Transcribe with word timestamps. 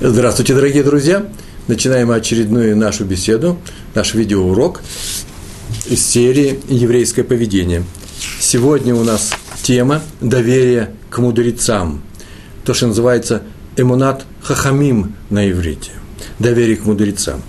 Здравствуйте, 0.00 0.54
дорогие 0.54 0.82
друзья! 0.82 1.24
Начинаем 1.68 2.10
очередную 2.10 2.76
нашу 2.76 3.04
беседу, 3.04 3.58
наш 3.94 4.14
видеоурок 4.14 4.82
из 5.86 6.04
серии 6.04 6.58
«Еврейское 6.66 7.22
поведение». 7.22 7.84
Сегодня 8.40 8.92
у 8.96 9.04
нас 9.04 9.30
тема 9.62 10.02
«Доверие 10.20 10.90
к 11.10 11.18
мудрецам». 11.18 12.02
То, 12.64 12.74
что 12.74 12.88
называется 12.88 13.42
«Эмунат 13.76 14.26
хахамим» 14.42 15.14
на 15.30 15.48
иврите. 15.48 15.92
Доверие 16.40 16.76
к 16.76 16.84
мудрецам. 16.84 17.40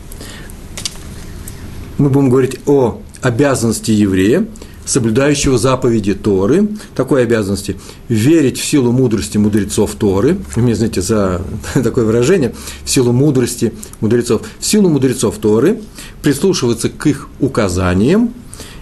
Мы 1.98 2.12
будем 2.12 2.30
говорить 2.30 2.60
о 2.68 3.02
обязанности 3.24 3.90
еврея– 3.90 4.46
соблюдающего 4.86 5.58
заповеди 5.58 6.14
Торы, 6.14 6.70
такой 6.96 7.24
обязанности, 7.24 7.78
верить 8.08 8.60
в 8.60 8.64
силу 8.64 8.92
мудрости 8.92 9.38
мудрецов 9.38 9.96
Торы, 9.96 10.38
мне, 10.56 10.76
знаете, 10.76 11.02
за 11.02 11.42
такое 11.74 12.06
выражение, 12.06 12.54
в 12.84 12.90
силу 12.90 13.12
мудрости 13.12 13.74
мудрецов, 14.00 14.44
в 14.60 14.66
силу 14.66 14.90
мудрецов 14.90 15.38
Торы, 15.38 15.82
прислушиваться 16.22 16.90
к 16.90 17.08
их 17.08 17.30
указаниям 17.40 18.34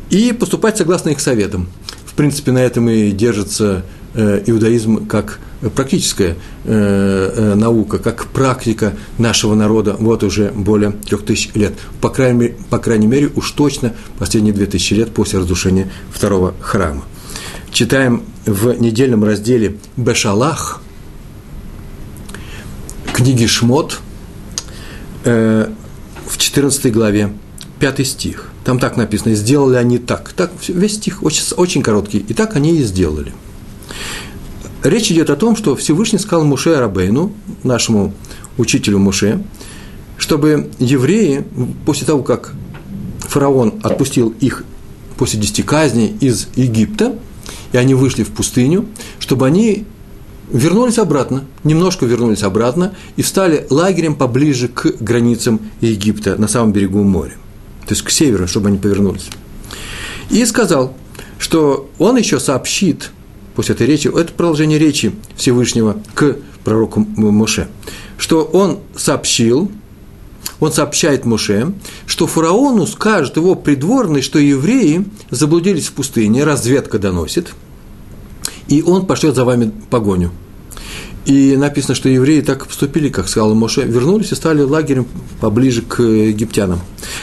и 0.10 0.34
поступать 0.34 0.78
согласно 0.78 1.10
их 1.10 1.20
советам. 1.20 1.68
В 2.06 2.14
принципе, 2.14 2.52
на 2.52 2.60
этом 2.60 2.90
и 2.90 3.12
держится 3.12 3.84
иудаизм 4.16 5.08
как 5.08 5.40
практическая 5.70 6.36
э, 6.66 7.34
э, 7.36 7.56
наука, 7.56 8.00
как 8.00 8.28
практика 8.28 8.94
нашего 9.18 9.56
народа 9.56 9.96
вот 10.00 10.24
уже 10.24 10.52
более 10.52 10.92
трех 10.92 11.26
тысяч 11.26 11.52
лет. 11.54 11.74
По 12.02 12.10
крайней, 12.10 12.54
по 12.70 12.80
крайней 12.80 13.08
мере, 13.08 13.32
уж 13.36 13.52
точно 13.52 13.94
последние 14.20 14.54
две 14.54 14.66
тысячи 14.66 14.94
лет 14.94 15.14
после 15.14 15.40
разрушения 15.40 15.92
второго 16.12 16.54
храма. 16.60 17.04
Читаем 17.72 18.24
в 18.46 18.80
недельном 18.80 19.24
разделе 19.24 19.78
Бешалах 19.98 20.82
книги 23.14 23.46
Шмот 23.46 24.00
в 25.24 26.38
14 26.38 26.92
главе, 26.92 27.34
5 27.80 28.06
стих. 28.08 28.50
Там 28.66 28.80
так 28.80 28.98
написано, 28.98 29.34
сделали 29.36 29.78
они 29.78 29.98
так. 29.98 30.34
так 30.34 30.52
весь 30.68 30.96
стих 30.96 31.24
очень, 31.24 31.44
очень 31.56 31.82
короткий. 31.82 32.20
И 32.20 32.34
так 32.34 32.56
они 32.56 32.78
и 32.78 32.84
сделали– 32.84 33.32
Речь 34.84 35.12
идет 35.12 35.30
о 35.30 35.36
том, 35.36 35.56
что 35.56 35.76
Всевышний 35.76 36.20
сказал 36.20 36.46
Муше 36.46 36.72
Арабейну, 36.72 37.32
нашему 37.64 38.14
учителю 38.58 39.00
Муше, 39.00 39.42
чтобы 40.18 40.70
евреи, 40.80 41.46
после 41.86 42.06
того, 42.06 42.22
как 42.24 42.54
фараон 43.20 43.76
отпустил 43.82 44.34
их 44.40 44.64
после 45.18 45.40
десяти 45.40 45.64
казней 45.64 46.16
из 46.20 46.48
Египта, 46.56 47.18
и 47.72 47.78
они 47.78 47.94
вышли 47.94 48.24
в 48.24 48.32
пустыню, 48.32 48.86
чтобы 49.20 49.48
они 49.48 49.86
вернулись 50.52 51.00
обратно, 51.00 51.46
немножко 51.64 52.06
вернулись 52.06 52.44
обратно 52.44 52.94
и 53.16 53.22
встали 53.22 53.66
лагерем 53.70 54.16
поближе 54.16 54.68
к 54.68 54.86
границам 55.00 55.62
Египта, 55.82 56.36
на 56.36 56.48
самом 56.48 56.74
берегу 56.74 57.04
моря, 57.04 57.36
то 57.88 57.94
есть 57.94 58.04
к 58.04 58.10
северу, 58.10 58.48
чтобы 58.48 58.68
они 58.68 58.78
повернулись. 58.78 59.30
И 60.30 60.46
сказал, 60.46 60.96
что 61.40 61.90
он 62.00 62.18
еще 62.18 62.40
сообщит 62.40 63.12
после 63.56 63.76
этой 63.76 63.88
речи, 63.88 64.08
это 64.08 64.34
продолжение 64.34 64.80
речи 64.80 65.14
Всевышнего 65.36 65.98
к 66.14 66.38
пророку 66.64 67.06
Моше, 67.16 67.68
что 68.18 68.44
он 68.44 68.80
сообщил, 68.96 69.72
он 70.60 70.72
сообщает 70.72 71.26
Моше, 71.26 71.74
что 72.06 72.28
фараону 72.28 72.88
скажет 72.88 73.38
его 73.38 73.56
придворный, 73.56 74.22
что 74.22 74.40
евреи 74.40 75.06
заблудились 75.30 75.88
в 75.88 75.94
пустыне, 75.94 76.44
разведка 76.44 77.00
доносит, 77.00 77.54
и 78.68 78.82
он 78.82 79.06
пошлет 79.06 79.36
за 79.36 79.46
вами 79.46 79.72
погоню– 79.90 80.32
и 81.26 81.56
написано, 81.56 81.96
что 81.96 82.10
евреи 82.10 82.42
так 82.42 82.68
поступили, 82.68 83.10
как 83.10 83.28
сказал 83.28 83.56
Моше, 83.56 83.84
вернулись 83.84 84.32
и 84.32 84.36
стали 84.36 84.62
лагерем 84.62 85.08
поближе 85.40 85.82
к 85.82 86.02
египтянам. 86.02 86.82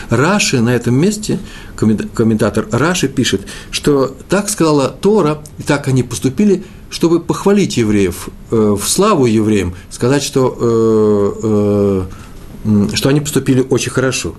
Раши 0.08 0.60
на 0.60 0.70
этом 0.70 0.94
месте, 0.94 1.38
комментатор 1.76 2.66
Раши 2.70 3.08
пишет, 3.08 3.42
что 3.70 4.14
так 4.28 4.48
сказала 4.48 4.88
Тора, 4.88 5.42
и 5.58 5.62
так 5.62 5.88
они 5.88 6.02
поступили, 6.02 6.64
чтобы 6.88 7.20
похвалить 7.20 7.76
евреев, 7.76 8.28
э, 8.50 8.76
в 8.80 8.88
славу 8.88 9.26
евреям, 9.26 9.74
сказать, 9.90 10.22
что, 10.22 12.06
э, 12.64 12.68
э, 12.92 12.96
что 12.96 13.08
они 13.10 13.20
поступили 13.20 13.64
очень 13.68 13.92
хорошо. 13.92 14.34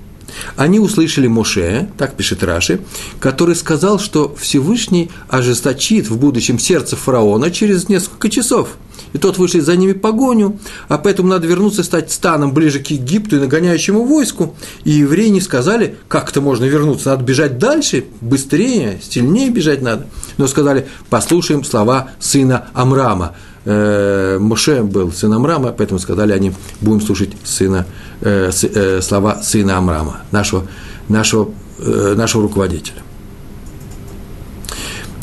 Они 0.55 0.79
услышали 0.79 1.27
Моше, 1.27 1.89
так 1.97 2.15
пишет 2.15 2.43
Раши, 2.43 2.79
который 3.19 3.55
сказал, 3.55 3.99
что 3.99 4.33
Всевышний 4.39 5.11
ожесточит 5.27 6.09
в 6.09 6.17
будущем 6.17 6.57
сердце 6.57 6.95
фараона 6.95 7.51
через 7.51 7.89
несколько 7.89 8.29
часов– 8.29 8.69
и 9.13 9.17
тот 9.17 9.37
вышли 9.37 9.59
за 9.59 9.75
ними 9.75 9.93
погоню, 9.93 10.59
а 10.87 10.97
поэтому 10.97 11.29
надо 11.29 11.47
вернуться 11.47 11.81
и 11.81 11.85
стать 11.85 12.11
станом 12.11 12.53
ближе 12.53 12.79
к 12.79 12.87
Египту 12.87 13.37
и 13.37 13.39
нагоняющему 13.39 14.03
войску. 14.05 14.55
И 14.83 14.91
евреи 14.91 15.27
не 15.29 15.41
сказали, 15.41 15.97
как 16.07 16.29
это 16.29 16.41
можно 16.41 16.65
вернуться, 16.65 17.09
надо 17.09 17.23
бежать 17.23 17.57
дальше, 17.57 18.05
быстрее, 18.21 18.99
сильнее 19.01 19.49
бежать 19.49 19.81
надо. 19.81 20.07
Но 20.37 20.47
сказали, 20.47 20.87
послушаем 21.09 21.63
слова 21.63 22.11
сына 22.19 22.67
Амрама. 22.73 23.35
Э, 23.65 24.37
Моше 24.39 24.83
был 24.83 25.11
сын 25.11 25.33
Амрама, 25.33 25.71
поэтому 25.71 25.99
сказали 25.99 26.31
они, 26.31 26.53
будем 26.79 27.01
слушать 27.01 27.31
сына, 27.43 27.85
э, 28.21 28.51
э, 28.51 29.01
слова 29.01 29.41
сына 29.43 29.77
Амрама, 29.77 30.21
нашего, 30.31 30.65
нашего, 31.09 31.51
нашего 31.77 32.43
руководителя. 32.43 33.01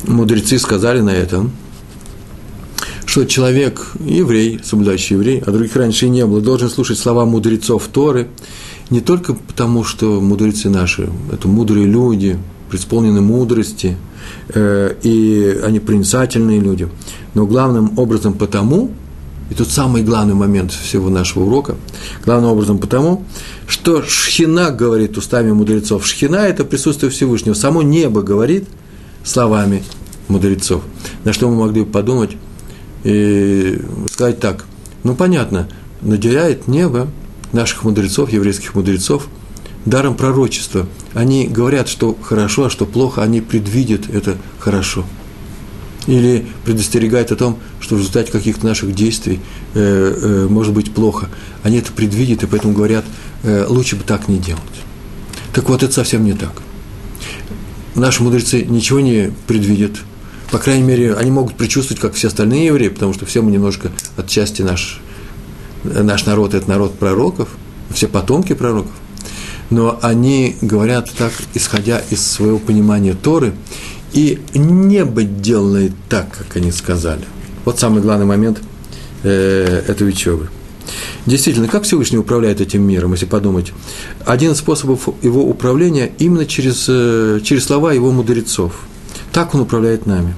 Мудрецы 0.05 0.59
сказали 0.59 1.00
на 1.00 1.10
этом– 1.10 1.53
что 3.08 3.24
человек, 3.24 3.92
еврей, 4.04 4.60
соблюдающий 4.62 5.16
еврей, 5.16 5.42
а 5.44 5.50
других 5.50 5.74
раньше 5.76 6.04
и 6.04 6.10
не 6.10 6.26
было, 6.26 6.42
должен 6.42 6.69
слушать 6.69 6.98
слова 6.98 7.24
мудрецов 7.24 7.88
Торы, 7.91 8.28
не 8.91 9.00
только 9.00 9.32
потому, 9.32 9.82
что 9.82 10.20
мудрецы 10.20 10.69
наши– 10.69 11.08
это 11.32 11.48
мудрые 11.48 11.86
люди, 11.86 12.38
преисполнены 12.69 13.22
мудрости, 13.22 13.96
э, 14.50 14.94
и 15.02 15.58
они 15.64 15.80
проницательные 15.80 16.60
люди, 16.60 16.86
но 17.32 17.46
главным 17.46 17.98
образом 17.98 18.34
потому, 18.34 18.91
и 19.50 19.54
тут 19.54 19.70
самый 19.70 20.02
главный 20.02 20.34
момент 20.34 20.72
всего 20.72 21.08
нашего 21.08 21.44
урока, 21.44 21.76
главным 22.26 22.50
образом 22.50 22.76
потому, 22.76 23.25
что 23.66 24.02
Шхина 24.02 24.70
говорит 24.70 25.16
устами 25.16 25.50
мудрецов. 25.50 26.06
Шхина– 26.06 26.36
это 26.46 26.62
присутствие 26.66 27.10
Всевышнего. 27.10 27.54
Само 27.54 27.80
небо 27.80 28.20
говорит 28.20 28.69
словами 29.25 29.82
мудрецов. 30.28 30.82
На 31.25 31.32
что 31.32 31.48
мы 31.48 31.56
могли 31.56 31.86
подумать, 31.86 32.32
и 33.04 33.81
сказать 34.10 34.41
так, 34.41 34.66
ну 35.04 35.14
понятно, 35.14 35.69
наделяет 36.00 36.69
небо 36.69 37.09
наших 37.53 37.84
мудрецов, 37.84 38.32
еврейских 38.32 38.75
мудрецов, 38.75 39.28
даром 39.84 40.16
пророчества. 40.16 40.86
Они 41.14 41.47
говорят, 41.47 41.88
что 41.88 42.16
хорошо, 42.20 42.66
а 42.66 42.70
что 42.70 42.87
плохо, 42.87 43.22
они 43.22 43.41
предвидят 43.41 44.08
это 44.10 44.37
хорошо. 44.58 45.04
Или 46.06 46.47
предостерегают 46.64 47.32
о 47.32 47.37
том, 47.37 47.58
что 47.81 47.94
в 47.94 47.98
результате 47.98 48.32
каких-то 48.32 48.66
наших 48.66 48.94
действий 48.94 49.41
э, 49.75 49.81
э, 49.81 50.47
может 50.48 50.72
быть 50.72 50.92
плохо. 50.92 51.28
Они 51.62 51.78
это 51.78 51.92
предвидят, 51.92 52.42
и 52.42 52.47
поэтому 52.47 52.72
говорят, 52.72 53.04
э, 53.42 53.66
лучше 53.69 53.97
бы 53.97 54.04
так 54.04 54.28
не 54.28 54.38
делать. 54.38 54.62
Так 55.53 55.69
вот, 55.69 55.82
это 55.82 55.92
совсем 55.92 56.25
не 56.25 56.32
так. 56.32 56.62
Наши 57.94 58.22
мудрецы 58.22 58.64
ничего 58.64 59.00
не 59.00 59.32
предвидят, 59.47 59.92
по 60.50 60.59
крайней 60.59 60.82
мере, 60.82 61.14
они 61.14 61.31
могут 61.31 61.56
предчувствовать, 61.56 62.00
как 62.00 62.14
все 62.14 62.28
остальные 62.28 62.66
евреи, 62.66 62.88
потому 62.88 63.12
что 63.12 63.26
все 63.26 63.42
мы 63.42 63.50
немножко 63.50 63.91
отчасти 64.16 64.62
наш, 64.62 65.00
наш 65.84 66.25
народ– 66.26 66.54
это 66.54 66.69
народ 66.69 66.98
пророков, 66.98 67.48
все 67.92 68.09
потомки 68.09 68.54
пророков. 68.54 68.92
Но 69.70 69.98
они 70.00 70.56
говорят 70.62 71.10
так, 71.16 71.32
исходя 71.53 72.00
из 72.10 72.26
своего 72.26 72.58
понимания 72.58 73.14
Торы, 73.14 73.53
и 74.14 74.41
не 74.54 75.04
быть 75.04 75.42
деланной 75.42 75.92
так, 76.08 76.32
как 76.32 76.56
они 76.56 76.72
сказали. 76.72 77.25
Вот 77.66 77.78
самый 77.78 78.00
главный 78.00 78.25
момент 78.25 78.62
э, 79.22 79.82
этой 79.87 80.08
учебы. 80.08 80.48
Действительно, 81.26 81.69
как 81.69 81.82
Всевышний 81.82 82.17
управляет 82.17 82.62
этим 82.62 82.82
миром, 82.82 83.12
если 83.12 83.26
подумать? 83.26 83.75
Один 84.25 84.52
из 84.52 84.58
способов 84.58 85.11
его 85.20 85.43
управления 85.43 86.11
именно 86.19 86.46
через, 86.46 86.87
э, 86.88 87.40
через 87.44 87.67
слова 87.67 87.93
его 87.93 88.11
мудрецов– 88.12 88.72
так 89.32 89.55
Он 89.55 89.61
управляет 89.61 90.06
нами. 90.06 90.34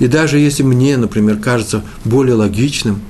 И 0.00 0.08
даже 0.08 0.38
если 0.38 0.64
мне, 0.64 0.96
например, 0.96 1.36
кажется 1.36 1.84
более 2.04 2.34
логичным 2.34 3.00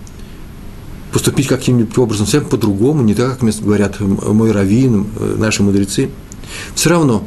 поступить 1.13 1.47
каким-нибудь 1.47 1.97
образом, 1.97 2.27
совсем 2.27 2.45
по-другому, 2.45 3.03
не 3.03 3.15
так, 3.15 3.31
как 3.31 3.43
мне 3.43 3.53
говорят 3.59 3.99
мой 4.01 4.53
раввин, 4.53 5.07
наши 5.39 5.63
мудрецы, 5.63 6.11
все 6.75 6.91
равно, 6.91 7.25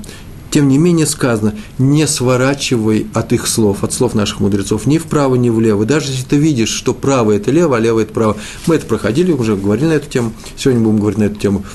тем 0.51 0.68
не 0.68 0.77
менее 0.77 1.07
сказано, 1.07 1.56
не 1.77 2.06
сворачивай 2.07 3.07
от 3.13 3.33
их 3.33 3.48
слов, 3.48 3.83
от 3.83 3.94
слов 3.94 4.13
наших 4.13 4.39
мудрецов, 4.39 4.86
ни 4.86 4.98
вправо, 4.98 5.36
ни 5.36 5.50
влево. 5.50 5.86
Даже 5.86 6.12
если 6.12 6.25
ты 6.25 6.38
видишь, 6.38 6.69
что 6.69 6.94
право– 6.94 7.31
это 7.33 7.50
лево, 7.50 7.77
а 7.77 7.80
лево– 7.80 8.00
это 8.01 8.13
право. 8.13 8.38
Мы 8.68 8.75
это 8.75 8.86
проходили, 8.86 9.31
уже 9.31 9.56
говорили 9.56 9.88
на 9.88 9.94
эту 9.94 10.10
тему, 10.10 10.33
сегодня 10.57 10.83
будем 10.83 11.00
говорить 11.00 11.19
на 11.19 11.24
эту 11.24 11.39
тему 11.39 11.65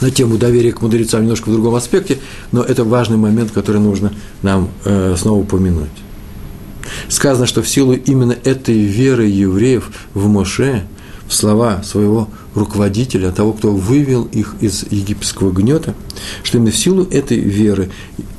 на 0.00 0.10
тему 0.10 0.36
доверия 0.36 0.72
к 0.72 0.82
мудрецам 0.82 1.22
немножко 1.22 1.48
в 1.48 1.52
другом 1.52 1.76
аспекте, 1.76 2.18
но 2.50 2.62
это 2.62 2.82
важный 2.82 3.16
момент, 3.16 3.52
который 3.52 3.80
нужно 3.80 4.12
нам 4.42 4.68
э, 4.84 5.14
снова 5.16 5.38
упомянуть. 5.38 5.90
Сказано, 7.08 7.46
что 7.46 7.62
в 7.62 7.68
силу 7.68 7.92
именно 7.92 8.36
этой 8.44 8.78
веры 8.78 9.26
евреев 9.26 9.90
в 10.14 10.28
Моше 10.28 10.84
в 11.26 11.34
слова 11.34 11.82
своего 11.82 12.28
руководителя, 12.54 13.30
того, 13.32 13.52
кто 13.54 13.70
вывел 13.70 14.24
их 14.24 14.54
из 14.60 14.84
египетского 14.90 15.50
гнета, 15.50 15.94
что 16.42 16.58
именно 16.58 16.70
в 16.72 16.76
силу 16.76 17.04
этой 17.04 17.38
веры 17.38 17.90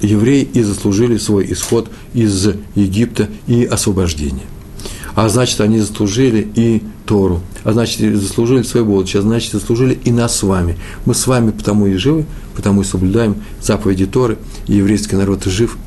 евреи 0.01 0.48
и 0.54 0.62
заслужили 0.62 1.18
свой 1.18 1.51
исход 1.51 1.90
из 2.13 2.50
Египта 2.75 3.30
и 3.48 3.66
освобождение. 3.66 4.46
А 5.16 5.30
значит, 5.30 5.62
они 5.62 5.80
заслужили 5.80 6.48
и 6.56 6.84
Тору, 7.06 7.42
а 7.63 7.74
значит, 7.74 8.00
заслужили 8.19 8.63
свое 8.63 8.86
будущее, 8.86 9.19
а 9.19 9.24
значит, 9.24 9.51
заслужили 9.54 9.98
и 10.04 10.12
нас 10.12 10.38
с 10.38 10.44
вами. 10.44 10.78
Мы 11.06 11.13
с 11.13 11.28
вами 11.28 11.51
потому 11.51 11.88
и 11.88 11.96
живы, 11.96 12.25
потому 12.56 12.81
и 12.81 12.86
соблюдаем 12.86 13.36
заповеди 13.62 14.06
Торы, 14.06 14.38
и 14.68 14.75
еврейский 14.75 15.16
народ 15.16 15.44
жив 15.46 15.78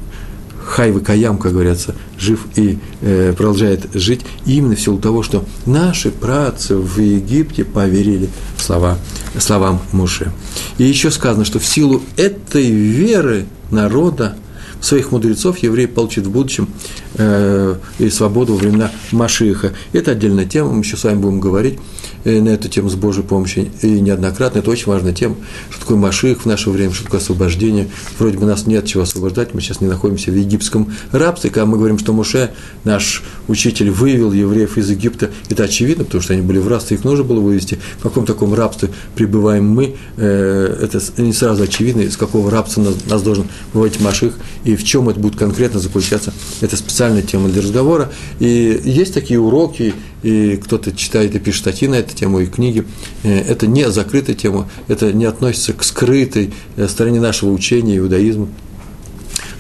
Хайвы 0.67 1.01
Каям, 1.01 1.39
как 1.39 1.53
говорится, 1.53 1.95
жив 2.19 2.47
и 2.57 2.79
э, 3.01 3.33
продолжает 3.37 3.89
жить 3.95 4.23
именно 4.45 4.75
в 4.75 4.81
силу 4.81 4.99
того, 4.99 5.23
что 5.23 5.45
наши 5.65 6.11
працы 6.11 6.77
в 6.77 6.99
Египте 7.01 7.65
поверили 7.65 8.29
слова, 8.59 8.99
словам 9.39 9.81
Муше. 9.93 10.33
И 10.79 10.85
еще 10.85 11.11
сказано, 11.11 11.45
что 11.45 11.59
в 11.59 11.65
силу 11.65 12.03
этой 12.17 12.69
веры 12.69 13.47
народа 13.71 14.37
своих 14.81 15.13
мудрецов 15.13 15.59
евреи 15.59 15.87
получат 15.87 16.27
в 16.27 16.31
будущем 16.31 16.69
э, 17.15 17.77
и 17.99 18.11
свободу 18.11 18.55
во 18.55 18.59
времена 18.59 18.91
Машиха. 19.13 19.73
Это 19.93 20.13
отдельная 20.13 20.47
тема, 20.47 20.73
мы 20.73 20.81
еще 20.81 20.97
с 20.97 21.05
вами 21.05 21.17
будем 21.17 21.41
говорить 21.41 21.79
на 22.25 22.49
эту 22.49 22.69
тему 22.69 22.89
с 22.89 22.97
Божьей 22.97 23.23
помощью, 23.23 23.69
и 23.83 24.01
неоднократно. 24.01 24.59
Это 24.59 24.71
очень 24.71 24.87
важная 24.87 25.13
тема, 25.13 25.37
что 25.71 25.81
такое 25.81 25.97
Маших 25.97 26.43
в 26.43 26.47
наше 26.47 26.71
время, 26.71 26.93
что 26.93 27.05
такое 27.05 27.21
освобождение. 27.21 27.89
Вроде 28.19 28.37
бы 28.39 28.47
нас 28.47 28.67
нет 28.67 28.87
чего 28.87 29.05
освобождать, 29.05 29.55
мы 29.55 29.61
сейчас 29.61 29.81
не 29.81 29.87
находимся 29.87 30.31
в 30.33 30.35
египетском 30.35 30.93
рабстве, 31.13 31.51
когда 31.51 31.67
мы 31.67 31.79
говорим, 31.79 31.99
что 31.99 32.13
Муше, 32.13 32.51
наш 32.85 33.23
учитель, 33.47 33.91
вывел 33.91 34.33
евреев 34.33 34.77
из 34.77 34.91
Египта, 34.91 35.31
это 35.49 35.65
очевидно, 35.65 36.05
потому 36.05 36.23
что 36.23 36.33
они 36.33 36.43
были 36.43 36.59
в 36.59 36.69
рабстве, 36.69 36.97
их 36.97 37.05
нужно 37.05 37.25
было 37.25 37.41
вывести. 37.41 37.79
В 37.99 38.03
каком 38.03 38.27
таком 38.27 38.55
рабстве 38.55 38.91
пребываем 39.15 39.69
мы, 39.69 39.95
э, 40.17 40.79
это 40.83 41.01
не 41.23 41.33
сразу 41.33 41.63
очевидно, 41.63 42.01
из 42.01 42.17
какого 42.17 42.51
рабства 42.51 42.83
нас, 42.83 42.95
нас 43.09 43.23
должен 43.23 43.47
выводить 43.73 44.01
Маших, 44.01 44.35
и 44.67 44.77
в 44.77 44.85
чем 44.85 45.09
это 45.09 45.21
будет 45.21 45.37
конкретно 45.37 45.79
заключаться. 45.81 46.33
Это 46.61 46.77
специальная 46.77 47.23
тема 47.23 47.49
для 47.49 47.63
разговора. 47.63 48.11
И 48.41 48.81
есть 48.85 49.15
такие 49.15 49.39
уроки, 49.39 49.95
и 50.23 50.57
кто-то 50.57 50.93
читает 50.93 51.35
и 51.35 51.39
пишет 51.39 51.61
статьи 51.61 51.87
на 51.87 51.95
эту 51.95 52.15
тему, 52.15 52.41
и 52.41 52.47
книги. 52.47 52.85
Э, 53.23 53.39
это 53.39 53.67
не 53.67 53.89
закрытая 53.91 54.35
тема, 54.35 54.69
это 54.89 55.13
не 55.13 55.25
относится 55.25 55.73
к 55.73 55.85
скрытой 55.85 56.53
э, 56.77 56.89
стороне 56.89 57.21
нашего 57.21 57.53
учения, 57.53 57.97
иудаизма. 57.99 58.49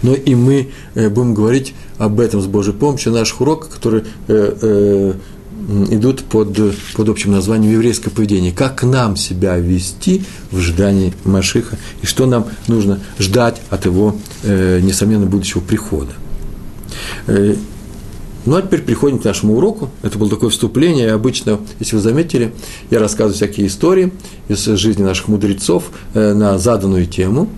Но 0.02 0.14
и 0.14 0.34
мы 0.34 0.70
э, 0.94 1.08
будем 1.08 1.34
говорить 1.34 1.74
об 1.98 2.18
этом 2.20 2.40
с 2.42 2.46
Божьей 2.46 2.74
помощью, 2.74 3.12
наших 3.12 3.40
уроках, 3.40 3.70
которые 3.70 4.04
идут 5.66 6.24
под, 6.24 6.56
под 6.94 7.08
общим 7.08 7.32
названием 7.32 7.72
еврейское 7.72 8.10
поведение. 8.10 8.52
Как 8.52 8.82
нам 8.82 9.16
себя 9.16 9.56
вести 9.56 10.22
в 10.50 10.58
ожидании 10.58 11.12
Машиха, 11.24 11.76
и 12.02 12.06
что 12.06 12.26
нам 12.26 12.46
нужно 12.68 13.00
ждать 13.18 13.60
от 13.70 13.84
его, 13.84 14.16
несомненно, 14.44 15.26
будущего 15.26 15.60
прихода. 15.60 16.12
Ну 18.46 18.54
а 18.54 18.62
теперь 18.62 18.80
переходим 18.80 19.18
к 19.18 19.24
нашему 19.24 19.56
уроку. 19.56 19.90
Это 20.02 20.18
было 20.18 20.30
такое 20.30 20.50
вступление. 20.50 21.12
Обычно, 21.12 21.58
если 21.80 21.96
вы 21.96 22.02
заметили, 22.02 22.54
я 22.90 23.00
рассказываю 23.00 23.34
всякие 23.34 23.66
истории 23.66 24.12
из 24.46 24.64
жизни 24.64 25.02
наших 25.02 25.26
мудрецов 25.26 25.90
э, 26.14 26.32
на 26.32 26.56
заданную 26.56 27.06
тему. 27.06 27.50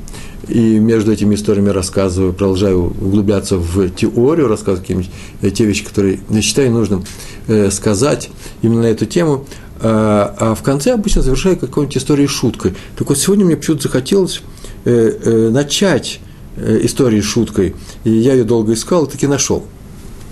И 0.48 0.78
между 0.78 1.12
этими 1.12 1.34
историями 1.34 1.68
рассказываю, 1.70 2.32
продолжаю 2.32 2.86
углубляться 2.86 3.56
в 3.56 3.90
теорию, 3.90 4.48
рассказываю 4.48 4.80
какие-нибудь 4.80 5.10
э, 5.42 5.50
те 5.50 5.64
вещи, 5.64 5.84
которые 5.84 6.20
я 6.30 6.42
считаю 6.42 6.72
нужным 6.72 7.04
э, 7.46 7.70
сказать 7.70 8.30
именно 8.62 8.82
на 8.82 8.86
эту 8.86 9.06
тему. 9.06 9.44
А, 9.80 10.34
а 10.38 10.54
в 10.54 10.62
конце 10.62 10.92
обычно 10.92 11.22
завершаю 11.22 11.56
какой-нибудь 11.56 11.96
историей 11.96 12.26
шуткой. 12.26 12.74
Так 12.96 13.08
вот, 13.08 13.18
сегодня 13.18 13.44
мне 13.44 13.56
почему-то 13.56 13.84
захотелось 13.84 14.42
начать 14.84 16.20
историю 16.56 17.22
шуткой. 17.22 17.74
И 18.04 18.10
я 18.10 18.32
ее 18.32 18.44
долго 18.44 18.72
искал 18.72 19.04
и 19.04 19.10
таки 19.10 19.26
нашел– 19.26 19.64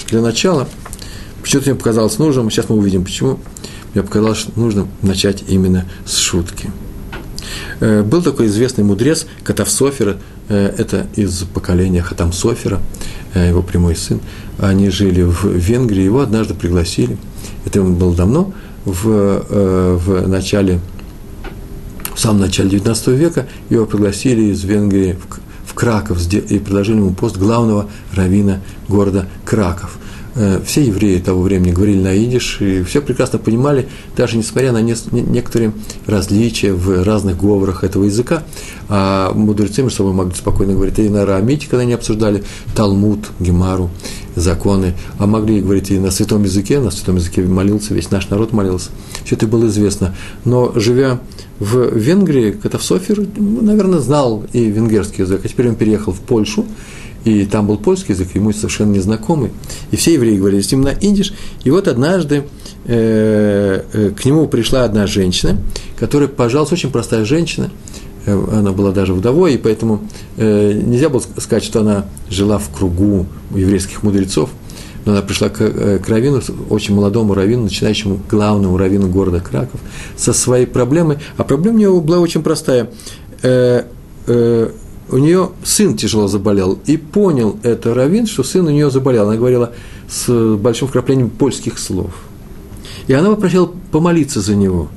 для 0.08 0.20
начала, 0.20 0.68
почему-то 1.42 1.70
мне 1.70 1.78
показалось 1.78 2.18
нужным, 2.18 2.50
сейчас 2.50 2.68
мы 2.68 2.76
увидим 2.76 3.04
почему, 3.04 3.38
мне 3.94 4.02
показалось 4.02 4.46
нужно 4.56 4.86
начать 5.02 5.44
именно 5.48 5.86
с 6.04 6.16
шутки. 6.16 6.70
Э, 7.81 8.03
был 8.03 8.23
такой 8.23 8.47
известный 8.47 8.85
мудрец 8.85 9.26
Катав 9.44 9.70
Софера, 9.70 10.17
э, 10.49 10.75
это 10.79 11.06
из 11.17 11.43
поколения 11.43 12.03
Хатам 12.03 12.32
Софера, 12.32 12.81
э, 13.35 13.49
его 13.49 13.62
прямой 13.62 13.97
сын. 13.97 14.20
Они 14.58 14.91
жили 14.91 15.23
в 15.23 15.44
Венгрии, 15.44 16.03
его 16.03 16.20
однажды 16.20 16.55
пригласили, 16.55 17.19
это 17.64 17.82
было 17.82 18.14
давно, 18.14 18.53
в, 18.85 19.97
в 19.97 20.29
начале, 20.29 20.81
в 22.14 22.20
самом 22.20 22.41
начале 22.41 22.79
XIX 22.79 23.17
века, 23.17 23.49
его 23.69 23.85
пригласили 23.85 24.52
из 24.52 24.62
Венгрии 24.62 25.19
в 25.67 25.75
Краков 25.75 26.25
и 26.32 26.59
предложили 26.61 26.97
ему 26.97 27.12
пост 27.12 27.37
главного 27.37 27.91
равина 28.14 28.61
города 28.88 29.26
Краков. 29.44 29.99
Э, 30.38 30.61
все 30.67 30.85
евреи 30.85 31.19
того 31.19 31.41
времени 31.41 31.73
говорили 31.73 31.99
на 31.99 32.15
идиш, 32.15 32.59
и 32.61 32.83
все 32.83 33.00
прекрасно 33.00 33.38
понимали, 33.38 33.88
даже 34.17 34.37
несмотря 34.37 34.71
на 34.71 34.83
некоторые 34.83 35.73
различия 36.06 36.75
в 36.75 37.03
разных 37.05 37.38
говорах 37.38 37.85
этого 37.85 38.05
языка, 38.05 38.43
а 38.88 39.33
мудрецы 39.33 39.83
между 39.83 39.97
собой 39.97 40.12
могли 40.12 40.35
спокойно 40.35 40.75
говорить 40.75 40.99
и 40.99 41.09
на 41.09 41.23
арамите, 41.23 41.67
когда 41.69 41.83
они 41.83 41.94
обсуждали 41.94 42.44
Талмуд, 42.75 43.31
Гемару, 43.41 43.88
законы, 44.35 44.94
а 45.19 45.27
могли 45.27 45.62
говорить 45.62 45.91
и 45.91 45.99
на 45.99 46.11
святом 46.11 46.44
языке, 46.44 46.81
на 46.81 46.91
святом 46.91 47.17
языке 47.17 47.41
молился, 47.43 47.94
весь 47.94 48.11
наш 48.11 48.29
народ 48.29 48.53
молился. 48.53 48.91
Все 49.25 49.37
это 49.37 49.47
было 49.47 49.67
известно. 49.69 50.15
Но 50.44 50.73
живя 50.75 51.19
в 51.59 51.97
Венгрии, 51.97 52.50
Катавсофер, 52.50 53.27
наверное, 53.38 54.00
знал 54.00 54.44
и 54.53 54.65
венгерский 54.65 55.23
язык, 55.23 55.41
а 55.44 55.49
теперь 55.49 55.71
он 55.71 55.77
переехал 55.77 56.12
в 56.12 56.21
Польшу, 56.21 56.67
и 57.26 57.44
там 57.44 57.67
был 57.67 57.76
польский 57.76 58.14
язык, 58.14 58.28
ему 58.34 58.52
совершенно 58.52 58.93
незнакомый. 58.93 59.50
И 59.90 59.96
все 59.96 60.14
евреи 60.14 60.38
говорили 60.38 60.61
с 60.61 60.70
ним 60.70 60.82
на 60.82 60.90
идиш. 60.90 61.34
И 61.64 61.70
вот 61.70 61.88
однажды 61.88 62.44
э, 62.84 63.82
э, 63.93 64.11
к 64.11 64.25
нему 64.25 64.46
пришла 64.46 64.84
одна 64.84 65.08
женщина, 65.08 65.58
которая, 65.99 66.28
пожалуйста, 66.28 66.75
очень 66.75 66.90
простая 66.90 67.25
женщина, 67.25 67.70
э, 68.26 68.46
она 68.52 68.70
была 68.70 68.93
даже 68.93 69.12
вдовой, 69.12 69.55
и 69.55 69.58
поэтому 69.58 70.02
нельзя 70.37 71.08
было 71.08 71.20
сказать, 71.20 71.64
что 71.64 71.81
она 71.81 72.06
жила 72.31 72.58
в 72.58 72.70
кругу 72.70 73.26
еврейских 73.55 74.05
мудрецов, 74.05 74.50
но 75.05 75.12
она 75.12 75.23
пришла 75.23 75.49
к, 75.49 75.61
э, 75.61 75.99
к 75.99 76.08
раввину, 76.08 76.40
очень 76.70 76.94
молодому 76.94 77.34
раввину, 77.34 77.62
начинающему 77.62 78.20
главному 78.31 78.76
раввину 78.76 79.08
города 79.08 79.40
Краков, 79.40 79.81
со 80.17 80.32
своей 80.32 80.67
проблемой. 80.67 81.19
А 81.37 81.44
проблема 81.44 81.76
у 81.76 81.78
нее 81.78 82.00
была 82.00 82.18
очень 82.18 82.42
простая. 82.42 82.90
У 85.10 85.18
нее 85.18 85.50
сын 85.64 85.96
тяжело 85.96 86.28
заболел, 86.28 86.78
и 86.86 86.96
понял 86.96 87.58
это 87.62 87.94
Равин, 87.94 88.26
что 88.26 88.42
сын 88.42 88.66
у 88.66 88.70
нее 88.70 88.90
заболел. 88.90 89.28
Она 89.28 89.36
говорила 89.36 89.72
с 90.08 90.56
большим 90.56 90.88
вкраплением 90.88 91.30
польских 91.30 91.78
слов. 91.78 92.12
И 93.06 93.12
она 93.12 93.30
попросила 93.30 93.70
помолиться 93.92 94.40
за 94.40 94.56
него. 94.56 94.88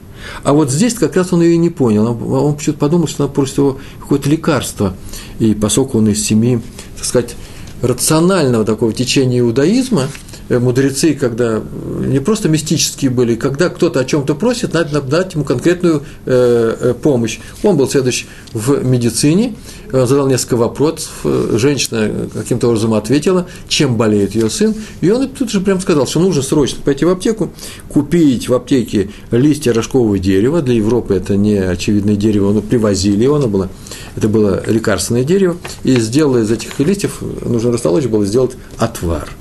А 0.44 0.54
вот 0.54 0.72
здесь 0.72 0.96
как 0.96 1.16
раз 1.16 1.32
он 1.32 1.42
ее 1.42 1.58
не 1.58 1.70
понял. 1.70 2.06
Он, 2.08 2.56
почему-то 2.56 2.80
подумал, 2.80 3.08
что 3.08 3.24
она 3.24 3.32
просит 3.32 3.58
его 3.60 3.78
какое-то 4.00 4.30
лекарство. 4.30 4.96
И 5.38 5.54
поскольку 5.54 6.00
он 6.00 6.10
из 6.10 6.24
семьи, 6.24 6.60
так 6.98 7.06
сказать, 7.06 7.36
рационального 7.82 8.66
такого 8.66 8.94
течения 8.94 9.40
иудаизма– 9.40 10.08
мудрецы, 10.58 11.14
когда 11.14 11.62
не 12.00 12.20
просто 12.20 12.50
мистические 12.50 13.12
были, 13.12 13.36
когда 13.36 13.70
кто-то 13.70 14.00
о 14.00 14.06
чем-то 14.06 14.34
просит, 14.36 14.74
надо 14.74 15.02
дать 15.02 15.36
ему 15.36 15.44
конкретную 15.44 16.04
э, 16.26 16.78
э, 16.80 16.94
помощь. 16.96 17.40
Он 17.62 17.78
был 17.78 17.88
следующий 17.90 18.26
в 18.54 18.84
медицине, 18.84 19.56
задал 19.92 20.28
несколько 20.28 20.58
вопросов, 20.58 21.12
женщина 21.54 22.30
каким-то 22.34 22.68
образом 22.68 22.94
ответила, 22.94 23.48
чем 23.68 23.96
болеет 23.96 24.36
ее 24.36 24.50
сын, 24.50 24.74
и 25.02 25.10
он 25.12 25.28
тут 25.30 25.52
же 25.52 25.62
прям 25.62 25.80
сказал, 25.80 26.08
что 26.08 26.20
нужно 26.20 26.42
срочно 26.42 26.82
пойти 26.84 27.06
в 27.06 27.10
аптеку, 27.10 27.52
купить 27.88 28.50
в 28.50 28.54
аптеке 28.54 29.12
листья 29.32 29.74
рожкового 29.74 30.18
дерева, 30.18 30.62
для 30.62 30.76
Европы 30.76 31.16
это 31.16 31.36
не 31.36 31.58
очевидное 31.58 32.16
дерево, 32.16 32.52
но 32.54 32.62
привозили 32.62 33.26
оно 33.26 33.48
было, 33.48 33.70
это 34.16 34.28
было 34.28 34.64
лекарственное 34.66 35.24
дерево, 35.24 35.58
и 35.84 36.00
сделал 36.00 36.38
из 36.38 36.50
этих 36.52 36.80
листьев, 36.80 37.22
нужно 37.46 37.72
растолочь 37.72 38.06
было 38.06 38.26
сделать 38.26 38.54
отвар– 38.78 39.30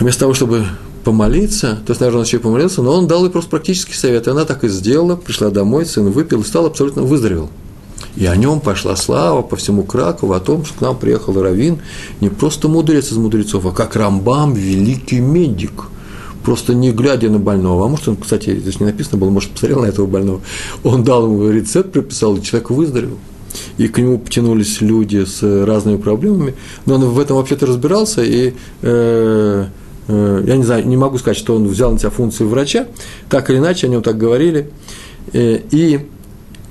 вместо 0.00 0.20
того, 0.20 0.34
чтобы 0.34 0.66
помолиться, 1.04 1.78
то 1.86 1.90
есть, 1.92 2.00
наверное, 2.00 2.20
он 2.20 2.26
еще 2.26 2.36
и 2.36 2.40
помолился, 2.40 2.82
но 2.82 2.92
он 2.92 3.06
дал 3.06 3.24
ей 3.24 3.30
просто 3.30 3.50
практический 3.50 3.94
совет. 3.94 4.26
И 4.26 4.30
она 4.30 4.44
так 4.44 4.64
и 4.64 4.68
сделала, 4.68 5.16
пришла 5.16 5.50
домой, 5.50 5.86
сын 5.86 6.10
выпил 6.10 6.42
и 6.42 6.44
стал 6.44 6.66
абсолютно 6.66 7.02
выздоровел. 7.02 7.48
И 8.16 8.26
о 8.26 8.36
нем 8.36 8.60
пошла 8.60 8.96
слава 8.96 9.42
по 9.42 9.56
всему 9.56 9.84
Кракову, 9.84 10.32
о 10.32 10.40
том, 10.40 10.64
что 10.64 10.78
к 10.78 10.80
нам 10.80 10.96
приехал 10.96 11.40
Равин, 11.40 11.78
не 12.20 12.28
просто 12.28 12.68
мудрец 12.68 13.12
из 13.12 13.16
мудрецов, 13.16 13.64
а 13.66 13.70
как 13.70 13.96
Рамбам, 13.96 14.54
великий 14.54 15.20
медик. 15.20 15.84
Просто 16.44 16.74
не 16.74 16.90
глядя 16.92 17.30
на 17.30 17.38
больного, 17.38 17.86
а 17.86 17.88
может, 17.88 18.08
он, 18.08 18.16
кстати, 18.16 18.58
здесь 18.58 18.80
не 18.80 18.86
написано 18.86 19.18
было, 19.18 19.30
может, 19.30 19.50
посмотрел 19.50 19.82
на 19.82 19.86
этого 19.86 20.06
больного, 20.06 20.40
он 20.82 21.04
дал 21.04 21.24
ему 21.26 21.48
рецепт, 21.50 21.92
прописал, 21.92 22.36
и 22.36 22.42
человек 22.42 22.70
выздоровел 22.70 23.18
и 23.78 23.86
к 23.88 23.98
нему 23.98 24.18
потянулись 24.18 24.80
люди 24.80 25.24
с 25.24 25.42
разными 25.64 25.96
проблемами, 25.96 26.54
но 26.84 26.96
он 26.96 27.04
в 27.06 27.18
этом 27.18 27.36
вообще-то 27.36 27.66
разбирался, 27.66 28.22
и 28.22 28.52
э, 28.82 29.66
э, 30.08 30.44
я 30.46 30.56
не 30.56 30.64
знаю, 30.64 30.86
не 30.86 30.96
могу 30.96 31.18
сказать, 31.18 31.38
что 31.38 31.54
он 31.54 31.66
взял 31.68 31.92
на 31.92 31.98
себя 31.98 32.10
функцию 32.10 32.48
врача, 32.48 32.88
так 33.30 33.48
или 33.50 33.58
иначе, 33.58 33.86
о 33.86 33.90
нем 33.90 34.02
так 34.02 34.18
говорили, 34.18 34.70
э, 35.32 35.60
и 35.70 36.00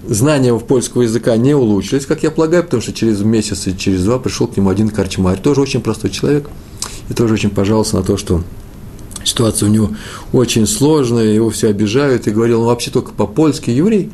знания 0.05 0.53
в 0.53 0.59
польского 0.59 1.03
языка 1.03 1.35
не 1.37 1.55
улучшились, 1.55 2.05
как 2.05 2.23
я 2.23 2.31
полагаю, 2.31 2.63
потому 2.63 2.81
что 2.81 2.91
через 2.91 3.21
месяц 3.21 3.67
и 3.67 3.77
через 3.77 4.03
два 4.03 4.19
пришел 4.19 4.47
к 4.47 4.57
нему 4.57 4.69
один 4.69 4.89
корчмарь, 4.89 5.39
тоже 5.39 5.61
очень 5.61 5.81
простой 5.81 6.11
человек, 6.11 6.49
и 7.09 7.13
тоже 7.13 7.33
очень 7.33 7.49
пожаловался 7.49 7.95
на 7.95 8.03
то, 8.03 8.17
что 8.17 8.43
ситуация 9.23 9.69
у 9.69 9.71
него 9.71 9.91
очень 10.33 10.67
сложная, 10.67 11.25
его 11.25 11.49
все 11.49 11.69
обижают, 11.69 12.27
и 12.27 12.31
говорил, 12.31 12.61
он 12.61 12.67
вообще 12.67 12.91
только 12.91 13.11
по-польски 13.11 13.69
еврей, 13.69 14.11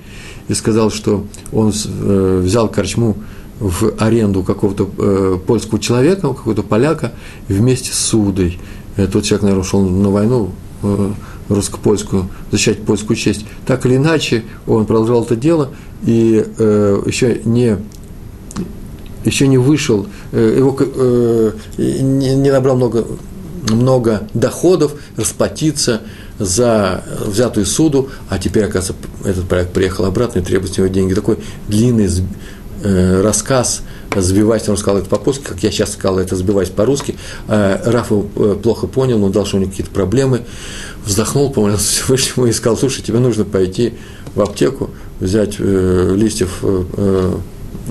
и 0.48 0.54
сказал, 0.54 0.92
что 0.92 1.26
он 1.52 1.72
э, 1.72 2.42
взял 2.44 2.68
корчму 2.68 3.18
в 3.60 3.94
аренду 4.00 4.44
какого-то 4.44 4.90
э, 4.98 5.38
польского 5.46 5.80
человека, 5.80 6.30
какого-то 6.30 6.64
поляка, 6.64 7.14
вместе 7.48 7.94
с 7.94 7.98
Судой. 7.98 8.60
Э, 8.98 9.08
тот 9.08 9.24
человек, 9.24 9.44
наверное, 9.44 9.62
ушел 9.62 9.82
на 9.82 10.10
войну 10.10 10.52
русско-польскую, 11.48 12.28
защищать 12.52 12.84
польскую 12.84 13.16
честь. 13.16 13.46
Так 13.66 13.86
или 13.86 13.96
иначе, 13.96 14.44
он 14.68 14.86
продолжал 14.86 15.24
это 15.24 15.38
дело, 15.38 15.70
и 16.06 16.46
еще 17.06 17.40
не 17.46 17.78
еще 19.24 19.48
не 19.48 19.58
вышел, 19.58 20.06
его 20.34 20.78
не 21.78 22.52
набрал 22.52 22.76
много, 22.76 23.06
много 23.70 24.28
доходов, 24.34 24.96
расплатиться 25.16 26.02
за 26.40 27.04
взятую 27.26 27.66
суду, 27.66 28.10
а 28.30 28.40
теперь, 28.40 28.66
оказывается, 28.66 28.96
этот 29.24 29.48
проект 29.48 29.74
приехал 29.74 30.06
обратно 30.06 30.40
и 30.40 30.42
требует 30.42 30.74
с 30.74 30.78
него 30.78 30.88
деньги. 30.88 31.14
Такой 31.14 31.38
длинный 31.68 32.10
э, 32.84 33.22
рассказ, 33.22 33.84
сбиваясь, 34.16 34.68
он 34.68 34.78
сказал 34.78 35.00
это 35.00 35.10
по-польски, 35.10 35.44
как 35.44 35.62
я 35.64 35.72
сейчас 35.72 35.94
сказал, 35.94 36.20
это 36.20 36.36
сбиваясь 36.36 36.70
по-русски. 36.70 37.16
Э, 37.48 37.80
э, 37.86 38.56
плохо 38.62 38.88
понял, 38.88 39.24
он 39.24 39.32
дал, 39.32 39.46
что 39.46 39.58
у 39.58 39.60
него 39.60 39.72
какие-то 39.72 39.92
проблемы, 39.92 40.42
вздохнул, 41.06 41.52
помолился 41.52 41.88
Всевышнему 42.04 42.48
и 42.48 42.52
сказал, 42.52 42.78
слушай, 42.78 43.02
тебе 43.02 43.20
нужно 43.20 43.46
пойти 43.46 43.94
в 44.36 44.42
аптеку, 44.42 44.90
взять 45.20 45.56
э, 45.60 46.16
листьев 46.16 46.60
э 46.62 47.38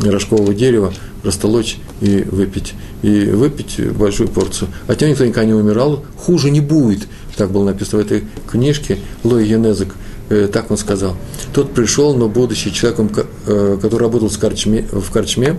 рожкового 0.01 0.55
дерева, 0.55 0.93
растолочь 1.23 1.79
и 2.01 2.25
выпить. 2.31 2.75
И 3.03 3.27
выпить 3.27 3.81
большую 3.93 4.29
порцию. 4.29 4.69
От 4.87 5.01
него 5.01 5.11
никто 5.11 5.25
никогда 5.25 5.47
не 5.47 5.55
умирал, 5.55 6.05
хуже 6.17 6.51
не 6.51 6.61
будет. 6.61 7.09
Так 7.37 7.51
было 7.51 7.65
написано 7.65 8.03
в 8.03 8.07
этой 8.07 8.25
книжке 8.51 8.99
Лой 9.25 9.47
Генезик, 9.47 9.95
э, 10.29 10.49
так 10.53 10.71
он 10.71 10.77
сказал. 10.77 11.17
Тот 11.53 11.73
пришел, 11.73 12.15
но 12.15 12.29
будучи 12.29 12.71
человеком, 12.71 13.11
э, 13.47 13.79
который 13.81 14.03
работал 14.03 14.29
в 14.29 14.39
корчме, 14.39 15.59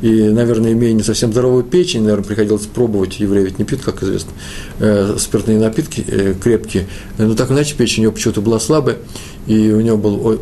и, 0.00 0.10
наверное, 0.28 0.72
имея 0.72 0.92
не 0.92 1.02
совсем 1.02 1.32
здоровую 1.32 1.62
печень, 1.62 2.02
наверное, 2.02 2.24
приходилось 2.24 2.66
пробовать, 2.66 3.20
евреи 3.20 3.44
ведь 3.44 3.58
не 3.58 3.64
пьют, 3.64 3.82
как 3.82 4.02
известно, 4.02 4.32
э, 4.80 5.16
спиртные 5.18 5.58
напитки 5.58 6.04
крепкие, 6.42 6.86
но 7.18 7.34
так 7.34 7.52
иначе 7.52 7.76
печень 7.76 8.02
у 8.02 8.04
него 8.04 8.12
почему-то 8.12 8.40
была 8.40 8.58
слабая, 8.58 8.96
и 9.46 9.70
у 9.70 9.80
него 9.80 9.96
был 9.96 10.38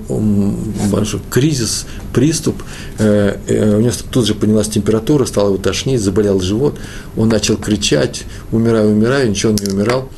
большой 0.90 1.20
кризис, 1.30 1.86
приступ, 2.12 2.62
у 2.98 3.02
него 3.02 3.92
тут 4.10 4.26
же 4.26 4.34
поднялась 4.34 4.68
температура, 4.68 5.24
стало 5.24 5.48
его 5.48 5.56
тошнить, 5.56 6.00
заболел 6.00 6.40
живот, 6.40 6.78
он 7.16 7.28
начал 7.28 7.56
кричать, 7.56 8.24
умираю, 8.52 8.90
умираю, 8.90 9.30
ничего 9.30 9.52
он 9.52 9.58
не 9.58 9.72
умирал, 9.72 10.08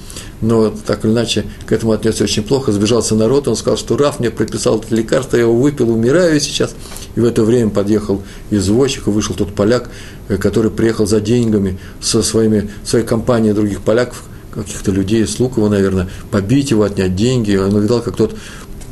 но 0.43 0.71
так 0.71 1.05
или 1.05 1.13
иначе 1.13 1.45
к 1.67 1.73
этому 1.73 1.93
отнесся 1.93 2.25
очень 2.25 2.43
плохо, 2.43 2.73
сбежался 2.73 3.15
народ, 3.15 3.47
он 3.47 3.55
сказал, 3.55 3.79
что 3.79 3.97
Раф 3.97 4.19
мне 4.19 4.31
прописал 4.31 4.81
это 4.81 4.95
лекарство, 4.95 5.37
я 5.37 5.45
его 5.45 5.55
выпил, 5.55 5.89
умираю 5.91 6.41
сейчас. 6.41 6.75
И 7.15 7.21
в 7.21 7.25
это 7.25 7.45
время 7.45 7.71
подъехал 7.71 8.23
извозчик, 8.51 9.07
и 9.07 9.11
вышел 9.11 9.37
тот 9.37 9.55
поляк, 9.55 9.89
э, 10.29 10.37
который 10.37 10.73
приехал 10.73 11.07
за 11.07 11.21
деньгами 11.21 11.79
со 12.01 12.23
своими, 12.23 12.71
своей 12.85 13.07
компанией 13.07 13.55
других 13.55 13.83
поляков, 13.83 14.25
каких-то 14.53 14.91
людей, 14.91 15.27
слуг 15.27 15.57
его, 15.57 15.69
наверное, 15.69 16.09
побить 16.31 16.73
его, 16.73 16.83
отнять 16.83 17.15
деньги. 17.15 17.55
Он 17.57 17.81
видал, 17.81 18.03
как 18.03 18.17
тот 18.17 18.35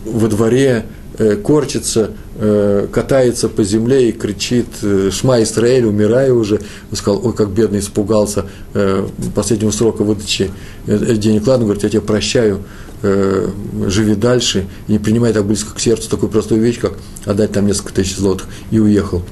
во 0.04 0.28
дворе 0.28 0.84
Э, 1.20 1.36
корчится, 1.36 2.12
э, 2.36 2.86
катается 2.90 3.50
по 3.50 3.62
земле 3.62 4.08
и 4.08 4.12
кричит 4.12 4.68
э, 4.80 5.10
«Шма 5.12 5.42
Исраэль, 5.42 5.84
умираю 5.84 6.38
уже». 6.38 6.62
Он 6.90 6.96
сказал, 6.96 7.20
ой, 7.22 7.34
как 7.34 7.50
бедный 7.50 7.80
испугался 7.80 8.46
последнего 9.34 9.70
срока 9.70 10.02
выдачи 10.02 10.50
денег. 10.86 11.46
Ладно, 11.46 11.66
говорит, 11.66 11.82
я 11.82 11.90
тебя 11.90 12.00
прощаю, 12.00 12.62
живи 13.02 14.14
дальше, 14.14 14.66
и 14.88 14.92
не 14.92 14.98
принимай 14.98 15.34
так 15.34 15.44
близко 15.44 15.74
к 15.74 15.80
сердцу 15.80 16.08
такую 16.08 16.30
простую 16.30 16.62
вещь, 16.62 16.78
как 16.78 16.94
отдать 17.26 17.52
там 17.52 17.66
несколько 17.66 17.92
тысяч 17.92 18.16
злотых, 18.16 18.46
и 18.70 18.78
уехал. 18.78 19.22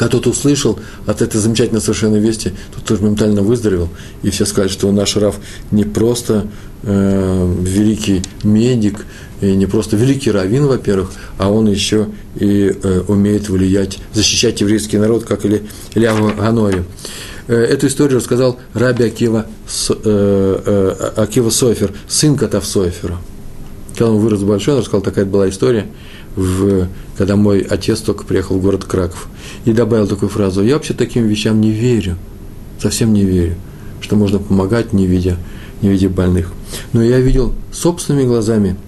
Когда 0.00 0.12
тот 0.12 0.28
услышал 0.28 0.78
от 1.04 1.20
этой 1.20 1.38
замечательной 1.38 1.82
совершенно 1.82 2.16
вести, 2.16 2.54
тот 2.74 2.84
тоже 2.86 3.02
моментально 3.02 3.42
выздоровел, 3.42 3.90
и 4.22 4.30
все 4.30 4.46
сказали, 4.46 4.70
что 4.70 4.90
наш 4.92 5.14
Раф 5.16 5.36
не 5.72 5.84
просто 5.84 6.46
э, 6.84 7.54
великий 7.60 8.22
медик, 8.42 9.04
и 9.42 9.54
не 9.54 9.66
просто 9.66 9.96
великий 9.96 10.30
раввин, 10.30 10.64
во-первых, 10.64 11.12
а 11.36 11.50
он 11.50 11.68
еще 11.68 12.08
и 12.34 12.74
э, 12.82 13.02
умеет 13.08 13.50
влиять, 13.50 13.98
защищать 14.14 14.62
еврейский 14.62 14.96
народ, 14.96 15.24
как 15.24 15.44
или 15.44 15.64
Илья 15.94 16.14
Ганови. 16.14 16.84
Э, 17.46 17.56
эту 17.56 17.88
историю 17.88 18.20
рассказал 18.20 18.58
Раби 18.72 19.04
Акива, 19.04 19.48
э, 19.90 19.92
э, 20.02 21.10
Акива 21.16 21.50
Софер, 21.50 21.92
сын 22.08 22.38
Катав 22.38 22.64
Софера. 22.64 23.18
Когда 23.90 24.12
он 24.12 24.20
вырос 24.20 24.44
большой, 24.44 24.72
он 24.72 24.80
рассказал, 24.80 25.02
такая 25.02 25.26
была 25.26 25.50
история, 25.50 25.88
в, 26.36 26.88
когда 27.16 27.36
мой 27.36 27.60
отец 27.60 28.00
только 28.00 28.24
приехал 28.24 28.58
в 28.58 28.62
город 28.62 28.84
Краков. 28.84 29.28
И 29.64 29.72
добавил 29.72 30.06
такую 30.06 30.28
фразу, 30.28 30.62
я 30.62 30.74
вообще 30.74 30.94
таким 30.94 31.26
вещам 31.26 31.60
не 31.60 31.70
верю, 31.70 32.16
совсем 32.80 33.12
не 33.12 33.24
верю, 33.24 33.56
что 34.00 34.16
можно 34.16 34.38
помогать, 34.38 34.92
не 34.92 35.06
видя, 35.06 35.36
не 35.82 35.88
видя 35.88 36.08
больных. 36.08 36.52
Но 36.92 37.02
я 37.02 37.18
видел 37.18 37.54
собственными 37.72 38.26
глазами– 38.26 38.76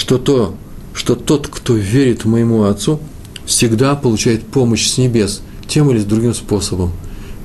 что, 0.00 0.16
то, 0.16 0.54
что 0.94 1.14
тот, 1.14 1.46
кто 1.48 1.74
верит 1.74 2.24
моему 2.24 2.62
Отцу, 2.62 3.00
всегда 3.44 3.94
получает 3.94 4.42
помощь 4.46 4.88
с 4.88 4.96
небес, 4.96 5.42
тем 5.68 5.90
или 5.90 6.00
другим 6.00 6.34
способом. 6.34 6.92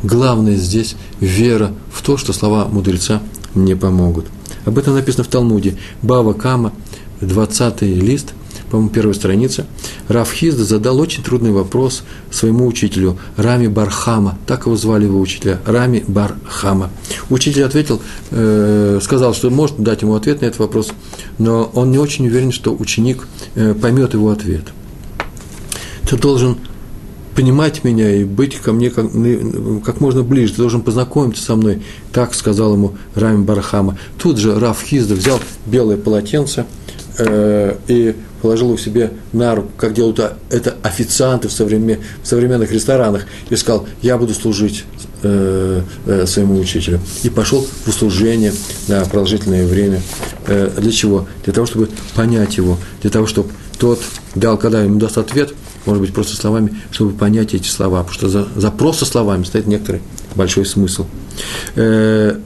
Главное 0.03 0.55
здесь 0.55 0.95
вера 1.19 1.73
в 1.91 2.01
то, 2.01 2.15
что 2.15 2.31
слова 2.31 2.65
мудреца 2.65 3.21
мне 3.53 3.75
помогут. 3.75 4.27
Об 4.63 4.77
этом 4.77 4.93
написано 4.93 5.25
в 5.25 5.27
Талмуде. 5.27 5.77
Бава 6.01 6.31
Кама, 6.31 6.71
20 7.19 7.81
лист– 7.81 8.33
по-моему, 8.69 8.89
первая 8.89 9.13
страница, 9.13 9.65
Раф 10.07 10.31
Хизда 10.31 10.63
задал 10.63 10.99
очень 10.99 11.23
трудный 11.23 11.51
вопрос 11.51 12.03
своему 12.31 12.67
учителю 12.67 13.17
Рами 13.37 13.67
Бархама, 13.67 14.37
так 14.47 14.65
его 14.65 14.75
звали 14.75 15.05
его 15.05 15.19
учителя, 15.19 15.59
Рами 15.65 16.03
Бархама. 16.07 16.89
Учитель 17.29 17.63
ответил, 17.63 18.01
э, 18.31 18.99
сказал, 19.01 19.33
что 19.33 19.49
может 19.49 19.77
дать 19.77 20.01
ему 20.01 20.15
ответ 20.15 20.41
на 20.41 20.45
этот 20.45 20.59
вопрос, 20.59 20.89
но 21.37 21.69
он 21.73 21.91
не 21.91 21.97
очень 21.97 22.27
уверен, 22.27 22.51
что 22.51 22.75
ученик 22.75 23.27
э, 23.55 23.73
поймет 23.73 24.13
его 24.13 24.31
ответ. 24.31 24.65
Ты 26.09 26.17
должен 26.17 26.57
понимать 27.35 27.83
меня 27.83 28.15
и 28.15 28.23
быть 28.23 28.55
ко 28.55 28.71
мне 28.71 28.89
как, 28.89 29.07
как 29.83 29.99
можно 29.99 30.23
ближе, 30.23 30.53
ты 30.53 30.61
должен 30.61 30.81
познакомиться 30.81 31.43
со 31.43 31.55
мной, 31.55 31.83
так 32.13 32.33
сказал 32.33 32.73
ему 32.73 32.95
Рами 33.13 33.43
Бархама. 33.43 33.97
Тут 34.17 34.37
же 34.37 34.57
Раф 34.57 34.81
Хизда 34.81 35.15
взял 35.15 35.39
белое 35.65 35.97
полотенце 35.97 36.65
э, 37.17 37.75
и 37.87 38.15
положил 38.41 38.67
его 38.67 38.77
себе 38.77 39.11
на 39.33 39.55
руку, 39.55 39.69
как 39.77 39.93
делают 39.93 40.19
это 40.49 40.75
официанты 40.83 41.47
в, 41.47 41.51
современ, 41.51 41.99
в 42.23 42.27
современных 42.27 42.71
ресторанах, 42.71 43.25
и 43.49 43.55
сказал, 43.55 43.87
я 44.01 44.17
буду 44.17 44.33
служить 44.33 44.85
э, 45.23 45.81
э, 46.05 46.25
своему 46.25 46.59
учителю. 46.59 46.99
И 47.23 47.29
пошел 47.29 47.61
в 47.61 47.87
услужение 47.87 48.53
на 48.87 49.01
продолжительное 49.05 49.65
время. 49.65 50.01
Э, 50.47 50.69
для 50.77 50.91
чего? 50.91 51.27
Для 51.43 51.53
того, 51.53 51.65
чтобы 51.65 51.89
понять 52.15 52.57
его, 52.57 52.77
для 53.01 53.09
того, 53.09 53.27
чтобы 53.27 53.49
тот 53.77 54.01
дал, 54.35 54.57
когда 54.57 54.81
ему 54.81 54.99
даст 54.99 55.17
ответ, 55.17 55.53
может 55.85 56.01
быть, 56.01 56.13
просто 56.13 56.35
словами, 56.35 56.75
чтобы 56.91 57.13
понять 57.13 57.53
эти 57.53 57.67
слова, 57.67 58.03
потому 58.03 58.13
что 58.13 58.29
за, 58.29 58.47
за 58.55 58.71
просто 58.71 59.05
словами 59.05 59.43
стоит 59.43 59.67
некоторый 59.67 60.01
большой 60.35 60.65
смысл. 60.65 61.05
Э, 61.75 62.37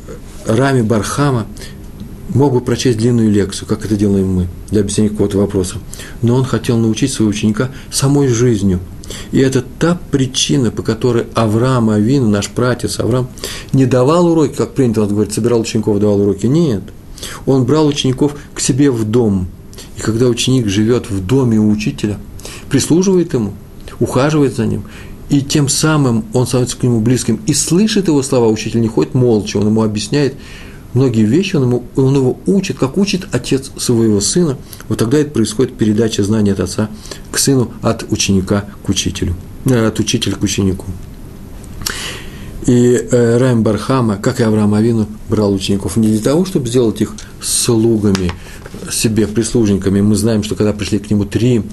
Рами 0.45 0.81
Бархама 0.81 1.45
мог 2.29 2.53
бы 2.53 2.61
прочесть 2.61 2.97
длинную 2.97 3.31
лекцию, 3.31 3.67
как 3.67 3.85
это 3.85 3.95
делаем 3.95 4.27
мы, 4.27 4.47
для 4.69 4.81
объяснения 4.81 5.09
какого-то 5.09 5.37
вопроса. 5.37 5.77
Но 6.21 6.35
он 6.35 6.43
хотел 6.43 6.77
научить 6.77 7.11
своего 7.11 7.31
ученика 7.31 7.69
самой 7.91 8.27
жизнью. 8.27 8.79
И 9.31 9.39
это 9.39 9.63
та 9.79 9.99
причина, 10.11 10.71
по 10.71 10.83
которой 10.83 11.25
Авраам 11.33 11.89
Авин, 11.89 12.29
наш 12.29 12.49
пратец 12.49 12.99
Авраам, 12.99 13.27
не 13.73 13.85
давал 13.85 14.27
уроки, 14.27 14.55
как 14.55 14.73
принято 14.73 15.01
он 15.01 15.09
говорит, 15.09 15.33
собирал 15.33 15.61
учеников, 15.61 15.99
давал 15.99 16.21
уроки. 16.21 16.45
Нет. 16.45 16.83
Он 17.45 17.65
брал 17.65 17.87
учеников 17.87 18.35
к 18.53 18.59
себе 18.59 18.91
в 18.91 19.03
дом. 19.03 19.47
И 19.97 20.01
когда 20.01 20.27
ученик 20.27 20.67
живет 20.67 21.09
в 21.09 21.25
доме 21.25 21.59
у 21.59 21.69
учителя, 21.69 22.17
прислуживает 22.69 23.33
ему, 23.33 23.53
ухаживает 23.99 24.55
за 24.55 24.65
ним, 24.65 24.83
и 25.29 25.41
тем 25.41 25.69
самым 25.69 26.25
он 26.33 26.47
становится 26.47 26.77
к 26.77 26.83
нему 26.83 27.01
близким 27.01 27.39
и 27.45 27.53
слышит 27.53 28.07
его 28.07 28.23
слова, 28.23 28.47
учитель 28.47 28.81
не 28.81 28.87
ходит 28.87 29.13
молча, 29.13 29.57
он 29.57 29.67
ему 29.67 29.83
объясняет, 29.83 30.35
многие 30.93 31.23
вещи 31.23 31.55
он, 31.55 31.63
ему, 31.63 31.83
он 31.95 32.15
его 32.15 32.37
учит, 32.45 32.77
как 32.77 32.97
учит 32.97 33.27
отец 33.31 33.71
своего 33.77 34.21
сына. 34.21 34.57
Вот 34.87 34.99
тогда 34.99 35.17
это 35.17 35.31
происходит 35.31 35.77
передача 35.77 36.23
знания 36.23 36.53
от 36.53 36.59
отца 36.59 36.89
к 37.31 37.37
сыну, 37.37 37.71
от 37.81 38.11
ученика 38.11 38.65
к 38.83 38.89
учителю, 38.89 39.35
э, 39.65 39.87
от 39.87 39.99
учителя 39.99 40.35
к 40.35 40.43
ученику. 40.43 40.85
И 42.65 43.07
э, 43.11 43.37
Раим 43.37 43.63
Бархама, 43.63 44.17
как 44.17 44.39
и 44.39 44.43
Авраам 44.43 44.73
Авину, 44.73 45.07
брал 45.29 45.53
учеников 45.53 45.97
не 45.97 46.09
для 46.09 46.19
того, 46.19 46.45
чтобы 46.45 46.67
сделать 46.67 47.01
их 47.01 47.13
слугами, 47.41 48.31
себе 48.91 49.27
прислужниками. 49.27 50.01
Мы 50.01 50.15
знаем, 50.15 50.43
что 50.43 50.55
когда 50.55 50.73
пришли 50.73 50.99
к 50.99 51.09
нему 51.09 51.25
три, 51.25 51.63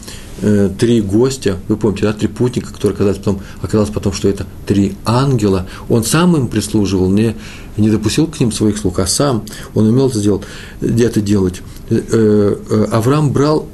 э, 0.41 0.71
три 0.79 1.01
гостя, 1.01 1.57
вы 1.69 1.77
помните, 1.77 2.05
да, 2.05 2.13
три 2.13 2.29
путника, 2.29 2.73
которые 2.73 2.95
оказалось 2.95 3.19
потом, 3.19 3.41
оказалось 3.63 3.91
потом, 3.91 4.13
что 4.13 4.29
это 4.29 4.47
три 4.67 4.95
ангела, 5.05 5.67
он 5.89 6.05
сам 6.05 6.37
им 6.37 6.49
прислуживал, 6.49 7.11
не, 7.11 7.37
не 7.77 7.91
допустил 7.91 8.27
к 8.27 8.41
ним 8.41 8.53
своих 8.53 8.79
слуг, 8.79 8.99
а 8.99 9.07
сам 9.07 9.45
он 9.75 9.87
умел 9.87 10.09
это 10.09 10.19
сделать. 10.19 10.43
Это 10.81 11.21
делать. 11.21 11.63
Э, 11.91 12.01
э, 12.09 12.87
Авраам 12.91 13.33
брал 13.33 13.69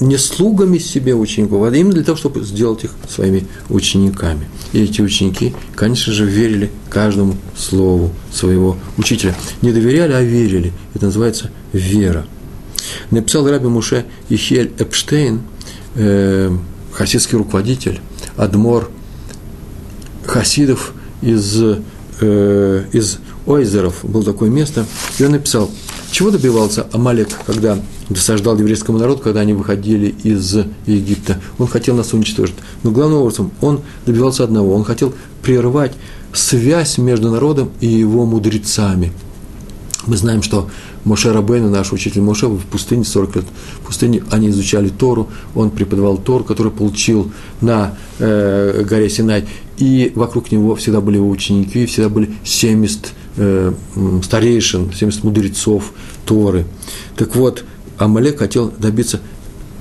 не 0.00 0.18
слугами 0.18 0.78
себе 0.78 1.14
учеников, 1.14 1.62
а 1.62 1.74
именно 1.74 1.94
для 1.94 2.04
того, 2.04 2.16
чтобы 2.16 2.44
сделать 2.44 2.84
их 2.84 2.92
своими 3.08 3.46
учениками. 3.68 4.48
И 4.72 4.82
эти 4.82 5.00
ученики, 5.00 5.54
конечно 5.74 6.12
же, 6.12 6.26
верили 6.26 6.70
каждому 6.90 7.36
слову 7.56 8.12
своего 8.32 8.76
учителя. 8.98 9.34
Не 9.62 9.72
доверяли, 9.72 10.12
а 10.12 10.22
верили. 10.22 10.72
Это 10.94 11.06
называется 11.06 11.50
вера. 11.72 12.26
Написал 13.10 13.48
Раби 13.48 13.68
Муше 13.68 14.04
Ихель 14.28 14.72
Эпштейн, 14.78 15.40
э, 15.94 16.56
хасидский 16.92 17.38
руководитель, 17.38 18.00
адмор 18.36 18.90
хасидов 20.26 20.92
из, 21.22 21.62
э, 22.20 22.84
из 22.92 23.18
Ойзеров, 23.46 24.04
было 24.04 24.24
такое 24.24 24.50
место, 24.50 24.86
и 25.18 25.24
он 25.24 25.32
написал, 25.32 25.70
чего 26.10 26.30
добивался 26.30 26.86
Амалек, 26.92 27.28
когда 27.46 27.78
досаждал 28.08 28.58
еврейскому 28.58 28.98
народу, 28.98 29.20
когда 29.22 29.40
они 29.40 29.52
выходили 29.52 30.14
из 30.22 30.56
Египта. 30.86 31.40
Он 31.58 31.66
хотел 31.66 31.96
нас 31.96 32.12
уничтожить. 32.12 32.54
Но 32.82 32.90
главным 32.90 33.20
образом 33.20 33.50
он 33.60 33.80
добивался 34.06 34.44
одного. 34.44 34.74
Он 34.74 34.84
хотел 34.84 35.12
прервать 35.42 35.92
связь 36.32 36.98
между 36.98 37.30
народом 37.30 37.70
и 37.80 37.86
его 37.86 38.24
мудрецами. 38.24 39.12
Мы 40.06 40.16
знаем, 40.16 40.42
что 40.42 40.70
Моше 41.04 41.32
Рабейна, 41.32 41.68
наш 41.68 41.92
учитель 41.92 42.20
Моше, 42.20 42.46
в 42.46 42.64
пустыне 42.66 43.04
40 43.04 43.36
лет. 43.36 43.44
В 43.80 43.86
пустыне 43.86 44.22
они 44.30 44.50
изучали 44.50 44.88
Тору, 44.88 45.28
он 45.54 45.70
преподавал 45.70 46.16
Тору, 46.16 46.44
который 46.44 46.70
получил 46.70 47.32
на 47.60 47.96
э, 48.18 48.84
горе 48.88 49.10
Синай. 49.10 49.46
И 49.78 50.12
вокруг 50.14 50.50
него 50.52 50.74
всегда 50.74 51.00
были 51.00 51.16
его 51.16 51.28
ученики, 51.28 51.86
всегда 51.86 52.08
были 52.08 52.30
70 52.44 53.12
э, 53.36 53.72
старейшин, 54.22 54.92
70 54.92 55.24
мудрецов 55.24 55.92
Торы. 56.24 56.64
Так 57.16 57.36
вот, 57.36 57.64
Амалек 57.98 58.38
хотел 58.38 58.72
добиться 58.78 59.20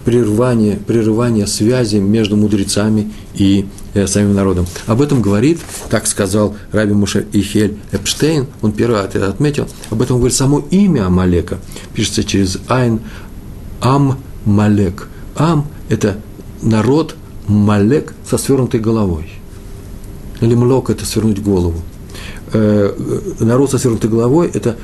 прерывания, 0.05 0.77
прерывания 0.77 1.47
связи 1.47 1.97
между 1.97 2.37
мудрецами 2.37 3.11
и 3.33 3.65
э, 3.93 4.07
самим 4.07 4.33
народом. 4.33 4.67
Об 4.85 5.01
этом 5.01 5.21
говорит, 5.21 5.59
так 5.89 6.07
сказал 6.07 6.55
Раби 6.71 6.93
Муше 6.93 7.25
Ихель 7.33 7.77
Эпштейн, 7.91 8.47
он 8.61 8.71
первый 8.71 9.01
это 9.01 9.27
отметил, 9.27 9.67
об 9.89 10.01
этом 10.01 10.17
говорит 10.17 10.35
само 10.35 10.59
имя 10.71 11.07
Амалека, 11.07 11.57
пишется 11.93 12.23
через 12.23 12.59
Айн 12.67 12.99
Ам 13.81 14.19
Малек. 14.45 15.09
Ам– 15.35 15.67
это 15.89 16.17
народ 16.61 17.15
Малек 17.47 18.13
со 18.29 18.37
свернутой 18.37 18.79
головой. 18.79 19.29
Или 20.41 20.55
Млок– 20.55 20.89
это 20.91 21.05
свернуть 21.05 21.41
голову. 21.41 21.81
Э, 22.53 22.93
э, 22.97 23.43
народ 23.43 23.71
со 23.71 23.77
свернутой 23.77 24.09
головой– 24.09 24.51
это 24.53 24.77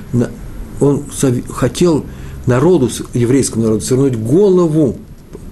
он 0.79 1.03
хотел 1.53 2.05
народу, 2.48 2.89
еврейскому 3.13 3.65
народу, 3.65 3.81
свернуть 3.81 4.17
голову, 4.17 4.98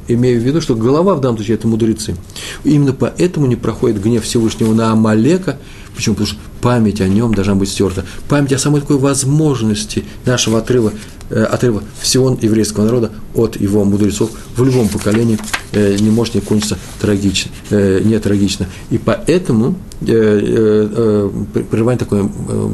имея 0.08 0.40
в 0.40 0.44
виду, 0.44 0.60
что 0.60 0.76
голова 0.76 1.16
в 1.16 1.22
данном 1.22 1.38
случае– 1.38 1.56
это 1.58 1.68
мудрецы. 1.68 2.16
Именно 2.64 2.94
поэтому 2.94 3.46
не 3.46 3.56
проходит 3.56 4.02
гнев 4.02 4.24
Всевышнего 4.24 4.74
на 4.74 4.92
Амалека, 4.92 5.60
почему? 5.96 6.16
Потому 6.16 6.28
что 6.28 6.40
память 6.62 7.02
о 7.02 7.08
нем 7.08 7.34
должна 7.34 7.56
быть 7.56 7.70
стерта. 7.70 8.06
Память 8.28 8.54
о 8.54 8.60
самой 8.60 8.82
такой 8.82 8.98
возможности 8.98 10.04
нашего 10.26 10.60
отрыва, 10.60 10.94
э, 11.30 11.44
отрыва 11.44 11.84
всего 12.02 12.38
еврейского 12.42 12.86
народа 12.86 13.12
от 13.34 13.60
его 13.60 13.84
мудрецов 13.86 14.32
в 14.56 14.64
любом 14.64 14.90
поколении 14.90 15.38
э, 15.72 15.98
не 16.00 16.10
может 16.10 16.36
не 16.36 16.42
кончиться 16.42 16.78
трагично, 17.02 17.52
э, 17.70 18.02
не 18.04 18.18
трагично. 18.20 18.68
И 18.90 18.98
поэтому 18.98 19.76
э, 20.02 20.06
э, 20.08 21.30
э 21.56 21.64
прерывание 21.70 22.00
такое 22.00 22.24
э, 22.24 22.70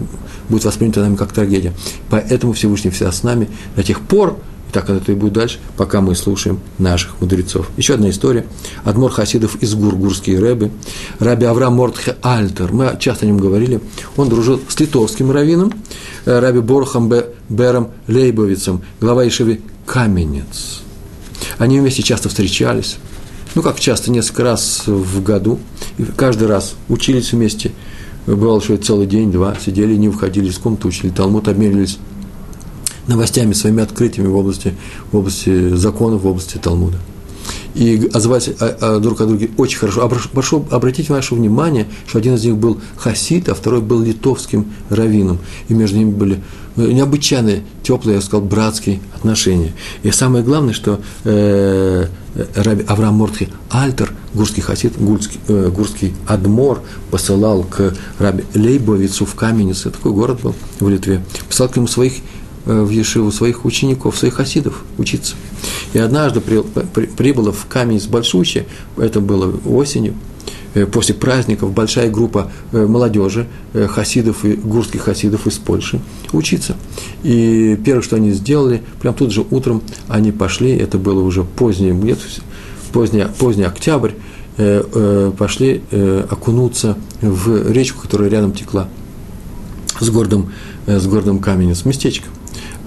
будет 0.50 0.66
воспринято 0.66 1.02
нами 1.02 1.16
как 1.16 1.32
трагедия. 1.32 1.74
Поэтому 2.10 2.54
Всевышний 2.54 2.92
всегда 2.92 3.12
с 3.12 3.24
нами 3.24 3.50
до 3.76 3.84
тех 3.84 4.02
пор, 4.02 4.38
и 4.70 4.72
так 4.72 4.90
это 4.90 5.12
и 5.12 5.16
будет 5.16 5.34
дальше, 5.34 5.60
пока 5.78 6.02
мы 6.02 6.16
слушаем 6.16 6.60
наших 6.78 7.20
мудрецов. 7.22 7.70
Еще 7.78 7.96
одна 7.96 8.10
история. 8.10 8.46
Адмор 8.84 9.12
Хасидов 9.12 9.62
из 9.62 9.74
Гур, 9.76 9.96
гурские 9.96 10.40
рэбы. 10.40 10.72
Раби 11.20 11.46
Авраам 11.46 11.76
Мортхе 11.76 12.16
Альтер, 12.22 12.72
мы 12.74 12.96
часто 13.00 13.26
о 13.26 13.28
нем 13.28 13.38
говорили, 13.38 13.82
он 14.18 14.30
дружил 14.30 14.60
с 14.68 14.80
литовским 14.80 15.32
раввином, 15.32 15.74
э, 16.26 16.40
Раби 16.40 16.60
Борхом 16.60 17.12
Бером 17.50 17.92
Лейбовицем, 18.08 18.82
глава 19.00 19.28
Ишеви 19.28 19.62
Каменец. 19.86 20.82
Они 21.58 21.80
вместе 21.80 22.04
часто 22.04 22.30
встречались, 22.30 22.98
ну, 23.54 23.62
как 23.62 23.80
часто, 23.80 24.12
несколько 24.12 24.44
раз 24.44 24.84
в 24.86 25.24
году, 25.24 25.60
и 25.98 26.04
каждый 26.04 26.48
раз 26.48 26.76
учились 26.90 27.32
вместе– 27.32 27.72
Бывало, 28.28 28.60
что 28.60 28.76
целый 28.78 29.06
день, 29.06 29.32
два, 29.32 29.56
сидели, 29.64 29.96
не 29.96 30.10
выходили 30.10 30.48
из 30.48 30.58
комнаты, 30.58 30.88
учили 30.88 31.12
Талмуд, 31.12 31.48
обменивались 31.48 32.00
новостями, 33.08 33.54
своими 33.54 33.84
открытиями 33.84 34.28
в 34.28 34.36
области, 34.38 34.74
в 35.12 35.18
области 35.18 35.76
законов, 35.76 36.22
в 36.22 36.28
области 36.28 36.58
Талмуда. 36.58 36.98
И 37.76 38.10
отзывались 38.14 38.50
а, 38.60 38.78
а, 38.80 39.00
друг 39.00 39.20
о 39.20 39.26
друге 39.26 39.50
очень 39.58 39.80
хорошо. 39.80 40.10
Прошу 40.32 40.66
обратить 40.72 41.10
ваше 41.10 41.36
внимание, 41.36 41.88
что 42.08 42.20
один 42.20 42.36
из 42.36 42.46
них 42.46 42.56
был 42.56 42.80
хасид, 42.98 43.50
а 43.50 43.54
второй 43.54 43.82
был 43.82 44.02
литовским 44.02 44.74
раввином. 44.90 45.40
И 45.68 45.74
между 45.74 45.98
ними 45.98 46.12
были 46.12 46.40
ну, 46.78 46.90
необычайные, 46.90 47.64
теплые, 47.84 48.16
я 48.16 48.22
сказал, 48.22 48.46
братские 48.46 49.02
отношения. 49.14 49.74
И 50.04 50.12
самое 50.12 50.44
главное, 50.44 50.74
что 50.74 51.02
э, 51.26 52.08
Раби 52.56 52.84
Авраам 52.88 53.16
Мортхи 53.16 53.50
Альтер, 53.70 54.14
гурский 54.34 54.62
хасид, 54.62 54.94
гурский, 54.98 55.40
э, 55.48 55.70
гурский 55.70 56.14
адмор, 56.28 56.82
посылал 57.12 57.64
к 57.64 57.94
Раби 58.20 58.44
Лейбовицу 58.54 59.26
в 59.26 59.36
Каменец, 59.36 59.82
такой 59.82 60.14
город 60.14 60.40
был 60.42 60.56
в 60.80 60.88
Литве, 60.88 61.22
посылал 61.48 61.72
к 61.72 61.76
нему 61.76 61.88
своих 61.88 62.14
в 62.66 62.90
Ешиву 62.90 63.32
своих 63.32 63.66
учеников, 63.66 64.18
своих 64.18 64.36
хасидов 64.36 64.84
учиться. 64.98 65.36
И 65.94 66.00
однажды 66.00 66.42
при, 66.42 66.62
при, 66.62 67.06
прибыло 67.06 67.52
в 67.52 67.66
Каменец 67.68 68.08
Большущее, 68.08 68.66
это 68.98 69.20
было 69.20 69.56
осенью, 69.66 70.16
Э, 70.76 70.86
после 70.86 71.16
праздников 71.16 71.72
большая 71.72 72.12
группа 72.12 72.52
э, 72.72 72.86
молодежи, 72.86 73.48
э, 73.74 73.88
хасидов 73.88 74.44
гурских 74.44 75.04
хасидов 75.04 75.48
из 75.48 75.58
Польши 75.58 76.02
учиться. 76.34 76.76
И 77.24 77.80
первое, 77.84 78.04
что 78.04 78.18
они 78.18 78.32
сделали, 78.32 78.84
прям 79.02 79.16
тут 79.16 79.32
же 79.32 79.46
утром 79.50 79.82
они 80.10 80.32
пошли, 80.34 80.76
это 80.76 80.98
было 80.98 81.24
уже 81.24 81.44
поздний, 81.44 81.92
где 81.92 82.18
поздний, 82.92 83.26
поздний 83.40 83.64
октябрь, 83.64 84.12
пошли 85.38 85.82
окунуться 86.30 86.98
в 87.22 87.70
речку, 87.70 88.02
которая 88.02 88.30
рядом 88.30 88.54
текла 88.54 88.88
с 90.00 90.10
городом, 90.10 90.54
с 90.88 91.06
городом 91.06 91.40
Каменец, 91.40 91.84
местечко 91.84 92.30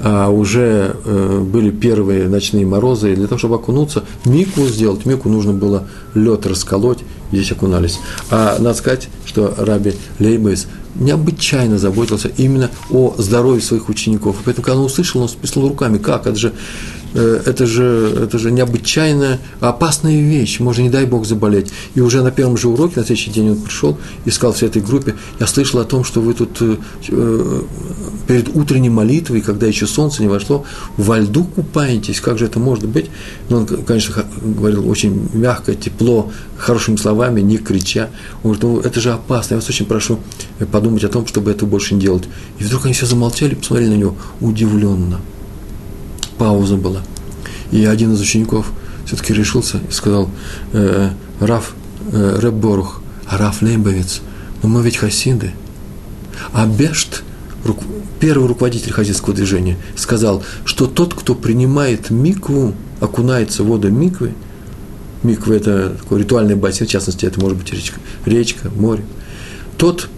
а 0.02 0.28
уже 0.28 0.96
э, 1.04 1.40
были 1.40 1.70
первые 1.70 2.28
ночные 2.28 2.66
морозы, 2.66 3.12
и 3.12 3.16
для 3.16 3.26
того, 3.26 3.38
чтобы 3.38 3.56
окунуться, 3.56 4.04
мику 4.24 4.66
сделать, 4.66 5.06
мику 5.06 5.28
нужно 5.28 5.52
было 5.52 5.88
лед 6.14 6.46
расколоть, 6.46 7.00
здесь 7.32 7.50
окунались. 7.52 7.98
А 8.30 8.56
надо 8.58 8.74
сказать, 8.74 9.08
что 9.26 9.54
Раби 9.58 9.94
Лейбейс 10.18 10.66
необычайно 10.94 11.78
заботился 11.78 12.28
именно 12.36 12.70
о 12.90 13.14
здоровье 13.18 13.62
своих 13.62 13.88
учеников. 13.88 14.36
Поэтому, 14.44 14.64
когда 14.64 14.78
он 14.80 14.86
услышал, 14.86 15.20
он 15.20 15.28
сплеснул 15.28 15.68
руками, 15.68 15.98
как, 15.98 16.26
это 16.26 16.36
же 16.36 16.52
это 17.14 17.66
же, 17.66 18.12
это 18.24 18.38
же 18.38 18.50
необычайно 18.50 19.38
опасная 19.60 20.20
вещь, 20.20 20.60
можно, 20.60 20.82
не 20.82 20.90
дай 20.90 21.06
бог, 21.06 21.26
заболеть. 21.26 21.70
И 21.94 22.00
уже 22.00 22.22
на 22.22 22.30
первом 22.30 22.56
же 22.56 22.68
уроке, 22.68 23.00
на 23.00 23.06
следующий 23.06 23.30
день 23.30 23.50
он 23.50 23.56
пришел 23.56 23.98
и 24.24 24.30
сказал 24.30 24.52
всей 24.52 24.68
этой 24.68 24.82
группе, 24.82 25.14
я 25.40 25.46
слышал 25.46 25.80
о 25.80 25.84
том, 25.84 26.04
что 26.04 26.20
вы 26.20 26.34
тут 26.34 26.60
э, 26.60 26.76
э, 27.08 27.62
перед 28.26 28.54
утренней 28.54 28.90
молитвой, 28.90 29.40
когда 29.40 29.66
еще 29.66 29.86
солнце 29.86 30.22
не 30.22 30.28
вошло, 30.28 30.64
во 30.96 31.18
льду 31.18 31.44
купаетесь, 31.44 32.20
как 32.20 32.38
же 32.38 32.44
это 32.44 32.58
может 32.58 32.86
быть? 32.86 33.06
Но 33.48 33.58
он, 33.58 33.66
конечно, 33.66 34.24
говорил 34.42 34.88
очень 34.88 35.28
мягко, 35.32 35.74
тепло, 35.74 36.30
хорошими 36.56 36.96
словами, 36.96 37.40
не 37.40 37.56
крича. 37.56 38.10
Он 38.42 38.52
говорит, 38.52 38.62
ну, 38.62 38.80
это 38.80 39.00
же 39.00 39.12
опасно, 39.12 39.54
я 39.54 39.60
вас 39.60 39.68
очень 39.68 39.86
прошу 39.86 40.18
подумать 40.70 41.04
о 41.04 41.08
том, 41.08 41.26
чтобы 41.26 41.50
это 41.50 41.64
больше 41.64 41.94
не 41.94 42.00
делать. 42.00 42.24
И 42.58 42.64
вдруг 42.64 42.84
они 42.84 42.94
все 42.94 43.06
замолчали, 43.06 43.54
посмотрели 43.54 43.90
на 43.90 43.96
него 43.96 44.16
удивленно– 44.40 45.20
пауза 46.38 46.76
была. 46.76 47.02
И 47.70 47.84
один 47.84 48.14
из 48.14 48.20
учеников 48.20 48.72
все-таки 49.04 49.34
решился 49.34 49.80
и 49.88 49.92
сказал, 49.92 50.30
э, 50.72 51.10
Раф 51.40 51.74
э, 52.12 52.38
Рэб 52.40 52.64
а 53.26 53.36
Раф 53.36 53.62
Лейбовец, 53.62 54.22
но 54.62 54.68
мы 54.68 54.82
ведь 54.82 54.96
хасиды. 54.96 55.52
А 56.52 56.66
Бешт, 56.66 57.24
рук, 57.64 57.78
первый 58.20 58.48
руководитель 58.48 58.92
хасидского 58.92 59.34
движения, 59.34 59.76
сказал, 59.96 60.42
что 60.64 60.86
тот, 60.86 61.14
кто 61.14 61.34
принимает 61.34 62.10
микву, 62.10 62.74
окунается 63.00 63.62
в 63.62 63.66
воду 63.66 63.90
миквы, 63.90 64.32
миквы– 65.22 65.56
это 65.56 65.90
такой 65.90 66.20
ритуальный 66.20 66.54
бассейн, 66.54 66.88
в 66.88 66.90
частности, 66.90 67.26
это 67.26 67.40
может 67.40 67.58
быть 67.58 67.72
речка, 67.72 67.98
речка, 68.24 68.70
море, 68.70 69.04
тот 69.76 70.08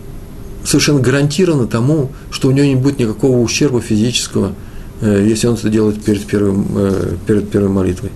совершенно 0.64 1.00
гарантированно 1.00 1.66
тому, 1.66 2.12
что 2.30 2.48
у 2.48 2.50
него 2.52 2.66
не 2.66 2.76
будет 2.76 2.98
никакого 2.98 3.38
ущерба 3.38 3.80
физического, 3.80 4.48
э, 4.48 4.69
если 5.06 5.46
он 5.46 5.54
это 5.54 5.68
делает 5.68 6.02
перед, 6.02 6.26
первым, 6.26 6.66
э, 6.76 7.16
перед 7.26 7.50
первой 7.50 7.68
молитвой. 7.68 8.10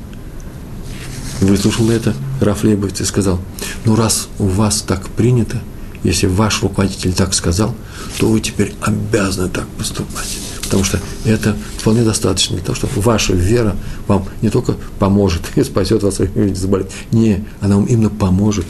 Выслушал 1.40 1.90
это 1.90 2.14
Раф 2.40 2.64
Лейбовец 2.64 3.00
и 3.00 3.04
сказал, 3.04 3.40
ну 3.84 3.96
раз 3.96 4.28
у 4.38 4.46
вас 4.46 4.82
так 4.82 5.08
принято, 5.08 5.60
если 6.02 6.26
ваш 6.26 6.62
руководитель 6.62 7.12
так 7.12 7.34
сказал, 7.34 7.74
то 8.18 8.28
вы 8.28 8.40
теперь 8.40 8.74
обязаны 8.80 9.48
так 9.48 9.66
поступать. 9.68 10.38
Потому 10.62 10.84
что 10.84 11.00
это 11.24 11.56
вполне 11.78 12.02
достаточно 12.02 12.56
для 12.56 12.64
того, 12.64 12.76
чтобы 12.76 13.00
ваша 13.00 13.32
вера 13.32 13.76
вам 14.06 14.26
не 14.42 14.50
только 14.50 14.76
поможет 14.98 15.42
и 15.56 15.64
спасет 15.64 16.02
вас, 16.02 16.20
если 16.20 16.54
заболеть. 16.54 16.88
Не, 17.12 17.44
она 17.60 17.76
вам 17.76 17.86
именно 17.86 18.10
поможет, 18.10 18.66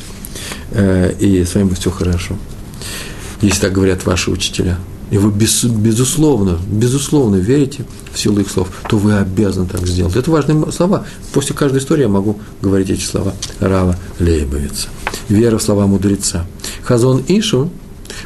э, 0.70 1.14
и 1.18 1.44
с 1.44 1.54
вами 1.54 1.74
все 1.74 1.90
хорошо. 1.90 2.36
Если 3.40 3.60
так 3.60 3.72
говорят 3.72 4.06
ваши 4.06 4.30
учителя, 4.30 4.78
и 5.14 5.16
вы 5.16 5.30
без, 5.30 5.62
безусловно, 5.62 6.58
безусловно 6.68 7.36
верите 7.36 7.84
в 8.12 8.18
силу 8.18 8.40
их 8.40 8.50
слов, 8.50 8.68
то 8.88 8.98
вы 8.98 9.14
обязаны 9.14 9.68
так 9.68 9.86
сделать. 9.86 10.16
Это 10.16 10.28
важные 10.28 10.72
слова. 10.72 11.06
После 11.32 11.54
каждой 11.54 11.78
истории 11.78 12.02
я 12.02 12.08
могу 12.08 12.40
говорить 12.60 12.90
эти 12.90 13.04
слова 13.04 13.32
Рава 13.60 13.96
Лейбовица. 14.18 14.88
Вера 15.28 15.58
в 15.58 15.62
слова 15.62 15.86
мудреца. 15.86 16.46
Хазон 16.82 17.22
Ишу 17.28 17.70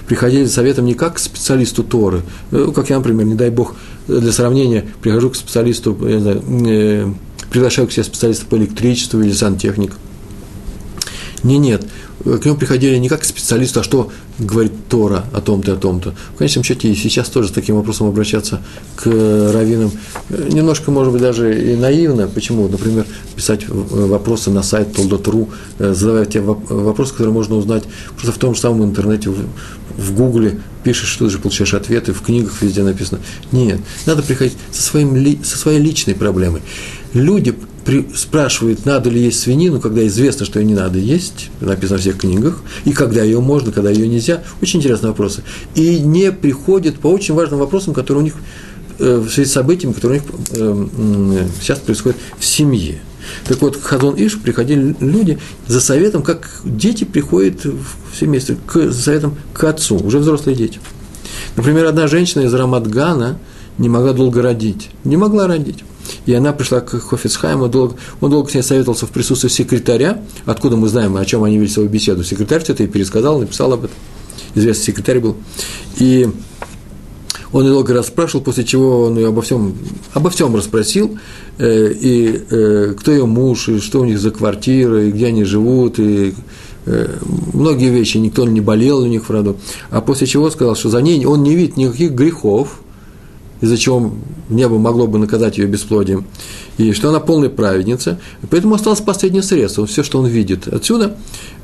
приходили 0.06 0.46
за 0.46 0.52
советом 0.54 0.86
не 0.86 0.94
как 0.94 1.16
к 1.16 1.18
специалисту 1.18 1.84
Торы, 1.84 2.22
э, 2.52 2.72
как 2.74 2.88
я, 2.88 2.96
например, 2.96 3.26
не 3.26 3.34
дай 3.34 3.50
бог, 3.50 3.74
для 4.06 4.32
сравнения, 4.32 4.86
прихожу 5.02 5.28
к 5.28 5.36
специалисту, 5.36 5.94
знаю, 5.94 6.42
э, 6.66 7.12
приглашаю 7.50 7.86
к 7.86 7.92
себе 7.92 8.04
специалиста 8.04 8.46
по 8.46 8.56
электричеству 8.56 9.20
или 9.20 9.32
сантехник. 9.32 9.92
Не, 11.42 11.58
нет, 11.58 11.86
к 12.24 12.44
нему 12.44 12.56
приходили 12.56 12.96
не 12.96 13.08
как 13.08 13.20
к 13.20 13.24
специалисту, 13.24 13.80
а 13.80 13.82
что 13.82 14.10
говорит 14.38 14.72
Тора 14.88 15.24
о 15.32 15.40
том-то, 15.40 15.72
о 15.72 15.76
том-то. 15.76 16.14
В 16.34 16.38
конечном 16.38 16.64
счете 16.64 16.90
и 16.90 16.94
сейчас 16.94 17.28
тоже 17.28 17.48
с 17.48 17.52
таким 17.52 17.76
вопросом 17.76 18.08
обращаться 18.08 18.60
к 18.96 19.06
раввинам 19.06 19.90
немножко, 20.30 20.90
может 20.90 21.12
быть, 21.12 21.22
даже 21.22 21.72
и 21.72 21.76
наивно. 21.76 22.28
Почему? 22.28 22.68
Например, 22.68 23.06
писать 23.36 23.68
вопросы 23.68 24.50
на 24.50 24.62
сайт 24.62 24.92
Толдот.ру, 24.92 25.50
задавая 25.78 26.24
те 26.26 26.40
вопросы, 26.40 27.12
которые 27.12 27.32
можно 27.32 27.56
узнать 27.56 27.84
просто 28.14 28.32
в 28.32 28.38
том 28.38 28.54
же 28.54 28.60
самом 28.60 28.84
интернете, 28.84 29.30
в 29.30 30.14
Гугле, 30.14 30.60
пишешь, 30.84 31.08
что 31.08 31.24
ты 31.24 31.32
же 31.32 31.38
получаешь 31.38 31.74
ответы, 31.74 32.12
в 32.12 32.22
книгах 32.22 32.62
везде 32.62 32.82
написано. 32.82 33.20
Нет, 33.50 33.80
надо 34.06 34.22
приходить 34.22 34.56
со, 34.70 34.82
своим, 34.82 35.44
со 35.44 35.58
своей 35.58 35.80
личной 35.80 36.14
проблемой. 36.14 36.62
Люди 37.14 37.54
спрашивает, 38.14 38.84
надо 38.86 39.10
ли 39.10 39.20
есть 39.20 39.40
свинину, 39.40 39.80
когда 39.80 40.06
известно, 40.06 40.44
что 40.44 40.60
ее 40.60 40.66
не 40.66 40.74
надо 40.74 40.98
есть, 40.98 41.50
написано 41.60 41.98
в 41.98 42.02
всех 42.02 42.18
книгах, 42.18 42.62
и 42.84 42.92
когда 42.92 43.22
ее 43.22 43.40
можно, 43.40 43.72
когда 43.72 43.90
ее 43.90 44.08
нельзя. 44.08 44.42
Очень 44.60 44.80
интересные 44.80 45.10
вопросы. 45.10 45.42
И 45.74 45.98
не 46.00 46.32
приходят 46.32 46.98
по 46.98 47.08
очень 47.08 47.34
важным 47.34 47.60
вопросам, 47.60 47.94
которые 47.94 48.22
у 48.22 48.24
них 48.24 48.34
э, 48.98 49.18
в 49.18 49.30
связи 49.30 49.48
с 49.48 49.52
событиями, 49.52 49.92
которые 49.92 50.20
у 50.20 50.24
них 50.24 50.32
э, 50.52 51.46
сейчас 51.60 51.78
происходят 51.78 52.18
в 52.38 52.44
семье. 52.44 53.00
Так 53.46 53.60
вот, 53.60 53.76
к 53.76 53.82
Хазон 53.82 54.14
Иш 54.16 54.38
приходили 54.38 54.94
люди 55.00 55.38
за 55.66 55.80
советом, 55.80 56.22
как 56.22 56.60
дети 56.64 57.04
приходят 57.04 57.64
в 57.64 58.16
семейство, 58.18 58.56
к, 58.66 58.90
за 58.90 59.02
советом 59.02 59.36
к 59.52 59.64
отцу, 59.64 59.96
уже 59.96 60.18
взрослые 60.18 60.56
дети. 60.56 60.80
Например, 61.56 61.86
одна 61.86 62.06
женщина 62.06 62.42
из 62.42 62.54
Рамадгана 62.54 63.38
не 63.78 63.88
могла 63.88 64.12
долго 64.12 64.42
родить. 64.42 64.90
Не 65.04 65.16
могла 65.16 65.46
родить. 65.46 65.84
И 66.26 66.34
она 66.34 66.52
пришла 66.52 66.80
к 66.80 66.90
Хофицхайму, 66.90 67.68
долго, 67.68 67.96
он 68.20 68.30
долго 68.30 68.50
с 68.50 68.54
ней 68.54 68.62
советовался 68.62 69.06
в 69.06 69.10
присутствии 69.10 69.48
секретаря, 69.48 70.22
откуда 70.46 70.76
мы 70.76 70.88
знаем, 70.88 71.16
о 71.16 71.24
чем 71.24 71.44
они 71.44 71.58
вели 71.58 71.68
свою 71.68 71.88
беседу. 71.88 72.24
Секретарь 72.24 72.62
это 72.66 72.82
и 72.82 72.86
пересказал, 72.86 73.40
написал 73.40 73.72
об 73.72 73.84
этом. 73.84 73.96
Известный 74.54 74.84
секретарь 74.84 75.20
был. 75.20 75.36
И 75.98 76.28
он 77.52 77.64
ее 77.64 77.70
долго 77.70 77.94
расспрашивал, 77.94 78.44
после 78.44 78.64
чего 78.64 79.04
он 79.04 79.16
ее 79.16 79.28
обо 79.28 79.42
всем, 79.42 79.74
обо 80.12 80.30
всем 80.30 80.54
расспросил, 80.54 81.18
э, 81.58 81.92
и 81.92 82.42
э, 82.50 82.94
кто 82.98 83.12
ее 83.12 83.26
муж, 83.26 83.68
и 83.68 83.80
что 83.80 84.00
у 84.00 84.04
них 84.04 84.18
за 84.18 84.30
квартира, 84.30 85.04
и 85.04 85.10
где 85.10 85.26
они 85.26 85.44
живут, 85.44 85.98
и 85.98 86.34
э, 86.86 87.16
многие 87.54 87.90
вещи, 87.90 88.18
никто 88.18 88.44
не 88.44 88.60
болел 88.60 88.98
у 88.98 89.06
них 89.06 89.28
в 89.28 89.30
роду. 89.30 89.56
А 89.90 90.00
после 90.00 90.26
чего 90.26 90.50
сказал, 90.50 90.76
что 90.76 90.90
за 90.90 91.00
ней 91.00 91.24
он 91.24 91.42
не 91.42 91.54
видит 91.54 91.76
никаких 91.76 92.12
грехов, 92.12 92.80
из-за 93.60 93.76
чего 93.76 94.12
небо 94.48 94.78
могло 94.78 95.06
бы 95.06 95.18
наказать 95.18 95.58
ее 95.58 95.66
бесплодием, 95.66 96.24
и 96.76 96.92
что 96.92 97.08
она 97.08 97.20
полная 97.20 97.48
праведница, 97.48 98.20
поэтому 98.50 98.74
осталось 98.74 99.00
последнее 99.00 99.42
средство, 99.42 99.86
все, 99.86 100.02
что 100.02 100.18
он 100.20 100.26
видит. 100.26 100.68
Отсюда 100.68 101.16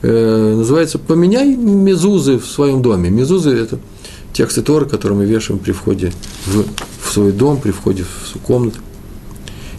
э, 0.02 0.54
называется 0.56 0.98
«поменяй 0.98 1.54
мезузы 1.56 2.38
в 2.38 2.46
своем 2.46 2.82
доме». 2.82 3.10
Мезузы– 3.10 3.50
это 3.50 3.78
тексты 4.32 4.62
Торы, 4.62 4.86
которые 4.86 5.18
мы 5.18 5.24
вешаем 5.24 5.60
при 5.60 5.72
входе 5.72 6.12
в, 6.46 6.64
в 7.00 7.12
свой 7.12 7.32
дом, 7.32 7.58
при 7.58 7.70
входе 7.70 8.04
в 8.04 8.38
комнату. 8.40 8.80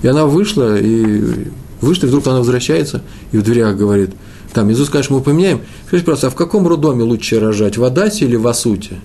И 0.01 0.07
она 0.07 0.25
вышла, 0.25 0.77
и 0.79 1.49
вышла, 1.81 2.05
и 2.05 2.09
вдруг 2.09 2.25
она 2.27 2.39
возвращается, 2.39 3.01
и 3.31 3.37
в 3.37 3.43
дверях 3.43 3.75
говорит, 3.75 4.11
там, 4.53 4.71
Иисус, 4.71 4.89
конечно, 4.89 5.17
мы 5.17 5.21
поменяем. 5.21 5.59
Скажите, 5.87 6.05
просто, 6.05 6.27
а 6.27 6.29
в 6.29 6.35
каком 6.35 6.65
роддоме 6.65 7.03
лучше 7.03 7.41
рожать, 7.41 7.77
в 7.77 7.83
Адасе 7.83 8.23
или 8.23 8.37
в 8.37 8.47
Асуте? 8.47 9.01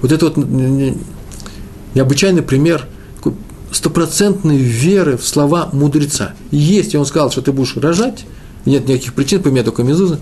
Вот 0.00 0.10
это 0.10 0.26
вот 0.30 0.38
необычайный 1.94 2.42
пример 2.42 2.86
стопроцентной 3.72 4.56
веры 4.56 5.16
в 5.16 5.26
слова 5.26 5.68
мудреца. 5.72 6.34
Если 6.50 6.96
он 6.96 7.06
сказал, 7.06 7.30
что 7.30 7.42
ты 7.42 7.52
будешь 7.52 7.76
рожать, 7.76 8.24
нет 8.64 8.88
никаких 8.88 9.14
причин, 9.14 9.42
поменять 9.42 9.66
только 9.66 9.82
мезузы, 9.82 10.18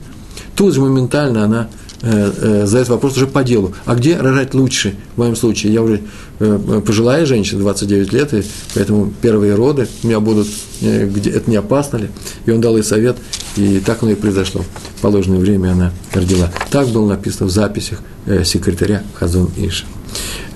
тут 0.54 0.74
же 0.74 0.80
моментально 0.80 1.44
она 1.44 1.68
э, 2.02 2.32
э, 2.36 2.66
задает 2.66 2.88
вопрос 2.88 3.16
уже 3.16 3.26
по 3.26 3.44
делу. 3.44 3.74
А 3.84 3.94
где 3.94 4.16
рожать 4.16 4.54
лучше? 4.54 4.94
В 5.14 5.18
моем 5.18 5.36
случае 5.36 5.72
я 5.72 5.82
уже 5.82 6.00
э, 6.40 6.80
пожилая 6.84 7.24
женщина, 7.24 7.60
29 7.60 8.12
лет, 8.12 8.34
и 8.34 8.42
поэтому 8.74 9.12
первые 9.22 9.54
роды 9.54 9.88
у 10.02 10.06
меня 10.06 10.20
будут, 10.20 10.48
э, 10.80 11.06
где, 11.06 11.30
это 11.30 11.48
не 11.50 11.56
опасно 11.56 11.98
ли? 11.98 12.08
И 12.46 12.50
он 12.50 12.60
дал 12.60 12.76
ей 12.76 12.82
совет, 12.82 13.16
и 13.56 13.80
так 13.80 14.02
оно 14.02 14.12
и 14.12 14.16
произошло. 14.16 14.64
В 14.96 15.00
положенное 15.02 15.38
время 15.38 15.70
она 15.70 15.92
родила. 16.12 16.50
Так 16.70 16.88
было 16.88 17.08
написано 17.08 17.46
в 17.46 17.50
записях 17.50 18.00
э, 18.26 18.44
секретаря 18.44 19.02
Хазон 19.14 19.50
Иша. 19.56 19.84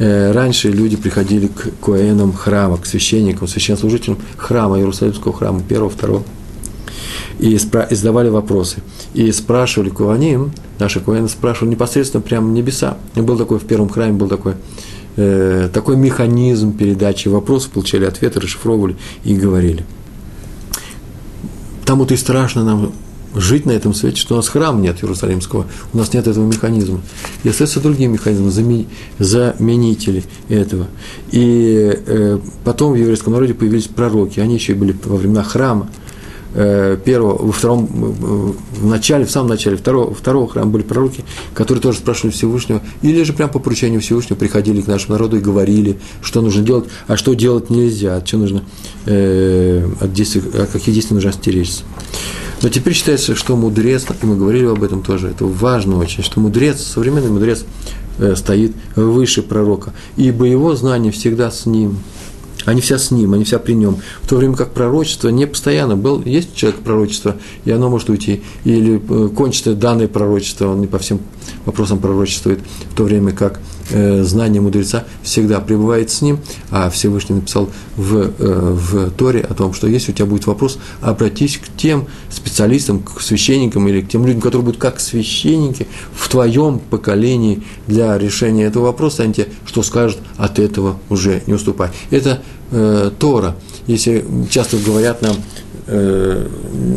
Э, 0.01 0.33
раньше 0.33 0.71
люди 0.71 0.97
приходили 0.97 1.49
к 1.49 1.73
коэнам 1.85 2.33
храма, 2.33 2.79
к 2.79 2.87
священникам, 2.87 3.47
священнослужителям 3.47 4.17
храма, 4.39 4.79
Иерусалимского 4.79 5.35
храма, 5.35 5.61
первого, 5.61 5.91
второго, 5.91 6.23
и, 7.39 7.55
спра- 7.57 7.87
и 7.91 7.95
задавали 7.95 8.31
вопросы. 8.31 8.79
И 9.13 9.31
спрашивали 9.31 9.91
Куаним, 9.91 10.53
наши 10.79 11.01
Куэны 11.01 11.29
спрашивали 11.29 11.73
непосредственно 11.73 12.23
прямо 12.23 12.51
небеса. 12.51 12.97
И 13.15 13.21
был 13.21 13.37
такой 13.37 13.59
в 13.59 13.65
первом 13.67 13.91
храме, 13.91 14.15
был 14.15 14.29
такой, 14.29 14.55
э, 15.17 15.69
такой 15.71 15.97
механизм 15.99 16.73
передачи 16.73 17.29
вопросов, 17.29 17.73
получали 17.73 18.07
ответы, 18.07 18.41
расшифровывали 18.41 18.97
и 19.25 19.35
говорили. 19.35 19.85
Тому-то 21.85 22.15
и 22.15 22.17
страшно 22.17 22.65
нам 22.65 22.93
жить 23.35 23.67
на 23.67 23.73
этом 23.73 23.95
свете, 23.95 24.17
что 24.17 24.35
у 24.35 24.37
нас 24.37 24.49
храма 24.49 24.81
нет 24.81 25.03
Иерусалимского, 25.03 25.67
у 25.93 25.99
нас 25.99 26.13
нет 26.13 26.27
этого 26.27 26.47
механизма. 26.47 27.01
И 27.45 27.49
остаются 27.49 27.81
другие 27.81 28.09
механизмы, 28.09 28.51
заменители 29.19 30.25
этого. 30.49 30.87
И 31.31 31.93
э, 32.07 32.39
потом 32.65 32.93
в 32.93 32.97
еврейском 32.97 33.33
народе 33.33 33.55
появились 33.55 33.87
пророки, 33.87 34.41
они 34.41 34.55
еще 34.55 34.73
и 34.73 34.77
были 34.77 34.97
во 35.05 35.17
времена 35.17 35.43
храма, 35.43 35.89
первого, 37.05 37.47
во 37.47 37.53
втором, 37.53 37.85
э, 37.85 38.79
в 38.81 38.87
начале, 38.87 39.25
в 39.25 39.31
самом 39.31 39.51
начале 39.51 39.77
второго, 39.77 40.15
второго 40.15 40.49
храма 40.49 40.71
были 40.71 40.83
пророки, 40.83 41.25
которые 41.55 41.81
тоже 41.81 41.99
спрашивали 41.99 42.33
Всевышнего, 42.33 42.83
или 43.03 43.23
же 43.23 43.33
прямо 43.33 43.53
по 43.53 43.59
поручению 43.59 44.01
Всевышнего 44.01 44.37
приходили 44.37 44.81
к 44.81 44.87
нашему 44.89 45.13
народу 45.13 45.37
и 45.37 45.41
говорили, 45.41 45.99
что 46.23 46.41
нужно 46.41 46.63
делать, 46.63 46.87
а 47.07 47.17
что 47.17 47.35
делать 47.35 47.71
нельзя, 47.71 48.17
от 48.17 48.25
чего 48.25 48.43
нужно, 48.43 48.65
э, 49.07 49.89
от, 50.01 50.13
действий, 50.13 50.43
от 50.55 50.71
каких 50.71 50.93
действий 50.93 51.15
нужно 51.15 51.31
остеречься. 51.31 51.83
Но 52.63 52.69
теперь 52.69 52.95
считается, 52.95 53.35
что 53.35 53.57
мудрец, 53.57 54.05
и 54.23 54.27
мы 54.27 54.37
говорили 54.37 54.67
об 54.67 54.83
этом 54.83 55.03
тоже, 55.03 55.29
это 55.29 55.47
важно 55.47 55.99
очень, 55.99 56.23
что 56.23 56.41
мудрец, 56.41 56.81
современный 56.83 57.31
мудрец 57.31 57.65
э, 58.19 58.35
стоит 58.37 58.73
выше 58.97 59.43
пророка, 59.43 59.95
ибо 60.17 60.45
его 60.45 60.75
знание 60.75 61.13
всегда 61.13 61.51
с 61.51 61.65
ним. 61.65 61.99
Они 62.67 62.81
вся 62.81 62.99
с 62.99 63.11
ним, 63.11 63.35
они 63.35 63.45
вся 63.45 63.59
при 63.59 63.73
нем. 63.73 63.99
В 64.23 64.29
то 64.29 64.37
время 64.37 64.55
как 64.55 64.73
пророчество 64.73 65.29
не 65.29 65.47
постоянно. 65.47 65.97
Был, 65.97 66.23
есть 66.23 66.55
человек 66.55 66.81
пророчество, 66.81 67.37
и 67.65 67.71
оно 67.71 67.89
может 67.89 68.09
уйти. 68.11 68.43
Или 68.65 68.97
э, 68.97 69.29
кончится 69.29 69.75
данное 69.75 70.09
пророчество, 70.09 70.69
он 70.69 70.81
не 70.81 70.87
по 70.87 70.99
всем 70.99 71.21
вопросам 71.65 71.99
пророчествует. 71.99 72.61
В 72.91 72.95
то 72.95 73.05
время 73.05 73.33
как 73.33 73.61
знание 73.91 74.61
мудреца 74.61 75.05
всегда 75.23 75.61
пребывает 75.61 76.11
с 76.11 76.23
ним, 76.23 76.39
а 76.71 76.91
Всевышний 76.91 77.37
написал 77.37 77.71
в, 77.97 78.17
э, 78.17 78.31
в 78.39 79.11
Торе 79.11 79.41
о 79.41 79.55
том, 79.55 79.73
что 79.73 79.87
если 79.87 80.13
у 80.13 80.15
тебя 80.15 80.27
будет 80.27 80.47
вопрос, 80.47 80.79
обратись 81.01 81.59
к 81.59 81.77
тем 81.77 82.07
специалистам, 82.31 83.01
к 83.01 83.21
священникам 83.21 83.89
или 83.89 84.01
к 84.01 84.09
тем 84.09 84.27
людям, 84.27 84.41
которые 84.41 84.65
будут 84.65 84.81
как 84.81 85.01
священники 85.01 85.87
в 86.15 86.29
твоем 86.29 86.79
поколении 86.79 87.63
для 87.87 88.17
решения 88.19 88.65
этого 88.65 88.85
вопроса, 88.87 89.23
они 89.23 89.35
тебе 89.35 89.49
что 89.67 89.83
скажут, 89.83 90.19
от 90.37 90.59
этого 90.59 90.99
уже 91.09 91.43
не 91.47 91.55
уступай. 91.55 91.91
Это 92.11 92.43
э, 92.71 93.11
Тора. 93.19 93.57
Если 93.87 94.25
часто 94.51 94.77
говорят 94.79 95.23
нам, 95.23 95.37
э, 95.87 96.47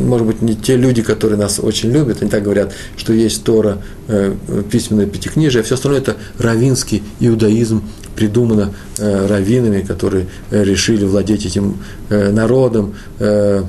может 0.07 0.27
быть, 0.27 0.41
не 0.41 0.55
те 0.55 0.77
люди, 0.77 1.01
которые 1.01 1.37
нас 1.37 1.59
очень 1.59 1.91
любят, 1.91 2.21
они 2.21 2.29
так 2.29 2.43
говорят, 2.43 2.73
что 2.97 3.13
есть 3.13 3.43
Тора, 3.43 3.79
э, 4.07 4.35
письменное 4.71 5.05
пятикнижие, 5.05 5.61
а 5.61 5.63
все 5.63 5.75
остальное 5.75 6.01
это 6.01 6.15
равинский 6.37 7.03
иудаизм, 7.19 7.83
придумано 8.15 8.73
э, 8.99 9.25
раввинами, 9.27 9.81
которые 9.81 10.27
решили 10.51 11.05
владеть 11.05 11.45
этим 11.45 11.77
э, 12.09 12.31
народом, 12.31 12.95
э, 13.19 13.63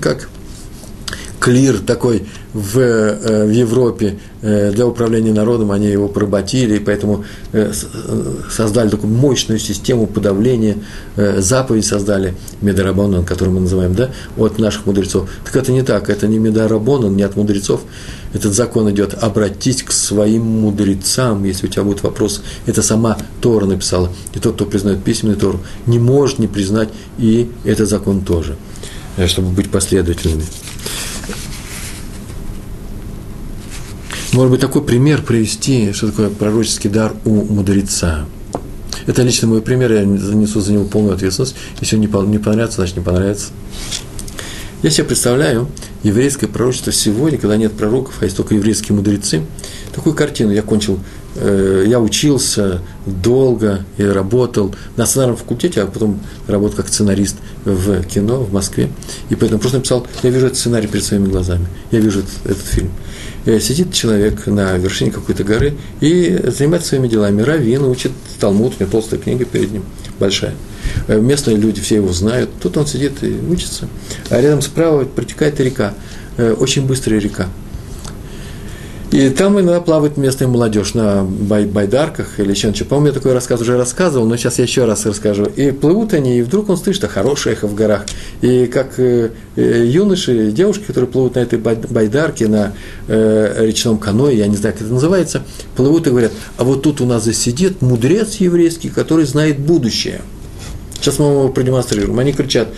как 0.00 0.28
клир 1.38 1.78
такой 1.78 2.24
в, 2.52 2.78
э, 2.78 3.46
в 3.46 3.50
Европе 3.50 4.18
э, 4.42 4.72
для 4.72 4.86
управления 4.86 5.32
народом, 5.32 5.70
они 5.70 5.86
его 5.86 6.08
поработили, 6.08 6.76
и 6.76 6.78
поэтому 6.78 7.24
э, 7.52 7.72
создали 8.50 8.88
такую 8.88 9.12
мощную 9.12 9.58
систему 9.58 10.06
подавления, 10.06 10.76
заповедь 11.16 11.86
создали 11.86 12.34
Медарабонан, 12.60 13.24
который 13.24 13.50
мы 13.50 13.60
называем, 13.60 13.94
да, 13.94 14.10
от 14.36 14.58
наших 14.58 14.86
мудрецов. 14.86 15.28
Так 15.44 15.56
это 15.56 15.72
не 15.72 15.82
так, 15.82 16.10
это 16.10 16.26
не 16.26 16.38
Медарабонан, 16.38 17.14
не 17.14 17.22
от 17.22 17.36
мудрецов, 17.36 17.82
этот 18.32 18.52
закон 18.54 18.90
идет, 18.90 19.14
обратись 19.14 19.82
к 19.82 19.92
своим 19.92 20.42
мудрецам, 20.42 21.44
если 21.44 21.66
у 21.66 21.70
тебя 21.70 21.84
будет 21.84 22.02
вопрос, 22.02 22.42
это 22.66 22.82
сама 22.82 23.16
Тора 23.40 23.66
написала, 23.66 24.10
и 24.34 24.38
тот, 24.38 24.54
кто 24.54 24.66
признает 24.66 25.02
письменный 25.02 25.36
Тору, 25.36 25.60
не 25.86 25.98
может 25.98 26.38
не 26.38 26.46
признать 26.46 26.88
и 27.18 27.50
этот 27.64 27.88
закон 27.88 28.22
тоже, 28.22 28.56
чтобы 29.26 29.50
быть 29.50 29.70
последовательными. 29.70 30.44
Может 34.38 34.52
быть, 34.52 34.60
такой 34.60 34.84
пример 34.84 35.22
привести, 35.22 35.92
что 35.92 36.10
такое 36.10 36.30
пророческий 36.30 36.88
дар 36.88 37.12
у 37.24 37.42
мудреца. 37.52 38.24
Это 39.08 39.22
лично 39.22 39.48
мой 39.48 39.60
пример, 39.62 39.92
я 39.92 40.04
занесу 40.16 40.60
за 40.60 40.74
него 40.74 40.84
полную 40.84 41.16
ответственность. 41.16 41.56
Если 41.80 41.96
он 41.96 42.30
не, 42.30 42.38
понравится, 42.38 42.76
значит 42.76 42.98
не 42.98 43.02
понравится. 43.02 43.48
Я 44.84 44.90
себе 44.90 45.06
представляю 45.06 45.66
еврейское 46.04 46.46
пророчество 46.46 46.92
сегодня, 46.92 47.36
когда 47.36 47.56
нет 47.56 47.72
пророков, 47.72 48.14
а 48.20 48.26
есть 48.26 48.36
только 48.36 48.54
еврейские 48.54 48.94
мудрецы. 48.94 49.42
Такую 49.92 50.14
картину 50.14 50.52
я 50.52 50.62
кончил, 50.62 51.00
э, 51.34 51.86
я 51.88 51.98
учился 51.98 52.80
долго 53.06 53.84
и 53.96 54.04
работал 54.04 54.72
на 54.96 55.06
сценарном 55.06 55.36
факультете, 55.36 55.82
а 55.82 55.86
потом 55.86 56.20
работал 56.46 56.76
как 56.76 56.86
сценарист 56.86 57.34
в 57.64 58.04
кино 58.04 58.44
в 58.44 58.52
Москве. 58.52 58.88
И 59.30 59.34
поэтому 59.34 59.58
просто 59.58 59.78
написал, 59.78 60.06
я 60.22 60.30
вижу 60.30 60.46
этот 60.46 60.58
сценарий 60.58 60.86
перед 60.86 61.04
своими 61.04 61.26
глазами, 61.26 61.66
я 61.90 61.98
вижу 61.98 62.20
этот, 62.20 62.52
этот 62.52 62.64
фильм. 62.64 62.92
Э, 63.48 63.60
сидит 63.60 63.94
человек 63.94 64.46
на 64.46 64.76
вершине 64.76 65.10
какой-то 65.10 65.42
горы 65.42 65.74
и 66.00 66.38
занимается 66.48 66.90
своими 66.90 67.08
делами. 67.08 67.40
Равин 67.40 67.84
учит 67.84 68.12
Талмуд, 68.38 68.74
у 68.78 68.82
меня 68.82 68.90
толстая 68.90 69.18
книга 69.18 69.46
перед 69.46 69.72
ним, 69.72 69.84
большая. 70.18 70.54
Э, 71.06 71.18
местные 71.18 71.56
люди 71.56 71.80
все 71.80 71.96
его 71.96 72.12
знают. 72.12 72.50
Тут 72.60 72.76
он 72.76 72.86
сидит 72.86 73.22
и 73.22 73.32
учится. 73.48 73.88
А 74.28 74.40
рядом 74.40 74.60
справа 74.60 75.04
протекает 75.04 75.58
река, 75.60 75.94
э, 76.36 76.52
очень 76.52 76.86
быстрая 76.86 77.20
река. 77.20 77.48
И 79.10 79.30
там 79.30 79.58
иногда 79.58 79.80
плавает 79.80 80.18
местная 80.18 80.48
молодежь 80.48 80.92
на 80.92 81.24
бай 81.24 81.64
байдарках 81.64 82.38
или 82.38 82.50
ничего. 82.50 82.88
По-моему, 82.88 83.06
я 83.06 83.12
такой 83.14 83.32
рассказ 83.32 83.62
уже 83.62 83.78
рассказывал, 83.78 84.26
но 84.26 84.36
сейчас 84.36 84.58
я 84.58 84.64
еще 84.64 84.84
раз 84.84 85.06
расскажу. 85.06 85.46
И 85.46 85.70
плывут 85.70 86.12
они, 86.12 86.38
и 86.38 86.42
вдруг 86.42 86.68
он 86.68 86.76
слышит, 86.76 87.00
что 87.00 87.08
хорошее 87.08 87.54
эхо 87.54 87.66
в 87.68 87.74
горах. 87.74 88.04
И 88.42 88.66
как 88.66 88.98
э, 88.98 89.30
э, 89.56 89.84
юноши, 89.86 90.50
девушки, 90.50 90.84
которые 90.84 91.08
плывут 91.08 91.36
на 91.36 91.40
этой 91.40 91.58
байдарке, 91.58 92.48
на 92.48 92.74
э, 93.06 93.66
речном 93.66 93.96
каное, 93.96 94.34
я 94.34 94.46
не 94.46 94.56
знаю, 94.56 94.74
как 94.74 94.82
это 94.82 94.92
называется, 94.92 95.42
плывут 95.74 96.06
и 96.06 96.10
говорят, 96.10 96.32
а 96.58 96.64
вот 96.64 96.82
тут 96.82 97.00
у 97.00 97.06
нас 97.06 97.24
засидит 97.24 97.80
мудрец 97.80 98.34
еврейский, 98.36 98.90
который 98.90 99.24
знает 99.24 99.58
будущее. 99.58 100.20
Сейчас 101.00 101.18
мы 101.18 101.26
его 101.26 101.48
продемонстрируем. 101.48 102.18
Они 102.18 102.32
кричат, 102.32 102.68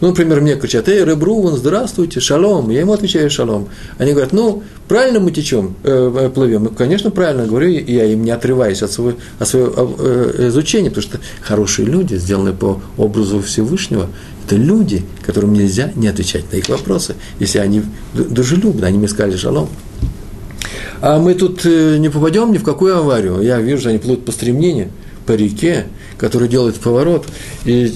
ну, 0.00 0.08
например, 0.08 0.40
мне 0.40 0.56
кричат, 0.56 0.88
эй, 0.88 1.04
Ребруван, 1.04 1.56
здравствуйте, 1.56 2.20
шалом. 2.20 2.70
Я 2.70 2.80
ему 2.80 2.92
отвечаю 2.92 3.30
шалом. 3.30 3.68
Они 3.98 4.12
говорят, 4.12 4.32
ну, 4.32 4.62
правильно 4.88 5.20
мы 5.20 5.30
течем, 5.30 5.76
э, 5.82 6.12
э 6.16 6.28
плывем? 6.30 6.68
Конечно, 6.68 7.10
правильно, 7.10 7.46
говорю, 7.46 7.68
я 7.68 8.06
им 8.06 8.24
не 8.24 8.30
отрываюсь 8.30 8.82
от 8.82 8.90
своего, 8.90 9.18
от 9.38 9.48
своего 9.48 9.96
э, 9.98 10.48
изучения, 10.48 10.88
потому 10.90 11.02
что 11.02 11.20
хорошие 11.42 11.86
люди, 11.86 12.14
сделанные 12.14 12.54
по 12.54 12.80
образу 12.96 13.42
Всевышнего, 13.42 14.08
это 14.46 14.56
люди, 14.56 15.04
которым 15.24 15.52
нельзя 15.52 15.92
не 15.94 16.08
отвечать 16.08 16.50
на 16.50 16.56
их 16.56 16.68
вопросы, 16.68 17.14
если 17.38 17.58
они 17.58 17.82
дружелюбны, 18.14 18.84
они 18.86 18.98
мне 18.98 19.08
сказали 19.08 19.36
шалом. 19.36 19.68
А 21.02 21.18
мы 21.18 21.34
тут 21.34 21.64
э, 21.64 21.98
не 21.98 22.08
попадем 22.08 22.52
ни 22.52 22.58
в 22.58 22.64
какую 22.64 22.96
аварию. 22.96 23.40
Я 23.42 23.60
вижу, 23.60 23.80
что 23.80 23.90
они 23.90 23.98
плывут 23.98 24.24
по 24.24 24.32
стремнению, 24.32 24.88
по 25.26 25.32
реке, 25.32 25.86
который 26.18 26.48
делает 26.48 26.76
поворот, 26.76 27.26
и 27.64 27.92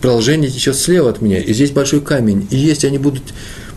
продолжение 0.00 0.50
течет 0.50 0.76
слева 0.76 1.10
от 1.10 1.20
меня, 1.20 1.38
и 1.38 1.52
здесь 1.52 1.70
большой 1.70 2.00
камень, 2.00 2.46
и 2.50 2.56
если 2.56 2.86
они 2.86 2.98
будут 2.98 3.22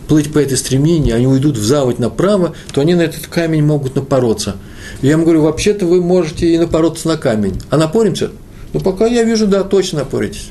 плыть 0.08 0.32
по 0.32 0.38
этой 0.38 0.56
стремлении, 0.56 1.12
они 1.12 1.26
уйдут 1.26 1.56
в 1.56 1.64
заводь 1.64 1.98
направо, 1.98 2.54
то 2.72 2.80
они 2.80 2.94
на 2.94 3.02
этот 3.02 3.26
камень 3.28 3.64
могут 3.64 3.94
напороться. 3.94 4.56
я 5.00 5.12
им 5.12 5.24
говорю, 5.24 5.42
вообще-то 5.42 5.86
вы 5.86 6.02
можете 6.02 6.52
и 6.52 6.58
напороться 6.58 7.08
на 7.08 7.16
камень. 7.16 7.60
А 7.70 7.76
напоримся? 7.76 8.30
Ну, 8.72 8.80
пока 8.80 9.06
я 9.06 9.22
вижу, 9.22 9.46
да, 9.46 9.62
точно 9.62 10.00
напоритесь. 10.00 10.50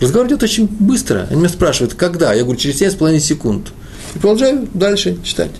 Разговор 0.00 0.28
идет 0.28 0.42
очень 0.42 0.66
быстро. 0.66 1.26
Они 1.30 1.40
меня 1.40 1.48
спрашивают, 1.48 1.94
когда? 1.94 2.34
Я 2.34 2.42
говорю, 2.42 2.58
через 2.58 2.80
7,5 2.82 3.18
секунд. 3.20 3.72
И 4.14 4.18
продолжаю 4.18 4.68
дальше 4.74 5.18
читать 5.22 5.52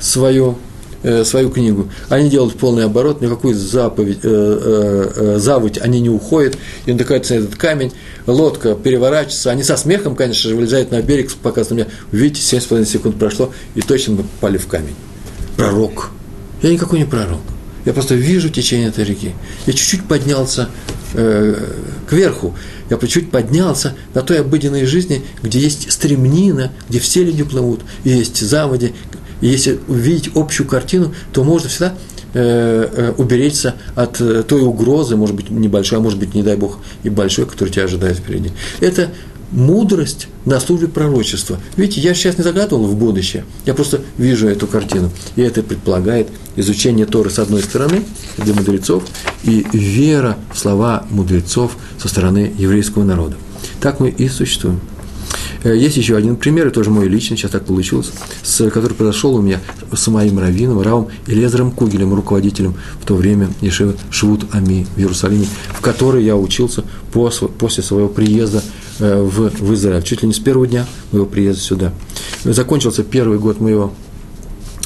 свое 0.00 0.56
э, 1.02 1.24
свою 1.24 1.50
книгу. 1.50 1.88
Они 2.08 2.28
делают 2.28 2.56
полный 2.56 2.84
оборот, 2.84 3.20
никакую 3.20 3.54
заповедь, 3.54 4.20
э, 4.22 4.28
э, 4.28 5.12
э, 5.16 5.38
заводь 5.38 5.78
они 5.78 6.00
не 6.00 6.10
уходят, 6.10 6.56
и 6.86 6.92
натыкаются 6.92 7.34
на 7.34 7.38
этот 7.40 7.56
камень, 7.56 7.92
лодка 8.26 8.74
переворачивается, 8.74 9.50
они 9.50 9.62
со 9.62 9.76
смехом, 9.76 10.16
конечно 10.16 10.50
же, 10.50 10.56
вылезают 10.56 10.90
на 10.90 11.02
берег, 11.02 11.32
показывают 11.34 11.88
меня, 11.88 11.96
видите, 12.12 12.56
7,5 12.56 12.84
секунд 12.84 13.16
прошло, 13.18 13.52
и 13.74 13.80
точно 13.80 14.14
мы 14.14 14.22
попали 14.24 14.58
в 14.58 14.66
камень. 14.66 14.94
Пророк. 15.56 16.10
Я 16.62 16.70
никакой 16.70 16.98
не 16.98 17.04
пророк. 17.04 17.40
Я 17.84 17.92
просто 17.92 18.14
вижу 18.14 18.50
течение 18.50 18.88
этой 18.88 19.04
реки. 19.04 19.32
Я 19.66 19.72
чуть-чуть 19.72 20.04
поднялся 20.04 20.68
э, 21.14 21.54
кверху. 22.08 22.54
Я 22.90 22.98
чуть-чуть 22.98 23.30
поднялся 23.30 23.94
на 24.14 24.22
той 24.22 24.40
обыденной 24.40 24.84
жизни, 24.84 25.22
где 25.42 25.58
есть 25.58 25.90
стремнина, 25.90 26.72
где 26.88 26.98
все 26.98 27.24
люди 27.24 27.42
плывут, 27.42 27.80
и 28.04 28.10
есть 28.10 28.40
заводи, 28.40 28.92
и 29.40 29.48
если 29.48 29.78
увидеть 29.88 30.30
общую 30.34 30.66
картину, 30.66 31.14
то 31.32 31.44
можно 31.44 31.68
всегда 31.68 31.94
э, 32.34 32.88
э, 32.92 33.14
уберечься 33.16 33.74
от 33.94 34.20
э, 34.20 34.42
той 34.42 34.62
угрозы, 34.62 35.16
может 35.16 35.36
быть, 35.36 35.50
небольшой, 35.50 35.98
а 35.98 36.00
может 36.00 36.18
быть, 36.18 36.34
не 36.34 36.42
дай 36.42 36.56
бог, 36.56 36.78
и 37.02 37.08
большой, 37.08 37.46
который 37.46 37.70
тебя 37.70 37.84
ожидает 37.84 38.18
впереди. 38.18 38.50
Это 38.80 39.10
мудрость 39.50 40.28
на 40.44 40.60
службе 40.60 40.88
пророчества. 40.88 41.58
Видите, 41.76 42.00
я 42.00 42.14
сейчас 42.14 42.38
не 42.38 42.44
загадывал 42.44 42.86
в 42.86 42.96
будущее, 42.96 43.44
я 43.66 43.74
просто 43.74 44.00
вижу 44.16 44.48
эту 44.48 44.66
картину. 44.66 45.10
И 45.36 45.42
это 45.42 45.62
предполагает 45.62 46.28
изучение 46.56 47.06
Торы 47.06 47.30
с 47.30 47.38
одной 47.38 47.62
стороны, 47.62 48.04
для 48.36 48.54
мудрецов, 48.54 49.04
и 49.42 49.66
вера 49.72 50.36
в 50.52 50.58
слова 50.58 51.06
мудрецов 51.10 51.76
со 51.98 52.08
стороны 52.08 52.52
еврейского 52.56 53.04
народа. 53.04 53.36
Так 53.80 54.00
мы 54.00 54.10
и 54.10 54.28
существуем. 54.28 54.80
Э, 55.62 55.76
есть 55.76 55.96
еще 55.96 56.16
один 56.16 56.36
пример, 56.36 56.68
и 56.68 56.70
тоже 56.70 56.90
мой 56.90 57.08
личный, 57.08 57.36
сейчас 57.36 57.50
так 57.50 57.64
получилось, 57.64 58.10
с, 58.42 58.70
который 58.70 58.94
произошел 58.94 59.34
у 59.34 59.42
меня 59.42 59.60
с 59.92 60.06
моим 60.08 60.38
раввином, 60.38 60.80
Равом 60.80 61.08
Элезером 61.26 61.70
Кугелем, 61.70 62.14
руководителем 62.14 62.74
в 63.00 63.06
то 63.06 63.14
время 63.14 63.50
Ешевы 63.60 63.96
Швуд 64.10 64.46
Ами 64.52 64.86
в 64.96 64.98
Иерусалиме, 64.98 65.46
в 65.68 65.80
которой 65.80 66.24
я 66.24 66.36
учился 66.36 66.84
после, 67.12 67.48
после 67.48 67.82
своего 67.82 68.08
приезда 68.08 68.62
э, 68.98 69.22
в, 69.22 69.50
в 69.60 69.74
Израиль, 69.74 70.02
чуть 70.02 70.22
ли 70.22 70.28
не 70.28 70.34
с 70.34 70.38
первого 70.38 70.66
дня 70.66 70.86
моего 71.12 71.26
приезда 71.26 71.62
сюда. 71.62 71.92
Закончился 72.44 73.02
первый 73.02 73.38
год 73.38 73.60
моего 73.60 73.92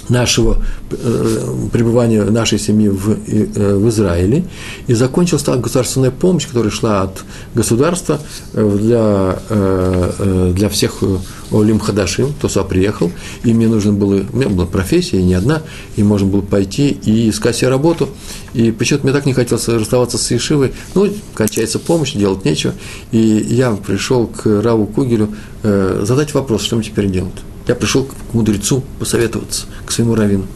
нашего 0.08 0.62
э, 0.90 1.54
пребывания 1.72 2.24
нашей 2.24 2.58
семьи 2.58 2.88
в, 2.88 3.10
э, 3.10 3.76
в 3.76 3.88
Израиле, 3.88 4.44
и 4.86 4.94
закончилась 4.94 5.42
та 5.42 5.56
государственная 5.56 6.10
помощь, 6.10 6.46
которая 6.46 6.70
шла 6.70 7.02
от 7.02 7.24
государства 7.54 8.20
э, 8.52 8.78
для, 8.80 9.38
э, 9.48 10.12
э, 10.18 10.52
для 10.54 10.68
всех 10.68 11.02
Олим 11.50 11.78
Хадашим, 11.78 12.32
кто 12.38 12.48
сюда 12.48 12.64
приехал, 12.64 13.10
и 13.44 13.52
мне 13.52 13.68
нужно 13.68 13.92
было, 13.92 14.24
у 14.32 14.36
меня 14.36 14.48
была 14.48 14.66
профессия, 14.66 15.22
не 15.22 15.34
одна, 15.34 15.62
и 15.96 16.02
можно 16.02 16.26
было 16.26 16.40
пойти 16.40 16.88
и 16.88 17.30
искать 17.30 17.56
себе 17.56 17.68
работу, 17.70 18.08
и 18.52 18.70
почему-то 18.70 19.04
мне 19.04 19.12
так 19.12 19.26
не 19.26 19.32
хотелось 19.32 19.68
расставаться 19.68 20.18
с 20.18 20.30
Ешивой, 20.30 20.72
ну, 20.94 21.08
кончается 21.34 21.78
помощь, 21.78 22.12
делать 22.12 22.44
нечего, 22.44 22.74
и 23.12 23.18
я 23.18 23.72
пришел 23.72 24.26
к 24.26 24.46
Раву 24.62 24.86
Кугелю 24.86 25.30
э, 25.62 26.02
задать 26.06 26.34
вопрос, 26.34 26.62
что 26.62 26.76
мне 26.76 26.84
теперь 26.84 27.10
делать 27.10 27.34
я 27.66 27.74
пришел 27.74 28.04
к 28.04 28.34
мудрецу 28.34 28.82
посоветоваться, 28.98 29.66
к 29.86 29.90
своему 29.90 30.14
раввину. 30.14 30.46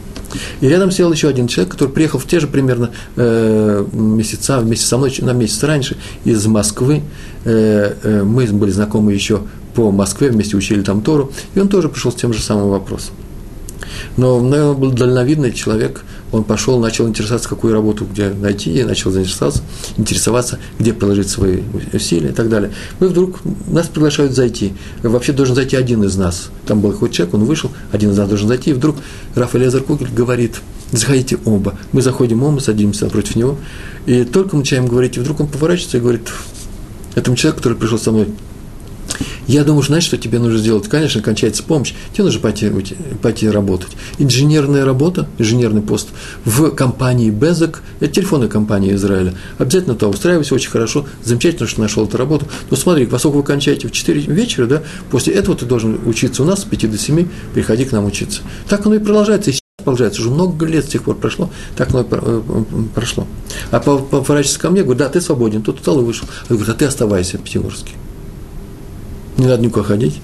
И 0.60 0.68
рядом 0.68 0.90
сел 0.90 1.10
еще 1.10 1.28
один 1.28 1.48
человек, 1.48 1.72
который 1.72 1.90
приехал 1.90 2.18
в 2.18 2.26
те 2.26 2.38
же 2.40 2.46
примерно 2.46 2.90
э, 3.16 3.86
месяца, 3.92 4.58
вместе 4.60 4.86
со 4.86 4.98
мной 4.98 5.14
на 5.20 5.32
месяц 5.32 5.62
раньше 5.62 5.96
из 6.24 6.46
Москвы. 6.46 7.02
Э, 7.44 7.94
э, 8.02 8.22
мы 8.24 8.46
были 8.46 8.70
знакомы 8.70 9.12
еще 9.12 9.42
по 9.74 9.90
Москве, 9.90 10.30
вместе 10.30 10.56
учили 10.56 10.82
там 10.82 11.02
Тору, 11.02 11.32
и 11.54 11.60
он 11.60 11.68
тоже 11.68 11.88
пришел 11.88 12.12
с 12.12 12.16
тем 12.16 12.32
же 12.32 12.42
самым 12.42 12.68
вопросом. 12.68 13.14
Но, 14.16 14.40
наверное, 14.40 14.74
был 14.74 14.90
дальновидный 14.90 15.52
человек, 15.52 16.04
он 16.32 16.44
пошел, 16.44 16.78
начал 16.78 17.08
интересоваться, 17.08 17.48
какую 17.48 17.72
работу 17.72 18.06
где 18.10 18.30
найти, 18.30 18.72
и 18.72 18.84
начал 18.84 19.10
заинтересоваться, 19.10 19.62
интересоваться, 19.96 20.58
где 20.78 20.92
приложить 20.92 21.28
свои 21.28 21.62
усилия 21.92 22.30
и 22.30 22.32
так 22.32 22.48
далее. 22.48 22.72
Мы 23.00 23.08
вдруг, 23.08 23.40
нас 23.66 23.88
приглашают 23.88 24.32
зайти. 24.32 24.72
Вообще 25.02 25.32
должен 25.32 25.54
зайти 25.54 25.76
один 25.76 26.04
из 26.04 26.16
нас. 26.16 26.50
Там 26.66 26.80
был 26.80 26.92
какой-то 26.92 27.14
человек, 27.14 27.34
он 27.34 27.44
вышел, 27.44 27.70
один 27.92 28.10
из 28.10 28.18
нас 28.18 28.28
должен 28.28 28.48
зайти, 28.48 28.70
и 28.70 28.72
вдруг 28.74 28.96
Рафаэль 29.34 29.64
Лезер 29.64 29.84
говорит, 30.14 30.56
заходите 30.92 31.38
оба. 31.44 31.78
Мы 31.92 32.02
заходим 32.02 32.42
оба, 32.42 32.60
садимся 32.60 33.04
напротив 33.04 33.36
него, 33.36 33.58
и 34.06 34.24
только 34.24 34.56
мы 34.56 34.60
начинаем 34.60 34.86
говорить, 34.86 35.16
и 35.16 35.20
вдруг 35.20 35.40
он 35.40 35.46
поворачивается 35.46 35.98
и 35.98 36.00
говорит, 36.00 36.28
этому 37.14 37.36
человеку, 37.36 37.62
который 37.62 37.78
пришел 37.78 37.98
со 37.98 38.12
мной, 38.12 38.28
я 39.46 39.64
думаю, 39.64 39.82
знаешь, 39.82 40.04
что 40.04 40.18
тебе 40.18 40.38
нужно 40.38 40.58
сделать? 40.58 40.88
Конечно, 40.88 41.22
кончается 41.22 41.62
помощь, 41.62 41.94
тебе 42.12 42.24
нужно 42.24 42.40
пойти, 42.40 42.70
пойти 43.22 43.48
работать. 43.48 43.90
Инженерная 44.18 44.84
работа, 44.84 45.28
инженерный 45.38 45.82
пост 45.82 46.08
в 46.44 46.70
компании 46.70 47.30
Безок, 47.30 47.82
это 48.00 48.12
телефонная 48.12 48.48
компания 48.48 48.94
Израиля. 48.94 49.34
Обязательно 49.58 49.94
туда 49.94 50.08
устраивайся, 50.08 50.54
очень 50.54 50.70
хорошо, 50.70 51.06
замечательно, 51.24 51.66
что 51.66 51.80
нашел 51.80 52.04
эту 52.04 52.16
работу. 52.16 52.46
Но 52.70 52.76
смотри, 52.76 53.06
поскольку 53.06 53.38
вы 53.38 53.42
кончаете 53.42 53.88
в 53.88 53.92
4 53.92 54.20
вечера, 54.20 54.66
да, 54.66 54.82
после 55.10 55.34
этого 55.34 55.56
ты 55.56 55.64
должен 55.64 55.98
учиться 56.06 56.42
у 56.42 56.46
нас 56.46 56.60
с 56.60 56.64
5 56.64 56.90
до 56.90 56.98
7, 56.98 57.26
приходи 57.54 57.84
к 57.84 57.92
нам 57.92 58.04
учиться. 58.04 58.42
Так 58.68 58.84
оно 58.84 58.96
и 58.96 58.98
продолжается, 58.98 59.50
продолжается. 59.78 60.20
Уже 60.20 60.30
много 60.30 60.66
лет 60.66 60.84
с 60.84 60.88
тех 60.88 61.02
пор 61.04 61.16
прошло, 61.16 61.50
так 61.76 61.90
оно 61.90 62.02
и 62.02 62.06
э, 62.10 62.42
прошло. 62.94 63.26
А 63.70 63.80
поворачивается 63.80 64.60
ко 64.60 64.70
мне, 64.70 64.82
говорит, 64.82 64.98
да, 64.98 65.08
ты 65.08 65.20
свободен, 65.20 65.62
тут 65.62 65.78
устал 65.78 66.00
и 66.00 66.04
вышел. 66.04 66.28
Я 66.50 66.56
говорю, 66.56 66.72
а 66.72 66.74
ты 66.74 66.84
оставайся 66.84 67.38
в 67.38 67.42
Пятигорске 67.42 67.92
не 69.38 69.46
надо 69.46 69.62
никуда 69.62 69.84
ходить, 69.84 70.20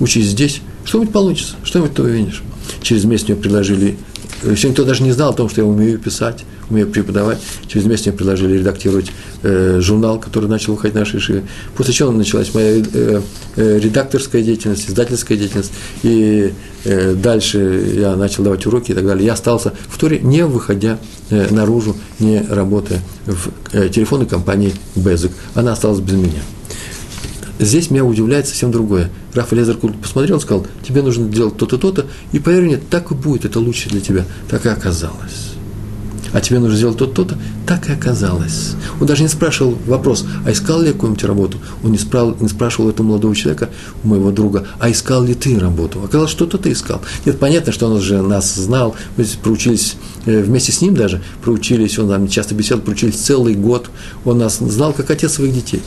учись 0.00 0.26
здесь, 0.26 0.60
что-нибудь 0.84 1.12
получится, 1.12 1.54
что-нибудь 1.62 1.94
ты 1.94 2.02
увидишь. 2.02 2.42
Через 2.82 3.04
месяц 3.04 3.28
мне 3.28 3.36
предложили, 3.36 3.96
еще 4.44 4.68
никто 4.68 4.84
даже 4.84 5.02
не 5.02 5.12
знал 5.12 5.30
о 5.30 5.34
том, 5.34 5.48
что 5.48 5.60
я 5.60 5.66
умею 5.66 5.98
писать, 5.98 6.44
умею 6.70 6.88
преподавать. 6.88 7.38
Через 7.66 7.86
месяц 7.86 8.06
мне 8.06 8.14
предложили 8.14 8.58
редактировать 8.58 9.06
э, 9.42 9.80
журнал, 9.80 10.18
который 10.18 10.48
начал 10.48 10.74
выходить 10.74 10.94
на 10.94 11.04
шиве. 11.04 11.44
После 11.76 11.92
чего 11.92 12.10
началась 12.12 12.54
моя 12.54 12.82
э, 12.92 13.20
э, 13.56 13.78
редакторская 13.78 14.42
деятельность, 14.42 14.88
издательская 14.88 15.36
деятельность. 15.36 15.72
И 16.02 16.52
э, 16.84 17.14
дальше 17.14 17.94
я 17.96 18.16
начал 18.16 18.44
давать 18.44 18.66
уроки 18.66 18.92
и 18.92 18.94
так 18.94 19.04
далее. 19.04 19.26
Я 19.26 19.32
остался 19.34 19.72
в 19.88 19.98
туре, 19.98 20.20
не 20.20 20.44
выходя 20.44 20.98
э, 21.30 21.52
наружу, 21.52 21.96
не 22.18 22.42
работая 22.48 23.00
в 23.26 23.48
э, 23.72 23.88
телефонной 23.88 24.26
компании 24.26 24.72
Безик. 24.94 25.32
Она 25.54 25.72
осталась 25.72 26.00
без 26.00 26.14
меня. 26.14 26.40
Здесь 27.60 27.90
меня 27.90 28.06
удивляет 28.06 28.48
совсем 28.48 28.72
другое. 28.72 29.10
Раф 29.34 29.52
Лезер 29.52 29.76
посмотрел 29.76 30.40
сказал, 30.40 30.66
тебе 30.82 31.02
нужно 31.02 31.28
делать 31.28 31.58
то-то, 31.58 31.76
то-то, 31.76 32.06
и 32.32 32.38
поверь 32.38 32.64
мне, 32.64 32.78
так 32.78 33.10
и 33.10 33.14
будет, 33.14 33.44
это 33.44 33.60
лучше 33.60 33.90
для 33.90 34.00
тебя. 34.00 34.24
Так 34.48 34.64
и 34.64 34.70
оказалось 34.70 35.59
а 36.32 36.40
тебе 36.40 36.58
нужно 36.58 36.76
сделать 36.76 36.96
то-то, 36.96 37.24
то-то, 37.24 37.38
так 37.66 37.88
и 37.88 37.92
оказалось. 37.92 38.74
Он 39.00 39.06
даже 39.06 39.22
не 39.22 39.28
спрашивал 39.28 39.76
вопрос, 39.86 40.24
а 40.44 40.52
искал 40.52 40.80
ли 40.80 40.88
я 40.88 40.92
какую-нибудь 40.92 41.24
работу? 41.24 41.58
Он 41.82 41.92
не, 41.92 41.98
спрашивал, 41.98 42.36
не 42.40 42.48
спрашивал 42.48 42.90
этого 42.90 43.06
молодого 43.06 43.34
человека, 43.34 43.70
у 44.04 44.08
моего 44.08 44.30
друга, 44.30 44.66
а 44.78 44.90
искал 44.90 45.22
ли 45.22 45.34
ты 45.34 45.58
работу? 45.58 46.02
Оказалось, 46.02 46.30
что-то 46.30 46.58
ты 46.58 46.72
искал. 46.72 47.00
Нет, 47.24 47.38
понятно, 47.38 47.72
что 47.72 47.86
он 47.86 47.92
уже 47.92 48.22
нас 48.22 48.54
знал, 48.54 48.94
мы 49.16 49.24
проучились 49.42 49.96
э, 50.26 50.42
вместе 50.42 50.72
с 50.72 50.80
ним 50.80 50.94
даже, 50.94 51.22
проучились, 51.42 51.98
он 51.98 52.08
нам 52.08 52.28
часто 52.28 52.54
беседовал, 52.54 52.84
проучились 52.84 53.16
целый 53.16 53.54
год, 53.54 53.90
он 54.24 54.38
нас 54.38 54.58
знал 54.58 54.92
как 54.92 55.10
отец 55.10 55.34
своих 55.34 55.54
детей. 55.54 55.82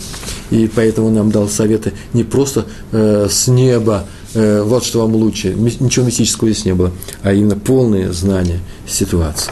И 0.51 0.69
поэтому 0.73 1.08
он 1.08 1.15
нам 1.15 1.32
дал 1.32 1.47
советы 1.47 1.93
не 2.13 2.23
просто 2.23 2.65
э, 2.91 3.27
с 3.29 3.47
неба, 3.47 4.06
э, 4.34 4.62
вот 4.62 4.86
что 4.86 5.01
вам 5.01 5.15
лучше, 5.15 5.53
ничего 5.53 6.06
мистического 6.06 6.49
здесь 6.49 6.65
не 6.65 6.73
было, 6.73 6.91
а 7.21 7.34
именно 7.34 7.56
полное 7.56 8.12
знание 8.12 8.60
ситуации 8.88 9.51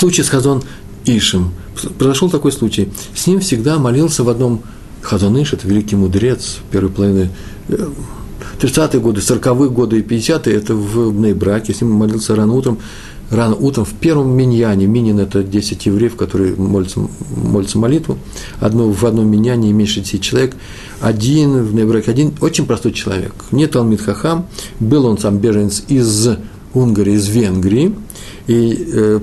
случай 0.00 0.22
с 0.22 0.30
Хазон 0.30 0.62
Ишем. 1.04 1.52
Произошел 1.98 2.30
такой 2.30 2.52
случай. 2.52 2.88
С 3.14 3.26
ним 3.26 3.40
всегда 3.40 3.78
молился 3.78 4.24
в 4.24 4.30
одном 4.30 4.62
Хазон 5.02 5.40
Иш, 5.42 5.52
это 5.52 5.68
великий 5.68 5.94
мудрец 5.94 6.58
первой 6.70 6.90
половины 6.90 7.30
30-е 7.68 8.88
э, 8.94 8.98
годы, 8.98 9.20
40-е 9.20 9.68
годы 9.68 9.98
и 9.98 10.02
50-е, 10.02 10.54
это 10.54 10.74
в 10.74 11.12
Бнейбраке, 11.12 11.74
с 11.74 11.82
ним 11.82 11.90
молился 11.92 12.34
рано 12.34 12.54
утром, 12.54 12.78
рано 13.30 13.54
утром 13.56 13.84
в 13.84 13.92
первом 13.92 14.34
миньяне, 14.34 14.86
минин– 14.86 15.18
это 15.20 15.42
10 15.42 15.84
евреев, 15.84 16.16
которые 16.16 16.54
молятся, 16.56 17.00
молятся 17.36 17.78
молитву, 17.78 18.16
одно, 18.58 18.90
в 18.90 19.04
одном 19.04 19.30
миньяне 19.30 19.70
меньше 19.72 20.00
10 20.00 20.22
человек, 20.22 20.56
один 21.02 21.62
в 21.62 21.74
Нейбраке, 21.74 22.10
один 22.10 22.32
очень 22.40 22.64
простой 22.64 22.92
человек, 22.92 23.34
не 23.52 23.66
Талмит 23.66 24.00
Хахам, 24.00 24.46
был 24.80 25.04
он 25.04 25.18
сам 25.18 25.38
беженец 25.38 25.82
из 25.88 26.30
Унгарии, 26.74 27.14
из 27.14 27.28
Венгрии, 27.28 27.94
и 28.46 28.88
э, 28.92 29.20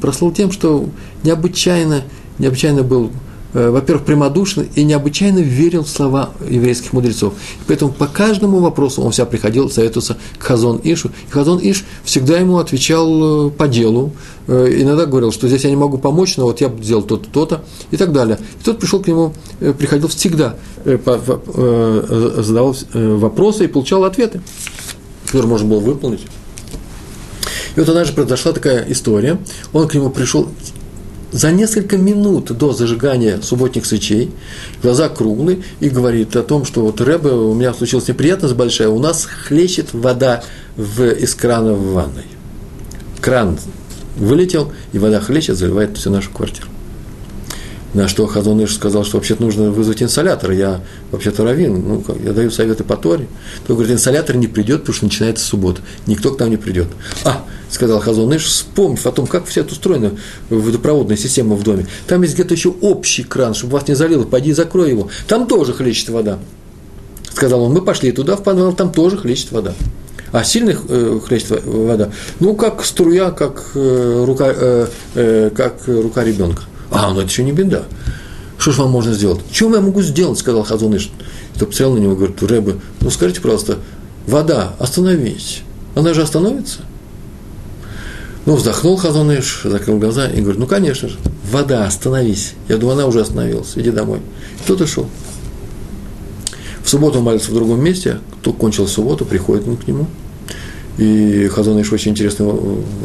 прослыл 0.00 0.32
тем, 0.32 0.50
что 0.50 0.86
необычайно, 1.24 2.04
необычайно 2.38 2.82
был, 2.82 3.10
э, 3.52 3.70
во-первых, 3.70 4.04
прямодушен 4.04 4.66
и 4.74 4.84
необычайно 4.84 5.40
верил 5.40 5.84
в 5.84 5.88
слова 5.88 6.30
еврейских 6.48 6.92
мудрецов. 6.92 7.34
И 7.34 7.64
поэтому 7.66 7.92
по 7.92 8.06
каждому 8.06 8.60
вопросу 8.60 9.02
он 9.02 9.12
всегда 9.12 9.26
приходил 9.26 9.68
советоваться 9.68 10.16
к 10.38 10.42
Хазон 10.42 10.80
Ишу. 10.84 11.10
И 11.28 11.30
Хазон 11.30 11.58
Иш 11.62 11.84
всегда 12.04 12.38
ему 12.38 12.58
отвечал 12.58 13.48
э, 13.48 13.50
по 13.50 13.68
делу. 13.68 14.12
Иногда 14.48 15.06
говорил, 15.06 15.32
что 15.32 15.46
здесь 15.46 15.64
я 15.64 15.70
не 15.70 15.76
могу 15.76 15.98
помочь, 15.98 16.36
но 16.36 16.44
вот 16.44 16.60
я 16.60 16.72
сделал 16.82 17.02
то-то, 17.02 17.28
то-то 17.30 17.64
и 17.92 17.96
так 17.96 18.12
далее. 18.12 18.38
И 18.60 18.64
тот 18.64 18.80
пришел 18.80 19.00
к 19.00 19.06
нему, 19.06 19.34
приходил 19.60 20.08
всегда, 20.08 20.56
задавал 20.84 22.74
вопросы 22.92 23.66
и 23.66 23.68
получал 23.68 24.02
ответы, 24.02 24.40
которые 25.26 25.48
можно 25.48 25.68
было 25.68 25.78
выполнить. 25.78 26.22
И 27.74 27.80
вот 27.80 27.88
однажды 27.88 28.14
произошла 28.14 28.52
такая 28.52 28.84
история. 28.88 29.38
Он 29.72 29.88
к 29.88 29.94
нему 29.94 30.10
пришел 30.10 30.48
за 31.32 31.50
несколько 31.50 31.96
минут 31.96 32.56
до 32.56 32.72
зажигания 32.72 33.40
субботних 33.40 33.86
свечей, 33.86 34.30
глаза 34.82 35.08
круглые, 35.08 35.62
и 35.80 35.88
говорит 35.88 36.36
о 36.36 36.42
том, 36.42 36.64
что 36.64 36.82
вот 36.82 37.00
Рэбе, 37.00 37.30
у 37.30 37.54
меня 37.54 37.72
случилась 37.72 38.06
неприятность 38.08 38.54
большая, 38.54 38.88
у 38.88 38.98
нас 38.98 39.24
хлещет 39.24 39.94
вода 39.94 40.44
в, 40.76 41.02
из 41.02 41.34
крана 41.34 41.72
в 41.72 41.92
ванной. 41.94 42.26
Кран 43.20 43.58
вылетел, 44.16 44.72
и 44.92 44.98
вода 44.98 45.20
хлещет, 45.20 45.56
заливает 45.56 45.96
всю 45.96 46.10
нашу 46.10 46.30
квартиру. 46.30 46.71
На 47.94 48.08
что 48.08 48.26
Хазон 48.26 48.64
Иш 48.64 48.74
сказал, 48.74 49.04
что 49.04 49.18
вообще-то 49.18 49.42
нужно 49.42 49.70
вызвать 49.70 50.02
инсолятор. 50.02 50.52
Я 50.52 50.80
вообще-то 51.10 51.44
раввин, 51.44 51.82
ну, 51.86 52.04
я 52.24 52.32
даю 52.32 52.50
советы 52.50 52.84
по 52.84 52.96
Торе. 52.96 53.26
То 53.66 53.74
говорит, 53.74 53.92
инсолятор 53.92 54.36
не 54.36 54.46
придет, 54.46 54.80
потому 54.80 54.94
что 54.94 55.04
начинается 55.04 55.44
суббота. 55.44 55.82
Никто 56.06 56.32
к 56.34 56.40
нам 56.40 56.48
не 56.48 56.56
придет. 56.56 56.88
А, 57.24 57.44
сказал 57.70 58.00
Хазон 58.00 58.34
Иш, 58.34 58.44
вспомнив 58.44 59.06
о 59.06 59.12
том, 59.12 59.26
как 59.26 59.46
все 59.46 59.60
это 59.60 59.72
устроено, 59.72 60.12
водопроводная 60.48 61.18
система 61.18 61.54
в 61.54 61.62
доме. 61.62 61.86
Там 62.06 62.22
есть 62.22 62.34
где-то 62.34 62.54
еще 62.54 62.70
общий 62.80 63.24
кран, 63.24 63.52
чтобы 63.52 63.74
вас 63.74 63.86
не 63.88 63.94
залило, 63.94 64.24
пойди 64.24 64.50
и 64.50 64.54
закрой 64.54 64.88
его. 64.88 65.08
Там 65.28 65.46
тоже 65.46 65.74
хлещет 65.74 66.08
вода. 66.08 66.38
Сказал 67.30 67.62
он, 67.62 67.72
мы 67.72 67.82
пошли 67.82 68.12
туда, 68.12 68.36
в 68.36 68.42
подвал, 68.42 68.72
там 68.72 68.90
тоже 68.90 69.18
хлещет 69.18 69.52
вода. 69.52 69.74
А 70.32 70.44
сильных 70.44 70.84
э, 70.88 71.20
хлещет 71.26 71.62
вода, 71.66 72.10
ну, 72.40 72.54
как 72.54 72.84
струя, 72.86 73.30
как, 73.32 73.72
э, 73.74 74.24
рука, 74.26 74.46
э, 74.48 74.86
э, 75.14 75.50
как 75.54 75.82
рука 75.86 76.24
ребенка. 76.24 76.62
А, 76.92 77.10
ну 77.10 77.20
это 77.20 77.28
еще 77.28 77.42
не 77.42 77.52
беда. 77.52 77.84
Что 78.58 78.72
же 78.72 78.82
вам 78.82 78.90
можно 78.90 79.12
сделать? 79.12 79.40
Чем 79.50 79.72
я 79.72 79.80
могу 79.80 80.02
сделать, 80.02 80.38
сказал 80.38 80.62
Хазон 80.62 80.96
Иш. 80.96 81.10
Тот 81.58 81.70
посмотрел 81.70 81.94
на 81.94 81.98
него 81.98 82.14
говорит, 82.14 82.42
Рэбе, 82.42 82.76
ну 83.00 83.10
скажите, 83.10 83.40
пожалуйста, 83.40 83.78
вода, 84.26 84.74
остановись. 84.78 85.62
Она 85.94 86.14
же 86.14 86.22
остановится? 86.22 86.80
Ну, 88.44 88.54
вздохнул 88.54 88.96
Хазон 88.96 89.32
Иш, 89.32 89.62
закрыл 89.64 89.98
глаза 89.98 90.28
и 90.28 90.40
говорит, 90.40 90.60
ну, 90.60 90.66
конечно 90.66 91.08
же, 91.08 91.16
вода, 91.50 91.86
остановись. 91.86 92.54
Я 92.68 92.76
думаю, 92.76 92.94
она 92.94 93.06
уже 93.06 93.20
остановилась, 93.20 93.72
иди 93.76 93.90
домой. 93.90 94.20
И 94.60 94.66
тот 94.66 94.80
ушел. 94.80 95.08
В 96.84 96.88
субботу 96.88 97.18
он 97.18 97.24
молится 97.24 97.50
в 97.50 97.54
другом 97.54 97.82
месте, 97.82 98.18
кто 98.40 98.52
кончил 98.52 98.86
субботу, 98.86 99.24
приходит 99.24 99.66
он 99.66 99.76
к 99.76 99.86
нему– 99.86 100.06
и 100.98 101.48
Хазон 101.48 101.80
Иш 101.80 101.92
очень 101.92 102.10
интересно 102.10 102.46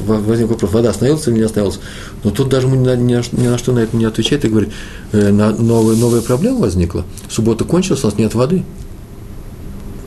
возник 0.06 0.48
вопрос, 0.48 0.72
вода 0.72 0.90
остановилась 0.90 1.26
или 1.28 1.36
не 1.36 1.42
остановилась. 1.42 1.80
Но 2.24 2.32
тут 2.32 2.50
даже 2.50 2.68
ему 2.68 2.76
ни 2.76 2.86
на, 2.86 2.96
ни 2.96 3.48
на, 3.48 3.58
что 3.58 3.72
на 3.72 3.80
это 3.80 3.96
не 3.96 4.06
отвечает 4.06 4.44
и 4.44 4.50
говорит, 4.50 4.70
э, 5.14 5.32
на, 5.32 5.52
новая, 5.52 5.96
новая 5.96 6.22
проблема 6.22 6.60
возникла. 6.60 7.06
Суббота 7.30 7.64
кончилась, 7.64 8.04
у 8.04 8.08
нас 8.08 8.18
нет 8.18 8.34
воды. 8.36 8.66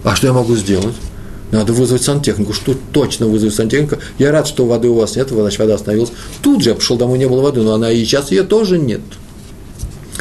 А 0.04 0.14
что 0.14 0.26
я 0.26 0.32
могу 0.32 0.56
сделать? 0.56 0.94
Надо 1.52 1.72
вызвать 1.72 2.02
сантехнику. 2.02 2.52
Что 2.52 2.76
точно 2.92 3.26
вызвать 3.26 3.54
сантехника? 3.54 3.98
Я 4.18 4.30
рад, 4.30 4.46
что 4.46 4.66
воды 4.66 4.88
у 4.88 4.94
вас 4.94 5.16
нет, 5.16 5.30
значит, 5.30 5.58
вода 5.58 5.74
остановилась. 5.74 6.12
Тут 6.42 6.62
же 6.62 6.70
я 6.70 6.74
пошел 6.74 6.96
домой, 6.96 7.18
не 7.18 7.28
было 7.28 7.40
воды, 7.40 7.62
но 7.62 7.74
она 7.74 7.90
и 7.90 8.04
сейчас 8.04 8.30
ее 8.30 8.42
тоже 8.42 8.78
нет. 8.78 9.00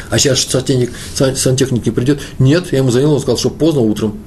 А 0.08 0.18
сейчас 0.18 0.40
сантехник, 0.40 0.90
сантехник 1.14 1.86
не 1.86 1.92
придет? 1.92 2.20
Нет, 2.38 2.72
я 2.72 2.78
ему 2.78 2.90
звонил, 2.90 3.12
он 3.12 3.20
сказал, 3.20 3.36
что 3.36 3.50
поздно 3.50 3.82
утром. 3.82 4.18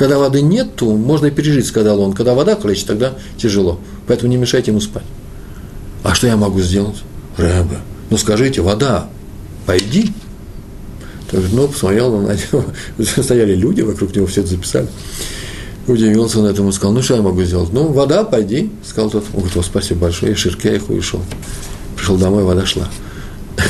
Когда 0.00 0.18
воды 0.18 0.40
нет, 0.40 0.76
то 0.76 0.86
можно 0.96 1.26
и 1.26 1.30
пережить, 1.30 1.66
сказал 1.66 2.00
он. 2.00 2.14
Когда 2.14 2.32
вода 2.32 2.56
хлещет, 2.56 2.86
тогда 2.86 3.12
тяжело. 3.36 3.78
Поэтому 4.06 4.30
не 4.30 4.38
мешайте 4.38 4.70
ему 4.70 4.80
спать. 4.80 5.02
А 6.02 6.14
что 6.14 6.26
я 6.26 6.38
могу 6.38 6.62
сделать? 6.62 6.96
Рэбе, 7.36 7.80
ну 8.08 8.16
скажите, 8.16 8.62
вода, 8.62 9.10
пойди. 9.66 10.14
Так, 11.30 11.42
ну, 11.52 11.68
посмотрел 11.68 12.18
на 12.18 12.32
него, 12.32 12.64
стояли 13.22 13.54
люди 13.54 13.82
вокруг 13.82 14.16
него, 14.16 14.26
все 14.26 14.40
это 14.40 14.48
записали. 14.48 14.88
Удивился 15.86 16.38
он 16.40 16.46
этому, 16.46 16.72
сказал, 16.72 16.94
ну 16.94 17.02
что 17.02 17.16
я 17.16 17.20
могу 17.20 17.42
сделать? 17.42 17.70
Ну, 17.70 17.88
вода, 17.88 18.24
пойди, 18.24 18.72
сказал 18.82 19.10
тот. 19.10 19.26
Он 19.34 19.42
говорит, 19.42 19.66
спасибо 19.66 20.00
большое, 20.00 20.30
я 20.30 20.36
ширке 20.38 20.76
их 20.76 20.88
ушел. 20.88 21.20
Пришел 21.96 22.16
домой, 22.16 22.44
вода 22.44 22.64
шла. 22.64 22.88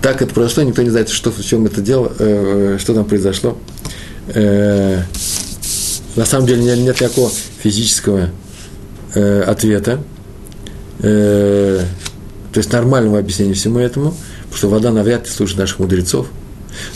Так 0.00 0.22
это 0.22 0.32
произошло, 0.32 0.62
никто 0.62 0.82
не 0.82 0.90
знает, 0.90 1.08
что, 1.08 1.32
в 1.32 1.44
чем 1.44 1.66
это 1.66 1.80
дело, 1.80 2.12
э, 2.16 2.78
что 2.78 2.94
там 2.94 3.06
произошло. 3.06 3.58
Э, 4.28 5.02
на 6.16 6.24
самом 6.24 6.46
деле 6.46 6.62
нет 6.62 6.78
никакого 6.78 7.30
физического 7.62 8.30
э, 9.14 9.42
ответа, 9.42 10.00
э, 11.00 11.80
то 12.52 12.58
есть 12.58 12.72
нормального 12.72 13.18
объяснения 13.18 13.54
всему 13.54 13.78
этому, 13.78 14.14
потому 14.44 14.56
что 14.56 14.68
вода 14.68 14.92
навряд 14.92 15.24
ли 15.24 15.30
слушает 15.30 15.60
наших 15.60 15.80
мудрецов. 15.80 16.28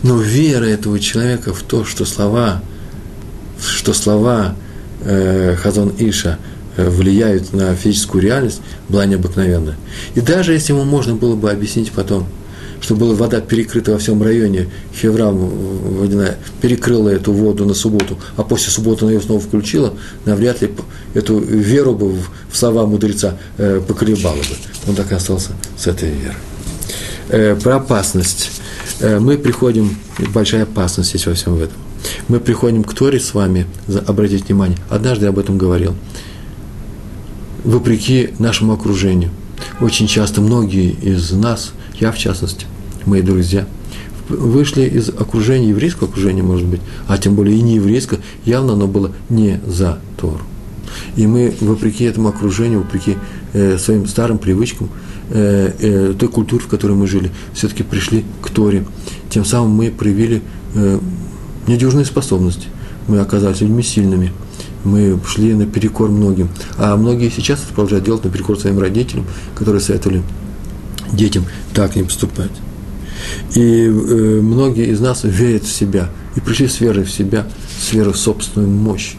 Но 0.03 0.19
вера 0.19 0.65
этого 0.65 0.99
человека 0.99 1.53
в 1.53 1.63
то, 1.63 1.85
что 1.85 2.05
слова, 2.05 2.63
что 3.61 3.93
слова 3.93 4.55
э, 5.05 5.57
Хазон 5.57 5.93
Иша 5.99 6.39
э, 6.77 6.89
влияют 6.89 7.53
на 7.53 7.75
физическую 7.75 8.23
реальность, 8.23 8.61
была 8.89 9.07
необыкновенная. 9.07 9.77
И 10.15 10.21
даже 10.21 10.53
если 10.53 10.73
ему 10.73 10.85
можно 10.85 11.15
было 11.15 11.35
бы 11.35 11.51
объяснить 11.51 11.93
потом– 11.93 12.27
что 12.81 12.95
была 12.95 13.15
вода 13.15 13.41
перекрыта 13.41 13.93
во 13.93 13.99
всем 13.99 14.23
районе, 14.23 14.69
Хеврам 14.95 15.37
водяная 15.37 16.39
перекрыла 16.61 17.09
эту 17.09 17.33
воду 17.33 17.65
на 17.65 17.75
субботу, 17.75 18.19
а 18.37 18.43
после 18.43 18.71
субботы 18.71 19.05
она 19.05 19.13
ее 19.13 19.21
снова 19.21 19.41
включила, 19.41 19.95
навряд 20.25 20.63
ли 20.63 20.71
эту 21.15 21.39
веру 21.39 21.95
бы 21.95 22.13
в 22.13 22.57
слова 22.57 22.87
мудреца 22.87 23.39
э, 23.57 23.81
поколебала 23.87 24.37
бы. 24.37 24.57
Он 24.87 24.95
так 24.95 25.11
и 25.13 25.15
остался 25.15 25.51
с 25.77 25.87
этой 25.87 26.11
верой. 26.11 26.37
Э, 27.29 27.57
про 27.57 27.77
опасность. 27.77 28.51
Э, 29.01 29.19
мы 29.19 29.39
приходим, 29.39 29.97
большая 30.33 30.63
опасность 30.63 31.15
есть 31.15 31.27
во 31.27 31.35
всем 31.35 31.57
этом. 31.57 31.77
Мы 32.29 32.39
приходим 32.39 32.85
к 32.85 32.95
Торе 32.95 33.19
с 33.19 33.35
вами, 33.35 33.67
обратите 34.07 34.45
внимание, 34.45 34.79
однажды 34.89 35.25
я 35.25 35.31
об 35.31 35.39
этом 35.39 35.59
говорил, 35.59 35.95
вопреки 37.65 38.31
нашему 38.39 38.73
окружению. 38.73 39.31
Очень 39.81 40.07
часто 40.07 40.41
многие 40.41 40.93
из 40.93 41.33
нас– 41.33 41.73
я 42.01 42.13
в 42.13 42.19
частности, 42.19 42.67
мои 43.07 43.23
друзья, 43.23 43.67
вышли 44.29 44.83
из 44.83 45.09
окружения, 45.09 45.71
еврейского 45.71 46.09
окружения, 46.09 46.43
может 46.43 46.67
быть, 46.67 46.81
а 47.07 47.19
тем 47.19 47.35
более 47.35 47.57
и 47.57 47.63
не 47.63 47.77
еврейского, 47.77 48.21
явно 48.45 48.75
оно 48.75 48.87
было 48.87 49.13
не 49.29 49.61
за 49.67 49.99
Тору. 50.17 50.43
И 51.17 51.27
мы, 51.27 51.55
вопреки 51.61 52.05
этому 52.05 52.29
окружению, 52.29 52.81
вопреки 52.81 53.17
э, 53.53 53.79
своим 53.79 54.07
старым 54.07 54.39
привычкам, 54.39 54.89
э, 55.31 55.73
э, 55.79 56.15
той 56.19 56.29
культуре, 56.29 56.63
в 56.63 56.69
которой 56.69 56.93
мы 56.93 57.07
жили, 57.07 57.31
все-таки 57.53 57.83
пришли 57.83 58.25
к 58.43 58.51
Торе. 58.51 58.87
Тем 59.29 59.45
самым 59.45 59.71
мы 59.71 59.91
проявили 59.91 60.43
э, 60.75 60.99
недюжные 61.67 62.05
способности. 62.05 62.69
Мы 63.07 63.21
оказались 63.21 63.61
людьми 63.61 63.83
сильными. 63.83 64.33
Мы 64.85 65.19
шли 65.27 65.55
наперекор 65.55 66.11
многим. 66.11 66.49
А 66.77 66.97
многие 66.97 67.31
сейчас 67.31 67.61
продолжают 67.61 68.05
делать 68.05 68.25
наперекор 68.25 68.59
своим 68.59 68.79
родителям, 68.79 69.27
которые 69.55 69.81
советовали 69.81 70.23
детям 71.13 71.47
так 71.75 71.97
не 71.97 72.03
поступать. 72.03 72.51
И 73.55 73.85
э, 73.87 74.41
многие 74.41 74.87
из 74.89 75.01
нас 75.01 75.25
верят 75.25 75.65
в 75.65 75.73
себя 75.73 76.09
и 76.37 76.41
пришли 76.41 76.69
с 76.69 76.81
верой 76.81 77.05
в 77.05 77.11
себя, 77.11 77.47
с 77.81 77.93
верой 77.93 78.13
в 78.13 78.19
собственную 78.19 78.71
мощь, 78.71 79.15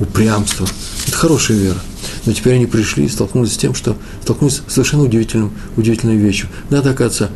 упрямство. 0.00 0.66
Это 1.06 1.16
хорошая 1.16 1.58
вера. 1.58 1.78
Но 2.24 2.32
теперь 2.32 2.54
они 2.54 2.66
пришли 2.66 3.04
и 3.04 3.08
столкнулись 3.08 3.54
с 3.54 3.56
тем, 3.56 3.74
что 3.74 3.96
столкнулись 4.22 4.62
с 4.66 4.72
совершенно 4.72 5.04
удивительным, 5.04 5.52
удивительной 5.76 6.16
вещью. 6.16 6.48
Надо, 6.70 6.90
оказывается, 6.90 7.30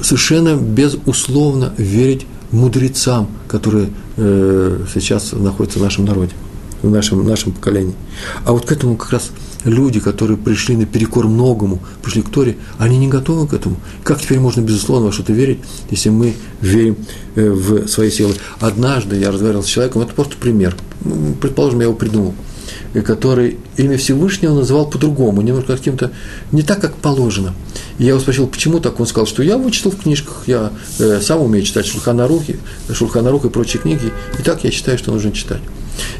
совершенно 0.00 0.56
безусловно 0.56 1.72
верить 1.76 2.26
мудрецам, 2.50 3.28
которые 3.48 3.90
э, 4.16 4.84
сейчас 4.92 5.32
находятся 5.32 5.78
в 5.78 5.82
нашем 5.82 6.04
народе, 6.04 6.32
в 6.82 6.90
нашем, 6.90 7.26
нашем 7.26 7.52
поколении. 7.52 7.94
А 8.44 8.52
вот 8.52 8.66
к 8.66 8.72
этому 8.72 8.96
как 8.96 9.12
раз 9.12 9.30
люди, 9.64 10.00
которые 10.00 10.36
пришли 10.36 10.76
наперекор 10.76 11.26
многому, 11.26 11.80
пришли 12.02 12.22
к 12.22 12.28
Торе, 12.28 12.56
они 12.78 12.98
не 12.98 13.08
готовы 13.08 13.46
к 13.46 13.54
этому. 13.54 13.76
Как 14.02 14.20
теперь 14.20 14.38
можно, 14.38 14.60
безусловно, 14.60 15.06
во 15.06 15.12
что-то 15.12 15.32
верить, 15.32 15.58
если 15.90 16.10
мы 16.10 16.34
верим 16.60 16.96
э, 17.34 17.50
в 17.50 17.88
свои 17.88 18.10
силы? 18.10 18.34
Однажды 18.60 19.16
я 19.16 19.30
разговаривал 19.30 19.64
с 19.64 19.68
человеком, 19.68 20.02
это 20.02 20.12
просто 20.12 20.36
пример, 20.36 20.76
предположим, 21.40 21.80
я 21.80 21.86
его 21.86 21.94
придумал, 21.94 22.34
э, 22.92 23.00
который 23.00 23.58
имя 23.76 23.96
Всевышнего 23.96 24.54
называл 24.54 24.88
по-другому, 24.88 25.42
немножко 25.42 25.76
каким-то, 25.76 26.12
не 26.52 26.62
так, 26.62 26.80
как 26.80 26.94
положено. 26.96 27.54
Я 27.98 28.08
его 28.08 28.20
спросил, 28.20 28.46
почему 28.46 28.80
так? 28.80 28.98
Он 29.00 29.06
сказал, 29.06 29.26
что 29.26 29.42
я 29.42 29.56
вычитал 29.56 29.92
в 29.92 29.96
книжках, 29.96 30.44
я 30.46 30.72
э, 30.98 31.20
сам 31.20 31.40
умею 31.40 31.64
читать 31.64 31.86
Шульханарухи, 31.86 32.58
Шульханарух 32.92 33.44
и 33.44 33.48
прочие 33.48 33.80
книги, 33.80 34.12
и 34.38 34.42
так 34.42 34.64
я 34.64 34.70
считаю, 34.70 34.98
что 34.98 35.12
нужно 35.12 35.32
читать. 35.32 35.60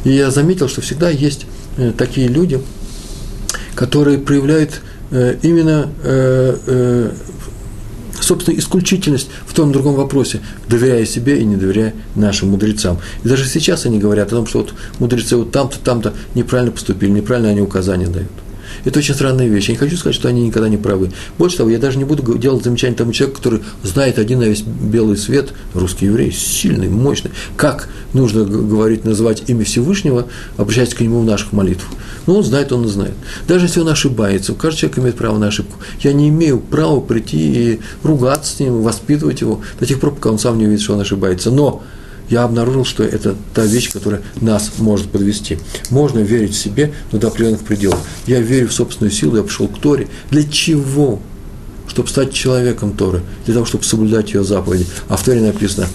И 0.04 0.12
я 0.12 0.30
заметил, 0.30 0.68
что 0.68 0.80
всегда 0.80 1.10
есть 1.10 1.46
э, 1.76 1.92
такие 1.96 2.28
люди, 2.28 2.60
которые 3.74 4.18
проявляют 4.18 4.80
э, 5.10 5.36
именно, 5.42 5.88
э, 6.02 6.56
э, 6.66 7.10
собственно, 8.20 8.56
исключительность 8.58 9.28
в 9.46 9.54
том 9.54 9.72
другом 9.72 9.94
вопросе, 9.94 10.40
доверяя 10.68 11.04
себе 11.04 11.40
и 11.40 11.44
не 11.44 11.56
доверяя 11.56 11.94
нашим 12.14 12.50
мудрецам. 12.50 12.98
И 13.22 13.28
даже 13.28 13.46
сейчас 13.46 13.86
они 13.86 13.98
говорят 13.98 14.28
о 14.28 14.36
том, 14.36 14.46
что 14.46 14.60
вот 14.60 14.74
мудрецы 14.98 15.36
вот 15.36 15.50
там-то, 15.50 15.78
там-то 15.78 16.14
неправильно 16.34 16.72
поступили, 16.72 17.10
неправильно 17.10 17.50
они 17.50 17.60
указания 17.60 18.06
дают. 18.06 18.30
Это 18.84 18.98
очень 18.98 19.14
странная 19.14 19.48
вещь. 19.48 19.68
Я 19.68 19.72
не 19.74 19.78
хочу 19.78 19.96
сказать, 19.96 20.14
что 20.14 20.28
они 20.28 20.42
никогда 20.42 20.68
не 20.68 20.76
правы. 20.76 21.10
Больше 21.38 21.58
того, 21.58 21.70
я 21.70 21.78
даже 21.78 21.98
не 21.98 22.04
буду 22.04 22.36
делать 22.38 22.64
замечания 22.64 22.94
тому 22.94 23.12
человеку, 23.12 23.38
который 23.38 23.60
знает 23.82 24.18
один 24.18 24.40
на 24.40 24.44
весь 24.44 24.62
белый 24.62 25.16
свет, 25.16 25.52
русский 25.74 26.06
еврей, 26.06 26.32
сильный, 26.32 26.88
мощный, 26.88 27.30
как 27.56 27.88
нужно 28.12 28.44
говорить, 28.44 29.04
называть 29.04 29.44
имя 29.48 29.64
Всевышнего, 29.64 30.26
обращаясь 30.56 30.94
к 30.94 31.00
нему 31.00 31.20
в 31.20 31.24
наших 31.24 31.52
молитвах. 31.52 31.90
Ну, 32.26 32.36
он 32.36 32.44
знает, 32.44 32.72
он 32.72 32.84
и 32.84 32.88
знает. 32.88 33.14
Даже 33.46 33.66
если 33.66 33.80
он 33.80 33.88
ошибается, 33.88 34.54
каждый 34.54 34.80
человек 34.80 34.98
имеет 34.98 35.16
право 35.16 35.38
на 35.38 35.48
ошибку. 35.48 35.78
Я 36.00 36.12
не 36.12 36.28
имею 36.28 36.58
права 36.58 37.00
прийти 37.00 37.72
и 37.74 37.80
ругаться 38.02 38.56
с 38.56 38.60
ним, 38.60 38.82
воспитывать 38.82 39.40
его 39.40 39.60
до 39.78 39.86
тех 39.86 40.00
пор, 40.00 40.14
пока 40.14 40.30
он 40.30 40.38
сам 40.38 40.58
не 40.58 40.66
увидит, 40.66 40.82
что 40.82 40.94
он 40.94 41.00
ошибается. 41.00 41.50
Но 41.50 41.82
я 42.34 42.42
обнаружил, 42.42 42.84
что 42.84 43.04
это 43.04 43.36
та 43.54 43.62
вещь, 43.62 43.92
которая 43.92 44.20
нас 44.40 44.72
может 44.78 45.08
подвести. 45.08 45.58
Можно 45.90 46.18
верить 46.18 46.56
себе, 46.56 46.92
но 47.12 47.18
до 47.20 47.28
определенных 47.28 47.60
пределов. 47.60 48.00
Я 48.26 48.40
верю 48.40 48.66
в 48.66 48.72
собственную 48.72 49.12
силу, 49.12 49.36
я 49.36 49.44
пришел 49.44 49.68
к 49.68 49.78
Торе. 49.78 50.08
Для 50.32 50.42
чего? 50.42 51.20
Чтобы 51.86 52.08
стать 52.08 52.32
человеком 52.32 52.96
Торы, 52.96 53.22
для 53.44 53.54
того, 53.54 53.66
чтобы 53.66 53.84
соблюдать 53.84 54.34
ее 54.34 54.42
заповеди. 54.42 54.84
А 55.08 55.16
в 55.16 55.22
Торе 55.22 55.42
написано, 55.42 55.86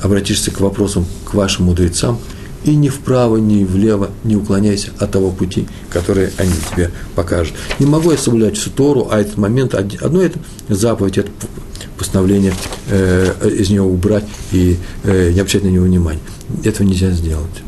обратишься 0.00 0.50
к 0.50 0.58
вопросам 0.58 1.06
к 1.24 1.34
вашим 1.34 1.66
мудрецам, 1.66 2.18
и 2.64 2.74
ни 2.74 2.88
вправо, 2.88 3.36
ни 3.36 3.62
влево 3.62 4.10
не 4.24 4.34
уклоняйся 4.34 4.90
от 4.98 5.12
того 5.12 5.30
пути, 5.30 5.68
который 5.90 6.30
они 6.38 6.54
тебе 6.72 6.90
покажут. 7.14 7.54
Не 7.78 7.86
могу 7.86 8.10
я 8.10 8.18
соблюдать 8.18 8.56
всю 8.56 8.70
Тору, 8.70 9.08
а 9.12 9.20
этот 9.20 9.36
момент, 9.36 9.74
одно 9.74 10.22
это 10.22 10.40
заповедь, 10.68 11.18
это 11.18 11.30
постановление 12.02 12.52
э, 12.88 13.48
из 13.58 13.70
него 13.70 13.88
убрать 13.88 14.24
и 14.50 14.76
э, 15.04 15.30
не 15.32 15.40
обращать 15.40 15.64
на 15.64 15.68
него 15.68 15.84
внимания. 15.84 16.20
Этого 16.64 16.86
нельзя 16.86 17.10
сделать. 17.12 17.62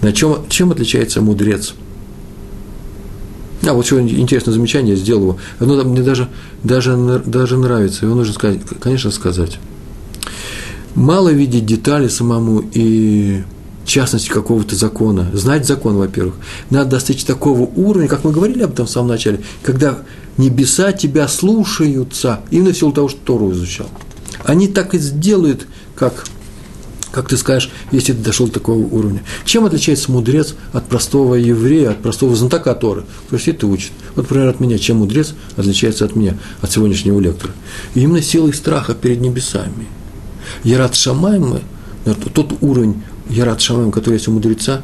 На 0.00 0.12
чем, 0.12 0.48
чем 0.48 0.70
отличается 0.70 1.20
мудрец? 1.20 1.74
А, 3.64 3.72
вот 3.72 3.86
сегодня 3.86 4.14
интересное 4.14 4.52
замечание, 4.52 4.94
я 4.94 5.00
сделал 5.00 5.22
его. 5.22 5.38
Оно 5.58 5.82
мне 5.84 6.02
даже, 6.02 6.28
даже, 6.62 6.96
даже 7.26 7.56
нравится, 7.56 8.06
его 8.06 8.14
нужно 8.14 8.32
сказать, 8.32 8.60
конечно, 8.80 9.10
сказать. 9.10 9.58
Мало 10.94 11.30
видеть 11.30 11.66
детали 11.66 12.08
самому 12.08 12.62
и 12.72 13.42
частности 13.84 14.28
какого-то 14.28 14.76
закона, 14.76 15.30
знать 15.32 15.66
закон, 15.66 15.96
во-первых. 15.96 16.36
Надо 16.70 16.90
достичь 16.90 17.24
такого 17.24 17.62
уровня, 17.62 18.08
как 18.08 18.24
мы 18.24 18.30
говорили 18.30 18.62
об 18.62 18.72
этом 18.72 18.86
в 18.86 18.90
самом 18.90 19.08
начале, 19.08 19.40
когда 19.62 19.98
небеса 20.38 20.92
тебя 20.92 21.28
слушаются, 21.28 22.40
именно 22.50 22.72
в 22.72 22.76
силу 22.76 22.92
того, 22.92 23.08
что 23.08 23.18
Тору 23.24 23.52
изучал. 23.52 23.88
Они 24.44 24.68
так 24.68 24.94
и 24.94 24.98
сделают, 24.98 25.66
как, 25.94 26.24
как 27.10 27.28
ты 27.28 27.36
скажешь, 27.36 27.70
если 27.92 28.12
ты 28.12 28.18
дошел 28.18 28.46
до 28.46 28.54
такого 28.54 28.78
уровня. 28.78 29.22
Чем 29.44 29.64
отличается 29.64 30.10
мудрец 30.10 30.54
от 30.72 30.86
простого 30.86 31.34
еврея, 31.34 31.90
от 31.90 32.02
простого 32.02 32.34
знатока 32.34 32.74
Торы? 32.74 33.04
Кто 33.26 33.38
сидит 33.38 33.62
и 33.62 33.66
учит. 33.66 33.92
Вот, 34.14 34.22
например, 34.22 34.48
от 34.48 34.60
меня, 34.60 34.78
чем 34.78 34.98
мудрец 34.98 35.34
отличается 35.56 36.04
от 36.04 36.16
меня, 36.16 36.36
от 36.60 36.72
сегодняшнего 36.72 37.20
лектора? 37.20 37.52
Именно 37.94 38.22
силой 38.22 38.54
страха 38.54 38.94
перед 38.94 39.20
небесами. 39.20 39.86
Я 40.64 40.78
рад 40.78 40.94
Шамайм, 40.94 41.60
тот 42.04 42.54
уровень 42.60 43.02
Ярат 43.28 43.60
Шамаем, 43.60 43.92
который 43.92 44.14
есть 44.14 44.28
у 44.28 44.32
мудреца, 44.32 44.82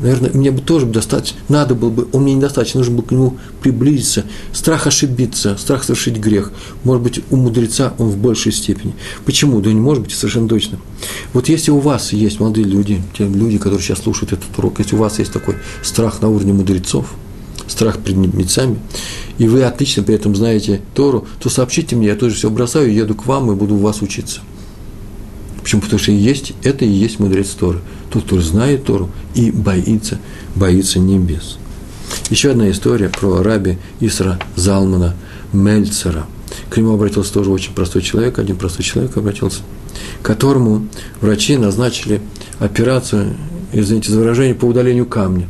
наверное, 0.00 0.30
мне 0.32 0.50
бы 0.50 0.60
тоже 0.60 0.86
достаточно, 0.86 1.38
надо 1.48 1.74
было 1.74 1.90
бы, 1.90 2.08
он 2.12 2.22
мне 2.22 2.34
недостаточно, 2.34 2.80
нужно 2.80 2.96
было 2.96 3.04
к 3.04 3.10
нему 3.10 3.36
приблизиться. 3.62 4.24
Страх 4.52 4.86
ошибиться, 4.86 5.56
страх 5.56 5.84
совершить 5.84 6.16
грех. 6.16 6.52
Может 6.84 7.02
быть, 7.02 7.20
у 7.30 7.36
мудреца 7.36 7.94
он 7.98 8.08
в 8.08 8.16
большей 8.16 8.52
степени. 8.52 8.94
Почему? 9.24 9.60
Да 9.60 9.72
не 9.72 9.80
может 9.80 10.04
быть, 10.04 10.12
совершенно 10.12 10.48
точно. 10.48 10.78
Вот 11.32 11.48
если 11.48 11.70
у 11.70 11.78
вас 11.78 12.12
есть 12.12 12.40
молодые 12.40 12.66
люди, 12.66 13.02
те 13.16 13.26
люди, 13.26 13.58
которые 13.58 13.80
сейчас 13.80 14.00
слушают 14.00 14.32
этот 14.32 14.58
урок, 14.58 14.78
если 14.78 14.96
у 14.96 14.98
вас 14.98 15.18
есть 15.18 15.32
такой 15.32 15.56
страх 15.82 16.22
на 16.22 16.28
уровне 16.28 16.52
мудрецов, 16.52 17.14
страх 17.66 17.98
перед 17.98 18.18
небесами, 18.18 18.78
и 19.38 19.46
вы 19.46 19.62
отлично 19.62 20.02
при 20.02 20.14
этом 20.14 20.34
знаете 20.34 20.80
Тору, 20.94 21.26
то 21.40 21.48
сообщите 21.48 21.96
мне, 21.96 22.08
я 22.08 22.16
тоже 22.16 22.34
все 22.34 22.50
бросаю, 22.50 22.92
еду 22.92 23.14
к 23.14 23.26
вам 23.26 23.50
и 23.50 23.54
буду 23.54 23.76
у 23.76 23.78
вас 23.78 24.02
учиться. 24.02 24.40
Почему? 25.62 25.82
Потому 25.82 25.98
что 25.98 26.12
есть, 26.12 26.52
это 26.62 26.84
и 26.84 26.88
есть 26.88 27.20
мудрец 27.20 27.48
Торы. 27.50 27.80
Тот, 28.10 28.24
кто 28.24 28.40
знает 28.40 28.84
Тору 28.84 29.10
и 29.34 29.50
боится, 29.50 30.18
боится 30.54 30.98
небес. 30.98 31.58
Еще 32.30 32.50
одна 32.50 32.70
история 32.70 33.08
про 33.08 33.42
раби 33.42 33.78
Исра 34.00 34.38
Залмана 34.56 35.14
Мельцера. 35.52 36.26
К 36.68 36.76
нему 36.76 36.94
обратился 36.94 37.32
тоже 37.32 37.50
очень 37.50 37.72
простой 37.72 38.02
человек, 38.02 38.38
один 38.38 38.56
простой 38.56 38.84
человек 38.84 39.16
обратился, 39.16 39.60
которому 40.22 40.86
врачи 41.20 41.56
назначили 41.56 42.20
операцию, 42.58 43.36
извините 43.72 44.10
за 44.10 44.18
выражение, 44.18 44.54
по 44.54 44.64
удалению 44.64 45.06
камня. 45.06 45.48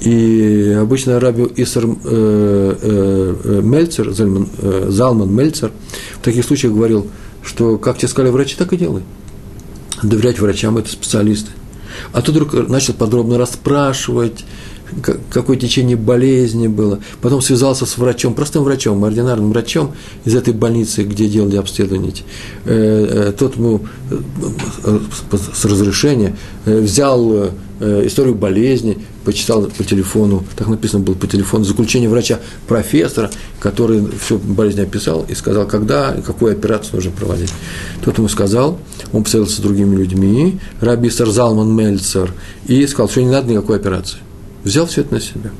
И 0.00 0.76
обычно 0.78 1.18
раби 1.18 1.48
Исар 1.56 1.84
э, 1.86 1.88
э, 2.04 3.36
э, 3.44 3.60
Мельцер, 3.62 4.12
Зальман, 4.12 4.48
э, 4.58 4.86
Залман 4.88 5.34
Мельцер 5.34 5.72
в 6.20 6.24
таких 6.24 6.44
случаях 6.44 6.74
говорил, 6.74 7.06
что 7.46 7.78
как 7.78 7.98
тебе 7.98 8.08
сказали 8.08 8.30
врачи, 8.30 8.56
так 8.56 8.72
и 8.72 8.76
делай. 8.76 9.02
Доверять 10.02 10.38
врачам– 10.38 10.76
это 10.78 10.90
специалисты. 10.90 11.50
А 12.12 12.20
тут 12.20 12.34
вдруг 12.34 12.68
начал 12.68 12.92
подробно 12.92 13.38
расспрашивать, 13.38 14.44
какое 15.30 15.56
течение 15.56 15.96
болезни 15.96 16.68
было. 16.68 17.00
Потом 17.20 17.40
связался 17.42 17.86
с 17.86 17.98
врачом, 17.98 18.34
простым 18.34 18.62
врачом, 18.64 19.04
ординарным 19.04 19.50
врачом 19.50 19.92
из 20.24 20.34
этой 20.34 20.54
больницы, 20.54 21.02
где 21.02 21.28
делали 21.28 21.56
обследование. 21.56 22.12
Э, 22.64 23.28
э, 23.28 23.32
тот 23.32 23.56
ему 23.56 23.80
э, 24.10 24.98
с 25.54 25.64
разрешения 25.64 26.36
взял 26.64 27.50
историю 27.78 28.34
болезни, 28.34 28.96
почитал 29.24 29.64
по 29.64 29.84
телефону, 29.84 30.44
так 30.56 30.66
написано 30.66 31.04
было 31.04 31.14
по 31.14 31.26
телефону, 31.26 31.64
заключение 31.64 32.08
врача 32.08 32.38
профессора, 32.66 33.30
который 33.60 34.02
всю 34.18 34.38
болезнь 34.38 34.80
описал 34.80 35.26
и 35.28 35.34
сказал, 35.34 35.66
когда 35.66 36.12
какую 36.24 36.52
операцию 36.52 36.94
нужно 36.94 37.10
проводить. 37.10 37.52
Тот 38.02 38.16
ему 38.16 38.28
сказал, 38.28 38.78
он 39.12 39.24
посоветовался 39.24 39.60
с 39.60 39.62
другими 39.62 39.94
людьми, 39.94 40.58
Раби 40.80 41.10
Сарзалман 41.10 41.70
Мельцер, 41.76 42.32
и 42.66 42.86
сказал, 42.86 43.10
что 43.10 43.20
не 43.20 43.30
надо 43.30 43.50
никакой 43.50 43.76
операции 43.76 44.20
взял 44.66 44.86
все 44.86 45.02
это 45.02 45.14
на 45.14 45.20
себя. 45.20 45.50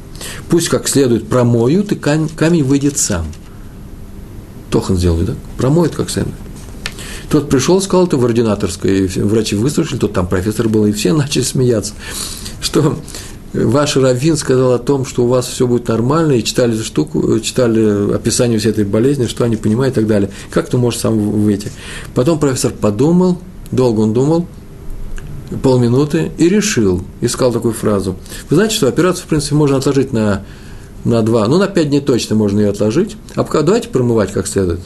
Пусть 0.48 0.68
как 0.68 0.88
следует 0.88 1.28
промоют, 1.28 1.92
и 1.92 1.94
камень, 1.94 2.64
выйдет 2.64 2.98
сам. 2.98 3.26
Тохан 4.70 4.96
сделает, 4.96 5.26
да? 5.26 5.34
Промоет 5.56 5.94
как 5.94 6.10
следует. 6.10 6.34
Тот 7.30 7.48
пришел, 7.48 7.80
сказал 7.80 8.06
это 8.06 8.16
в 8.16 8.24
ординаторской, 8.24 9.06
и 9.06 9.20
врачи 9.20 9.54
выслушали, 9.54 9.98
тот 9.98 10.12
там 10.12 10.26
профессор 10.26 10.68
был, 10.68 10.86
и 10.86 10.92
все 10.92 11.12
начали 11.16 11.42
смеяться, 11.42 11.92
что 12.60 12.98
ваш 13.52 13.96
раввин 13.96 14.36
сказал 14.36 14.72
о 14.72 14.78
том, 14.78 15.06
что 15.06 15.24
у 15.24 15.28
вас 15.28 15.46
все 15.46 15.66
будет 15.66 15.86
нормально, 15.88 16.32
и 16.32 16.44
читали 16.44 16.74
эту 16.74 16.84
штуку, 16.84 17.38
читали 17.40 18.12
описание 18.12 18.58
всей 18.58 18.70
этой 18.70 18.84
болезни, 18.84 19.26
что 19.26 19.44
они 19.44 19.56
понимают 19.56 19.94
и 19.94 20.00
так 20.00 20.08
далее. 20.08 20.30
Как 20.50 20.68
ты 20.68 20.78
можешь 20.78 21.00
сам 21.00 21.16
выйти? 21.16 21.70
Потом 22.14 22.40
профессор 22.40 22.72
подумал, 22.72 23.38
долго 23.70 24.00
он 24.00 24.12
думал, 24.12 24.46
полминуты 25.62 26.32
и 26.38 26.48
решил, 26.48 27.02
искал 27.20 27.52
такую 27.52 27.74
фразу. 27.74 28.16
Вы 28.50 28.56
знаете, 28.56 28.74
что 28.74 28.88
операцию, 28.88 29.24
в 29.24 29.28
принципе, 29.28 29.54
можно 29.54 29.76
отложить 29.76 30.12
на, 30.12 30.44
на 31.04 31.22
два, 31.22 31.46
ну, 31.46 31.58
на 31.58 31.66
пять 31.66 31.88
дней 31.88 32.00
точно 32.00 32.36
можно 32.36 32.60
ее 32.60 32.70
отложить. 32.70 33.16
А 33.34 33.44
пока 33.44 33.62
давайте 33.62 33.88
промывать 33.88 34.32
как 34.32 34.46
следует. 34.46 34.80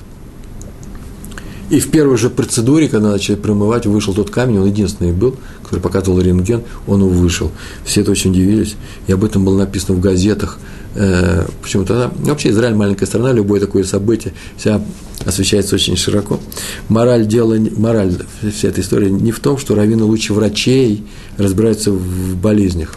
И 1.71 1.79
в 1.79 1.91
первой 1.91 2.17
же 2.17 2.31
процедуре, 2.31 2.89
когда 2.89 3.11
начали 3.11 3.37
промывать, 3.37 3.87
вышел 3.87 4.13
тот 4.13 4.31
камень, 4.31 4.59
он 4.59 4.67
единственный 4.67 5.13
был, 5.13 5.37
который 5.63 5.79
показывал 5.81 6.21
рентген, 6.21 6.65
он 6.89 7.05
вышел. 7.05 7.53
Все 7.85 8.01
это 8.01 8.11
очень 8.11 8.33
удивились, 8.33 8.75
и 9.07 9.13
об 9.13 9.25
этом 9.25 9.45
было 9.45 9.57
написано 9.57 9.97
в 9.97 10.01
газетах. 10.01 10.59
Э, 10.95 11.47
почему 11.63 11.85
тогда? 11.85 12.11
Вообще 12.19 12.51
Израиль 12.51 12.75
маленькая 12.75 13.07
страна, 13.07 13.33
любое 13.33 13.61
такое 13.61 13.85
событие 13.85 14.33
вся 14.57 14.83
освещается 15.25 15.75
очень 15.75 15.97
широко. 15.97 16.41
Мораль 16.89 17.27
дела, 17.27 17.57
мораль 17.77 18.15
всей 18.41 18.69
этой 18.69 18.81
истории 18.81 19.11
не 19.11 19.33
в 19.33 19.41
том, 19.41 19.59
что 19.59 19.75
раввины 19.75 20.05
лучше 20.05 20.33
врачей 20.33 21.07
разбираются 21.37 21.93
в 21.93 22.37
болезнях. 22.37 22.97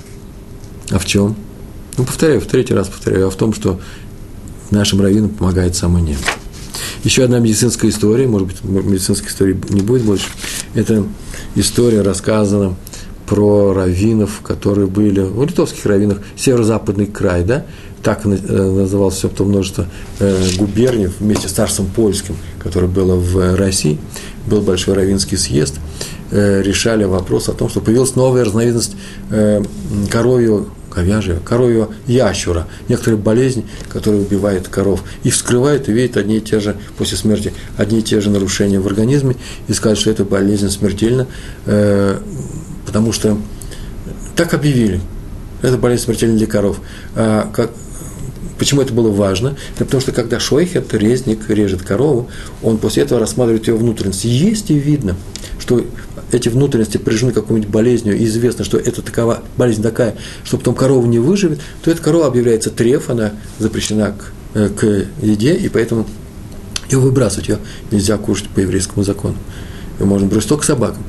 А 0.90 1.00
в 1.00 1.06
чем? 1.06 1.36
Ну, 1.98 2.06
повторяю, 2.06 2.42
в 2.42 2.46
третий 2.46 2.74
раз 2.74 2.88
повторяю, 2.88 3.28
а 3.28 3.30
в 3.30 3.36
том, 3.36 3.54
что 3.54 3.80
нашим 4.72 5.02
раввинам 5.02 5.30
помогает 5.30 5.76
само 5.76 6.00
небо. 6.00 6.20
Еще 7.04 7.24
одна 7.24 7.40
медицинская 7.40 7.92
история, 7.92 8.28
может 8.28 8.48
быть, 8.48 8.64
медицинской 8.64 9.30
истории 9.30 9.60
не 9.70 9.82
будет 9.82 10.04
больше. 10.04 10.26
Это 10.74 11.04
история 11.56 12.02
рассказана 12.02 12.76
про 13.26 13.74
раввинов, 13.74 14.42
которые 14.42 14.88
были, 14.88 15.22
у 15.22 15.44
литовских 15.44 15.86
раввинов, 15.86 16.20
северо-западный 16.36 17.06
край, 17.06 17.44
да, 17.44 17.66
так 18.04 18.26
э, 18.26 18.30
называлось 18.30 19.16
все 19.16 19.30
то 19.30 19.46
множество 19.46 19.88
э, 20.20 20.50
губерний 20.58 21.10
вместе 21.20 21.48
с 21.48 21.52
царством 21.52 21.88
польским, 21.88 22.36
которое 22.60 22.88
было 22.88 23.16
в 23.16 23.56
России, 23.56 23.98
был 24.46 24.62
большой 24.62 24.96
раввинский 24.96 25.38
съезд, 25.38 25.76
э, 26.32 26.62
решали 26.62 27.06
вопрос 27.06 27.50
о 27.50 27.54
том, 27.54 27.70
что 27.70 27.80
появилась 27.80 28.16
новая 28.16 28.44
разновидность 28.44 28.96
коровью 30.12 30.68
говяжьего, 30.94 31.40
коровьего 31.40 31.90
ящура, 32.08 32.68
некоторые 32.88 33.20
болезни, 33.20 33.66
которые 33.90 34.22
убивают 34.22 34.68
коров. 34.68 35.04
И 35.24 35.30
вскрывают 35.30 35.90
и 35.90 35.92
видят 35.92 36.18
одни 36.18 36.38
и 36.38 36.42
те 36.42 36.60
же, 36.60 36.78
после 36.98 37.18
смерти, 37.18 37.54
одни 37.78 38.00
и 38.00 38.02
те 38.04 38.22
же 38.22 38.30
нарушения 38.30 38.80
в 38.80 38.88
организме, 38.88 39.36
и 39.68 39.74
сказать, 39.74 39.98
что 39.98 40.12
эта 40.12 40.24
болезнь 40.24 40.70
смертельна, 40.70 41.28
э, 41.66 42.20
потому 42.94 43.12
что 43.12 43.40
так 44.36 44.54
объявили. 44.54 45.02
Это 45.64 45.80
болезнь 45.80 46.04
смертельна 46.04 46.38
для 46.38 46.46
коров. 46.46 46.80
А, 47.16 47.50
как, 47.52 47.72
Почему 48.60 48.82
это 48.82 48.94
было 48.94 49.10
важно? 49.10 49.58
Это 49.76 49.86
потому 49.86 50.00
что 50.00 50.12
когда 50.12 50.40
шойхет, 50.40 50.94
резник, 50.94 51.50
режет 51.50 51.82
корову, 51.82 52.30
он 52.62 52.78
после 52.78 53.02
этого 53.02 53.20
рассматривает 53.20 53.68
ее 53.68 53.76
внутренности. 53.76 54.28
Есть 54.28 54.70
и 54.70 54.76
видно, 54.76 55.16
что 55.60 55.84
эти 56.32 56.50
внутренности 56.50 56.98
поражены 56.98 57.32
какой-нибудь 57.32 57.72
болезнью, 57.72 58.16
и 58.16 58.26
известно, 58.26 58.64
что 58.64 58.78
это 58.78 59.02
такова, 59.02 59.42
болезнь 59.58 59.82
такая, 59.82 60.16
что 60.44 60.58
потом 60.60 60.76
корова 60.76 61.06
не 61.08 61.18
выживет, 61.18 61.62
то 61.82 61.90
эта 61.90 62.02
корова 62.02 62.28
объявляется 62.28 62.70
треф, 62.70 63.10
она 63.10 63.32
запрещена 63.58 64.12
к, 64.12 64.32
э, 64.54 64.70
к 64.70 65.08
еде, 65.26 65.56
и 65.56 65.68
поэтому 65.68 66.06
ее 66.92 67.00
выбрасывать 67.00 67.50
ее 67.50 67.58
нельзя 67.90 68.18
кушать 68.18 68.50
по 68.50 68.60
еврейскому 68.60 69.04
закону. 69.04 69.36
Ее 70.00 70.06
можно 70.06 70.28
бросить 70.28 70.50
только 70.50 70.66
собакам. 70.66 71.04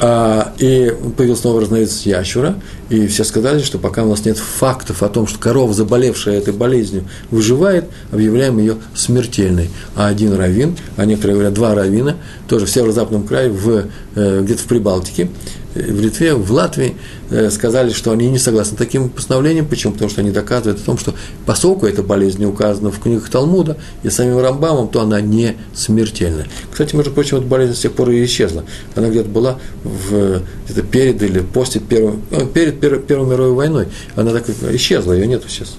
А, 0.00 0.52
и 0.58 0.94
появился 1.16 1.48
новый 1.48 1.62
разновидность 1.62 2.06
ящура, 2.06 2.54
и 2.88 3.06
все 3.06 3.24
сказали, 3.24 3.62
что 3.62 3.78
пока 3.78 4.04
у 4.04 4.08
нас 4.08 4.24
нет 4.24 4.38
фактов 4.38 5.02
о 5.02 5.08
том, 5.08 5.26
что 5.26 5.38
корова, 5.38 5.72
заболевшая 5.74 6.38
этой 6.38 6.54
болезнью, 6.54 7.04
выживает, 7.30 7.84
объявляем 8.10 8.58
ее 8.58 8.76
смертельной. 8.94 9.68
А 9.94 10.06
один 10.06 10.32
раввин, 10.34 10.76
а 10.96 11.04
некоторые 11.04 11.34
говорят 11.34 11.54
два 11.54 11.74
раввина, 11.74 12.16
тоже 12.48 12.66
в 12.66 12.70
северо-западном 12.70 13.24
крае, 13.24 13.50
в, 13.50 13.86
э, 14.14 14.40
где-то 14.42 14.62
в 14.62 14.66
Прибалтике, 14.66 15.28
в 15.74 16.00
Литве, 16.00 16.34
в 16.34 16.50
Латвии 16.50 16.96
э, 17.30 17.50
сказали, 17.50 17.90
что 17.92 18.10
они 18.12 18.28
не 18.28 18.38
согласны 18.38 18.74
с 18.74 18.78
таким 18.78 19.08
постановлением. 19.10 19.66
Почему? 19.66 19.92
Потому 19.92 20.10
что 20.10 20.20
они 20.20 20.30
доказывают 20.30 20.80
о 20.80 20.84
том, 20.84 20.98
что 20.98 21.14
поскольку 21.46 21.86
эта 21.86 22.02
болезнь 22.02 22.40
не 22.40 22.46
указана 22.46 22.90
в 22.90 22.98
книгах 22.98 23.28
Талмуда 23.28 23.76
и 24.02 24.10
самим 24.10 24.38
Рамбамом, 24.38 24.88
то 24.88 25.00
она 25.02 25.20
не 25.20 25.56
смертельная. 25.74 26.46
Кстати, 26.70 26.96
между 26.96 27.12
прочим, 27.12 27.38
эта 27.38 27.46
болезнь 27.46 27.74
с 27.74 27.80
тех 27.80 27.92
пор 27.92 28.10
и 28.10 28.24
исчезла. 28.24 28.64
Она 28.94 29.08
где-то 29.08 29.28
была 29.28 29.58
в, 29.84 30.42
где-то 30.64 30.82
перед 30.82 31.22
или 31.22 31.40
после 31.40 31.80
первой, 31.80 32.14
э, 32.30 32.46
перед 32.46 32.77
Первой 32.80 33.26
мировой 33.26 33.52
войной. 33.52 33.88
Она 34.16 34.32
так 34.32 34.48
исчезла, 34.48 35.12
ее 35.12 35.26
нет 35.26 35.42
сейчас 35.48 35.76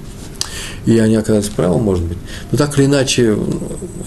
и 0.90 0.98
они 0.98 1.16
оказались 1.16 1.50
правы, 1.50 1.80
может 1.80 2.04
быть. 2.04 2.18
Но 2.52 2.58
так 2.58 2.78
или 2.78 2.86
иначе, 2.86 3.38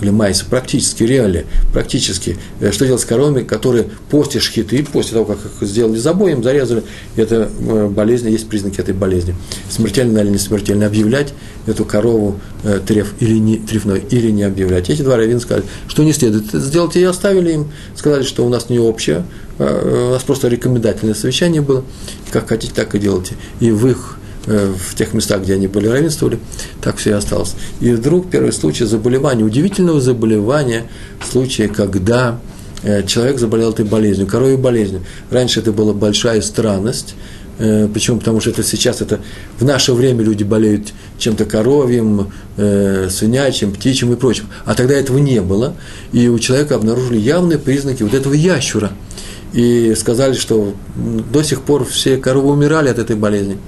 или 0.01 0.11
майса, 0.11 0.45
практически, 0.45 1.05
реально, 1.05 1.45
практически, 1.73 2.37
э, 2.59 2.73
что 2.73 2.87
делать 2.87 3.01
с 3.01 3.05
коровами, 3.05 3.45
которые 3.45 3.87
после 4.11 4.41
шхиты, 4.41 4.85
после 4.85 5.13
того, 5.13 5.25
как 5.27 5.39
их 5.39 5.69
сделали 5.69 5.97
забоем, 5.97 6.43
зарезали, 6.43 6.83
это 7.15 7.49
э, 7.57 7.87
болезнь, 7.87 8.29
есть 8.31 8.49
признаки 8.49 8.81
этой 8.81 8.95
болезни. 8.95 9.37
Смертельно 9.71 10.19
или 10.19 10.31
не 10.31 10.39
смертельно 10.39 10.87
объявлять 10.87 11.33
эту 11.67 11.85
корову 11.85 12.41
э, 12.65 12.81
треф 12.85 13.15
или 13.21 13.39
не 13.39 13.59
трефной, 13.59 14.03
или 14.11 14.33
не 14.33 14.43
объявлять. 14.43 14.91
Эти 14.91 15.03
два 15.03 15.17
раввина 15.17 15.39
сказали, 15.39 15.65
что 15.87 16.03
не 16.03 16.13
следует 16.13 16.51
сделать, 16.53 16.97
и 16.97 17.05
оставили 17.05 17.53
им, 17.53 17.71
сказали, 17.95 18.25
что 18.25 18.45
у 18.45 18.49
нас 18.49 18.71
не 18.71 18.81
общее, 18.81 19.25
у 19.59 20.11
нас 20.11 20.23
просто 20.25 20.49
рекомендательное 20.49 21.15
совещание 21.15 21.61
было, 21.61 21.85
как 22.33 22.49
хотите, 22.49 22.73
так 22.75 22.97
и 22.97 22.99
делайте. 22.99 23.37
И 23.61 23.71
в 23.71 23.87
их 23.87 24.19
в 24.47 24.95
тех 24.97 25.15
местах, 25.15 25.43
где 25.43 25.55
они 25.55 25.69
были 25.69 25.87
равенствовали, 25.87 26.39
так 26.81 26.97
все 26.97 27.11
и 27.11 27.13
осталось. 27.13 27.55
И 27.81 27.93
вдруг 27.93 28.31
первый 28.31 28.53
случай 28.53 28.85
заболевания, 28.85 29.45
удивительного 29.45 30.01
заболевания, 30.01 30.85
случая, 31.31 31.69
когда 31.69 32.41
э, 32.83 33.05
человек 33.07 33.39
заболел 33.39 33.71
этой 33.71 33.85
болезнью, 33.85 34.27
коровьей 34.27 34.57
болезнью. 34.57 35.03
Раньше 35.31 35.61
это 35.61 35.73
была 35.73 35.93
большая 35.93 36.41
странность, 36.41 37.15
э, 37.59 37.89
Почему? 37.93 38.19
Потому 38.19 38.41
что 38.41 38.51
это 38.51 38.63
сейчас, 38.63 39.01
это 39.01 39.21
в 39.59 39.65
наше 39.65 39.93
время 39.93 40.23
люди 40.23 40.43
болеют 40.43 40.93
чем-то 41.19 41.45
коровьим, 41.45 42.33
э, 42.57 43.09
свинячим, 43.11 43.73
птичьим 43.73 44.13
и 44.13 44.17
прочим. 44.17 44.47
А 44.65 44.75
тогда 44.75 44.95
этого 44.95 45.19
не 45.19 45.41
было. 45.41 45.75
И 46.13 46.29
у 46.29 46.39
человека 46.39 46.75
обнаружили 46.75 47.19
явные 47.19 47.59
признаки 47.59 48.03
вот 48.03 48.15
этого 48.15 48.35
ящура. 48.35 48.91
И 49.53 49.95
сказали, 49.99 50.33
что 50.33 50.75
до 50.97 51.43
сих 51.43 51.61
пор 51.61 51.85
все 51.85 52.17
коровы 52.17 52.53
умирали 52.53 52.89
от 52.89 52.99
этой 52.99 53.17
болезни. 53.17 53.59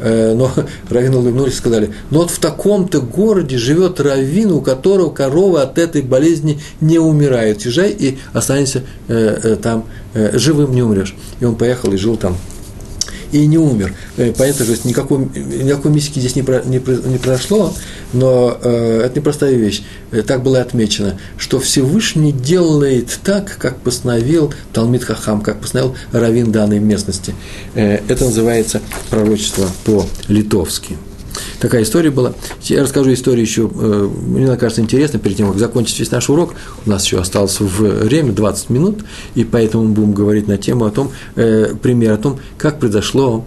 Э, 0.00 0.34
но 0.34 0.50
раввины 0.90 1.16
улыбнулись 1.16 1.54
и 1.54 1.56
сказали, 1.56 1.92
но 2.10 2.20
вот 2.20 2.30
в 2.30 2.38
таком-то 2.38 3.00
городе 3.00 3.58
живет 3.58 4.00
раввин, 4.00 4.52
у 4.52 4.60
которого 4.60 5.10
корова 5.10 5.62
от 5.62 5.78
этой 5.78 6.02
болезни 6.02 6.60
не 6.80 6.98
умирает. 6.98 7.62
Езжай 7.62 7.90
и 7.90 8.18
останься 8.32 8.82
там 9.62 9.84
живым, 10.14 10.74
не 10.74 10.82
умрешь. 10.82 11.14
И 11.40 11.44
он 11.44 11.56
поехал 11.56 11.92
и 11.92 11.96
жил 11.96 12.16
там 12.16 12.36
и 13.32 13.46
не 13.46 13.58
умер. 13.58 13.94
Э, 14.16 14.32
понятно, 14.36 14.64
что 14.64 14.88
никакой, 14.88 15.18
никакой 15.34 15.90
мистики 15.90 16.18
здесь 16.18 16.36
не, 16.36 16.42
про, 16.42 16.62
не, 16.62 16.76
не 16.78 17.18
произошло, 17.18 17.74
но 18.12 18.58
э, 18.62 19.02
это 19.04 19.18
непростая 19.18 19.54
вещь. 19.54 19.82
Э, 20.10 20.22
так 20.22 20.42
было 20.42 20.60
отмечено, 20.60 21.18
что 21.36 21.60
Всевышний 21.60 22.32
делает 22.32 23.18
так, 23.22 23.56
как 23.58 23.80
постановил 23.80 24.52
Талмит 24.72 25.04
Хахам, 25.04 25.40
как 25.40 25.60
постановил 25.60 25.94
Равин 26.12 26.52
данной 26.52 26.78
местности. 26.78 27.34
Э, 27.74 28.00
это 28.08 28.24
называется 28.24 28.80
пророчество 29.10 29.68
по-литовски. 29.84 30.96
Такая 31.60 31.82
история 31.82 32.10
была. 32.10 32.34
Я 32.62 32.82
расскажу 32.82 33.12
историю 33.12 33.42
еще, 33.42 33.68
э, 33.72 34.08
мне 34.26 34.56
кажется, 34.56 34.80
интересно, 34.80 35.18
перед 35.18 35.36
тем, 35.36 35.48
как 35.48 35.58
закончить 35.58 35.98
весь 35.98 36.10
наш 36.10 36.30
урок. 36.30 36.54
У 36.86 36.90
нас 36.90 37.04
еще 37.04 37.18
осталось 37.18 37.58
время 37.58 38.32
20 38.32 38.70
минут, 38.70 39.00
и 39.34 39.44
поэтому 39.44 39.88
будем 39.88 40.12
говорить 40.12 40.46
на 40.46 40.56
тему 40.56 40.84
о 40.84 40.90
том, 40.90 41.10
э, 41.34 41.74
пример 41.82 42.12
о 42.12 42.16
том, 42.16 42.38
как 42.56 42.78
произошло 42.78 43.44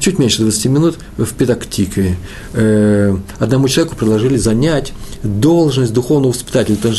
чуть 0.00 0.18
меньше 0.18 0.42
20 0.42 0.66
минут 0.66 0.98
в 1.16 1.32
Педактике. 1.34 2.16
Э, 2.52 3.16
одному 3.38 3.68
человеку 3.68 3.96
предложили 3.96 4.36
занять 4.36 4.92
должность 5.22 5.92
духовного 5.92 6.32
воспитателя, 6.32 6.76
то, 6.76 6.92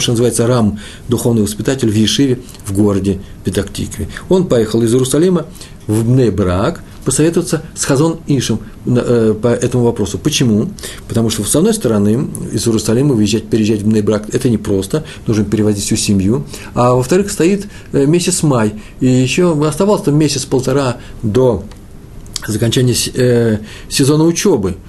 что 0.00 0.10
называется 0.12 0.46
рам, 0.46 0.78
духовный 1.08 1.42
воспитатель 1.42 1.90
в 1.90 1.94
Ешиве 1.94 2.40
в 2.66 2.72
городе 2.72 3.20
Педактике. 3.44 4.08
Он 4.28 4.46
поехал 4.46 4.82
из 4.82 4.92
Иерусалима 4.92 5.46
в 5.86 6.04
Бнебрак– 6.04 6.82
посоветоваться 7.04 7.62
с 7.74 7.84
Хазон 7.84 8.18
Ишем 8.26 8.60
э, 8.86 9.34
по 9.40 9.48
этому 9.48 9.84
вопросу. 9.84 10.18
Почему? 10.18 10.70
Потому 11.06 11.30
что, 11.30 11.44
с 11.44 11.54
одной 11.54 11.74
стороны, 11.74 12.28
из 12.52 12.66
Иерусалима 12.66 13.14
выезжать, 13.14 13.44
переезжать 13.44 13.82
в 13.82 13.86
Нейбрак– 13.86 14.28
это 14.32 14.48
непросто, 14.48 15.04
нужно 15.26 15.44
перевозить 15.44 15.84
всю 15.84 15.96
семью. 15.96 16.44
А 16.74 16.94
во-вторых, 16.94 17.30
стоит 17.30 17.66
э, 17.92 18.06
месяц 18.06 18.42
май, 18.42 18.74
и 19.00 19.06
еще 19.06 19.52
оставался 19.66 20.10
месяц-полтора 20.10 20.96
до 21.22 21.64
окончания 22.48 22.94
э, 23.14 23.58
сезона 23.88 24.24
учебы– 24.24 24.76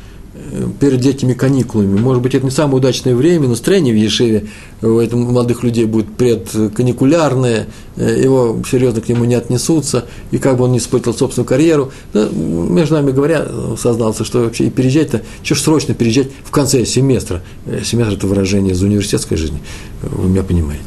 перед 0.80 1.06
этими 1.06 1.34
каникулами. 1.34 2.00
Может 2.00 2.22
быть, 2.22 2.36
это 2.36 2.46
не 2.46 2.52
самое 2.52 2.78
удачное 2.78 3.16
время, 3.16 3.48
настроение 3.48 3.94
в 3.94 3.98
Ешеве 3.98 4.48
у 4.82 5.00
этих 5.00 5.14
молодых 5.14 5.64
людей 5.64 5.86
будет 5.86 6.14
предканикулярное, 6.16 7.68
э, 7.96 8.22
его 8.22 8.62
серьезно 8.70 9.02
к 9.02 9.10
нему 9.10 9.26
не 9.26 9.36
отнесутся, 9.36 10.06
и 10.32 10.38
как 10.38 10.58
бы 10.58 10.66
он 10.66 10.74
не 10.74 10.78
испытывал 10.78 11.18
собственную 11.18 11.48
карьеру. 11.48 11.92
Но, 12.14 12.30
между 12.30 12.96
нами 12.96 13.12
говоря, 13.12 13.48
сознался, 13.78 14.24
что 14.26 14.44
вообще 14.44 14.66
и 14.66 14.70
переезжать-то, 14.70 15.22
что 15.44 15.56
ж 15.56 15.60
срочно 15.60 15.94
переезжать 15.94 16.28
в 16.44 16.52
конце 16.52 16.86
семестра. 16.86 17.42
Э, 17.66 17.82
семестр– 17.84 18.14
это 18.16 18.28
выражение 18.28 18.74
из 18.74 18.82
университетской 18.82 19.38
жизни, 19.38 19.60
вы 20.02 20.30
меня 20.30 20.44
понимаете. 20.44 20.84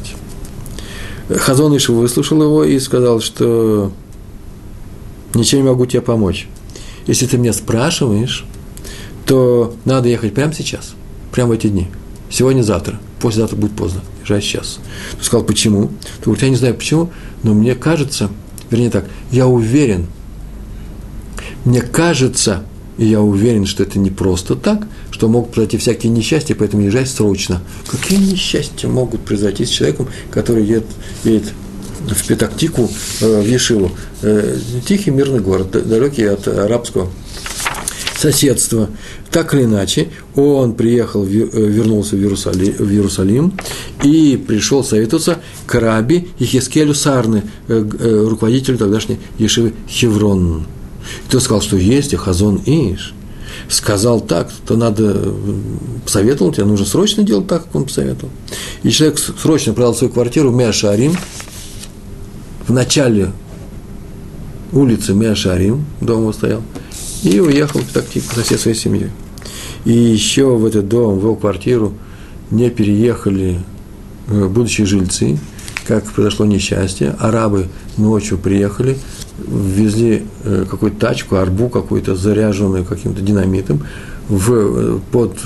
Хазон 1.29 1.75
Ишев 1.75 1.95
выслушал 1.95 2.41
его 2.41 2.63
и 2.63 2.79
сказал, 2.79 3.19
что 3.19 3.91
ничем 5.33 5.59
не 5.59 5.65
могу 5.65 5.85
тебе 5.85 6.01
помочь. 6.01 6.47
Если 7.09 7.25
ты 7.25 7.39
меня 7.39 7.53
спрашиваешь, 7.53 8.45
то 9.25 9.75
надо 9.83 10.09
ехать 10.09 10.35
прямо 10.35 10.53
сейчас, 10.53 10.93
прямо 11.31 11.49
в 11.49 11.51
эти 11.53 11.65
дни. 11.65 11.87
Сегодня, 12.29 12.61
завтра. 12.61 12.99
Послезавтра 13.19 13.57
будет 13.57 13.71
поздно. 13.71 14.01
Езжай 14.21 14.43
сейчас. 14.43 14.77
Ты 15.17 15.25
сказал, 15.25 15.43
почему? 15.43 15.87
Ты 16.19 16.25
говоришь, 16.25 16.43
я 16.43 16.49
не 16.51 16.55
знаю 16.55 16.75
почему, 16.75 17.09
но 17.41 17.55
мне 17.55 17.73
кажется, 17.73 18.29
вернее 18.69 18.91
так, 18.91 19.05
я 19.31 19.47
уверен, 19.47 20.05
мне 21.65 21.81
кажется, 21.81 22.63
и 22.99 23.07
я 23.07 23.21
уверен, 23.21 23.65
что 23.65 23.81
это 23.81 23.97
не 23.97 24.11
просто 24.11 24.55
так, 24.55 24.87
что 25.09 25.29
могут 25.29 25.49
произойти 25.53 25.77
всякие 25.79 26.11
несчастья, 26.11 26.53
поэтому 26.53 26.83
езжай 26.83 27.07
срочно. 27.07 27.59
Какие 27.87 28.19
несчастья 28.19 28.87
могут 28.87 29.21
произойти 29.21 29.65
с 29.65 29.69
человеком, 29.69 30.09
который 30.29 30.63
едет, 30.63 30.85
едет 31.23 31.53
в 32.07 32.27
Петактику, 32.27 32.89
э, 33.21 33.41
в 33.41 33.45
Ешиву? 33.45 33.91
Э, 34.21 34.57
тихий 34.87 35.11
мирный 35.11 35.39
город, 35.39 35.71
далекий 35.87 36.25
от 36.25 36.47
арабского 36.47 37.09
соседства. 38.17 38.89
Так 39.31 39.53
или 39.53 39.63
иначе, 39.63 40.09
он 40.35 40.73
приехал, 40.73 41.25
э, 41.25 41.27
вернулся 41.27 42.15
в 42.15 42.19
Иерусалим, 42.19 42.73
в 42.73 42.91
Иерусалим 42.91 43.53
и 44.03 44.43
пришел 44.47 44.83
советоваться 44.83 45.39
к 45.65 45.75
раби 45.79 46.29
Ехескелю 46.39 46.93
Сарны, 46.93 47.43
руководителю 47.67 48.77
тогдашней 48.77 49.19
Ешивы 49.37 49.73
Хеврон. 49.87 50.65
И 51.27 51.31
тот 51.31 51.43
сказал, 51.43 51.61
что 51.61 51.77
есть 51.77 52.15
Хазон 52.15 52.61
Иш. 52.65 53.13
Сказал 53.67 54.21
так, 54.21 54.51
то 54.65 54.75
надо 54.77 55.33
посоветовал, 56.03 56.51
тебе 56.51 56.65
нужно 56.65 56.85
срочно 56.85 57.23
делать 57.23 57.47
так, 57.47 57.65
как 57.65 57.75
он 57.75 57.83
посоветовал. 57.85 58.31
И 58.83 58.89
человек 58.89 59.19
срочно 59.19 59.73
продал 59.73 59.93
свою 59.93 60.11
квартиру 60.11 60.51
в 60.51 60.55
Меашарим, 60.55 61.15
в 62.69 62.71
начале 62.71 63.31
улицы 64.71 65.15
Меашарим, 65.15 65.85
дом 66.01 66.21
его 66.21 66.33
стоял, 66.33 66.61
и 67.23 67.39
уехал 67.39 67.79
в 67.79 67.91
тактику 67.91 68.35
со 68.35 68.43
всей 68.43 68.59
своей 68.59 68.77
семьей. 68.77 69.09
И 69.85 69.91
еще 69.91 70.55
в 70.55 70.65
этот 70.65 70.87
дом, 70.87 71.17
в 71.17 71.23
его 71.23 71.35
квартиру 71.35 71.93
не 72.51 72.69
переехали 72.69 73.59
э, 74.27 74.47
будущие 74.47 74.85
жильцы, 74.85 75.39
как 75.87 76.05
произошло 76.05 76.45
несчастье. 76.45 77.15
Арабы 77.19 77.67
ночью 77.97 78.37
приехали, 78.37 78.99
везли 79.39 80.25
э, 80.43 80.65
какую-то 80.69 80.99
тачку, 80.99 81.37
арбу 81.37 81.69
какую-то, 81.69 82.15
заряженную 82.15 82.85
каким-то 82.85 83.21
динамитом, 83.21 83.83
в, 84.27 84.51
э, 84.51 84.99
под, 85.11 85.39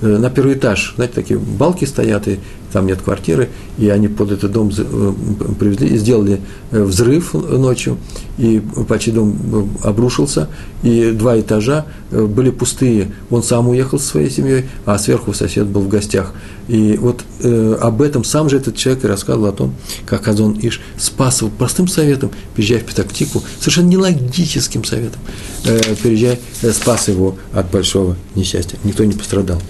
на 0.00 0.28
первый 0.28 0.54
этаж. 0.54 0.94
Знаете, 0.96 1.14
такие 1.14 1.38
балки 1.38 1.84
стоят, 1.84 2.26
и 2.26 2.40
там 2.74 2.86
нет 2.88 3.02
квартиры, 3.02 3.50
и 3.78 3.88
они 3.88 4.08
под 4.08 4.32
этот 4.32 4.50
дом 4.50 4.68
э, 4.76 5.12
привезли 5.60 5.96
сделали 5.96 6.40
э, 6.72 6.82
взрыв 6.82 7.32
ночью, 7.32 7.98
и 8.36 8.60
почти 8.88 9.12
дом 9.12 9.36
э, 9.82 9.86
обрушился, 9.86 10.48
и 10.82 11.12
два 11.12 11.38
этажа 11.38 11.86
были 12.10 12.50
пустые. 12.50 13.12
Он 13.30 13.44
сам 13.44 13.68
уехал 13.68 14.00
со 14.00 14.08
своей 14.08 14.28
семьей, 14.28 14.64
а 14.86 14.98
сверху 14.98 15.32
сосед 15.32 15.68
был 15.68 15.82
в 15.82 15.88
гостях. 15.88 16.34
И 16.68 16.96
вот 16.96 17.22
э, 17.40 17.78
об 17.80 18.00
этом 18.00 18.24
сам 18.24 18.48
же 18.48 18.56
этот 18.56 18.76
человек 18.76 19.04
и 19.04 19.06
рассказывал 19.06 19.46
о 19.46 19.52
том, 19.52 19.74
как 20.06 20.26
Азон 20.28 20.58
Иш 20.60 20.80
спас 20.96 21.42
его 21.42 21.50
простым 21.50 21.88
советом, 21.88 22.30
переезжая 22.56 22.80
в 22.80 22.84
Петактику, 22.84 23.42
совершенно 23.58 23.88
нелогическим 23.88 24.84
советом, 24.84 25.20
э, 25.64 25.94
переезжая, 26.02 26.38
э, 26.62 26.72
спас 26.72 27.08
его 27.08 27.36
от 27.52 27.70
большого 27.70 28.16
несчастья. 28.34 28.78
Никто 28.82 29.04
не 29.04 29.12
пострадал. 29.12 29.60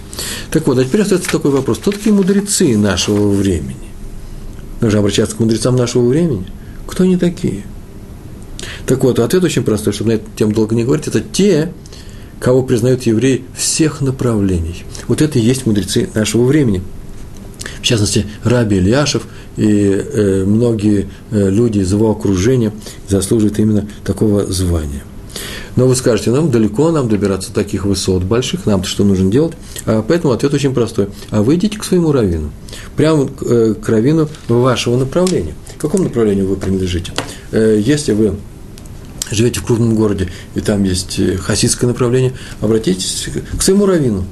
Так 0.51 0.67
вот, 0.67 0.79
а 0.79 0.85
теперь 0.85 1.01
остается 1.01 1.29
такой 1.29 1.51
вопрос. 1.51 1.79
Кто 1.79 1.91
такие 1.91 2.13
мудрецы 2.13 2.77
нашего 2.77 3.29
времени? 3.29 3.75
Нужно 4.79 4.99
обращаться 4.99 5.35
к 5.35 5.39
мудрецам 5.39 5.75
нашего 5.75 6.07
времени. 6.07 6.45
Кто 6.87 7.03
они 7.03 7.17
такие? 7.17 7.65
Так 8.85 9.03
вот, 9.03 9.19
ответ 9.19 9.43
очень 9.43 9.63
простой, 9.63 9.93
чтобы 9.93 10.11
на 10.11 10.15
эту 10.15 10.25
тему 10.35 10.53
долго 10.53 10.75
не 10.75 10.83
говорить. 10.83 11.07
Это 11.07 11.19
те, 11.19 11.71
кого 12.39 12.63
признают 12.63 13.03
евреи 13.03 13.43
всех 13.55 14.01
направлений. 14.01 14.83
Вот 15.07 15.21
это 15.21 15.39
и 15.39 15.41
есть 15.41 15.65
мудрецы 15.65 16.09
нашего 16.13 16.45
времени. 16.45 16.81
В 17.79 17.81
частности, 17.81 18.25
Раби 18.43 18.77
Ильяшев 18.77 19.27
и 19.57 19.67
э, 19.67 20.43
многие 20.45 21.07
э, 21.31 21.49
люди 21.49 21.79
из 21.79 21.91
его 21.91 22.11
окружения 22.11 22.71
заслуживают 23.07 23.59
именно 23.59 23.87
такого 24.03 24.45
звания– 24.45 25.03
но 25.75 25.87
вы 25.87 25.95
скажете, 25.95 26.31
нам 26.31 26.51
далеко 26.51 26.91
нам 26.91 27.09
добираться 27.09 27.49
до 27.49 27.55
таких 27.55 27.85
высот 27.85 28.23
больших, 28.23 28.65
нам-то 28.65 28.87
что 28.87 29.03
нужно 29.03 29.29
делать? 29.29 29.53
А 29.85 30.01
поэтому 30.01 30.33
ответ 30.33 30.53
очень 30.53 30.73
простой. 30.73 31.09
А 31.31 31.41
вы 31.43 31.55
идите 31.55 31.77
к 31.77 31.83
своему 31.83 32.11
раввину, 32.11 32.51
прямо 32.95 33.27
к 33.27 33.43
э, 33.43 33.75
раввину 33.85 34.29
вашего 34.47 34.97
направления. 34.97 35.53
К 35.77 35.81
какому 35.81 36.05
направлению 36.05 36.47
вы 36.47 36.55
принадлежите? 36.55 37.11
Э, 37.51 37.79
если 37.83 38.13
вы 38.13 38.35
живете 39.31 39.59
в 39.59 39.65
крупном 39.65 39.95
городе, 39.95 40.29
и 40.55 40.61
там 40.61 40.83
есть 40.83 41.19
э, 41.19 41.37
хасидское 41.37 41.87
направление, 41.87 42.33
обратитесь 42.61 43.27
к 43.57 43.61
своему 43.61 43.85
раввину. 43.85 44.25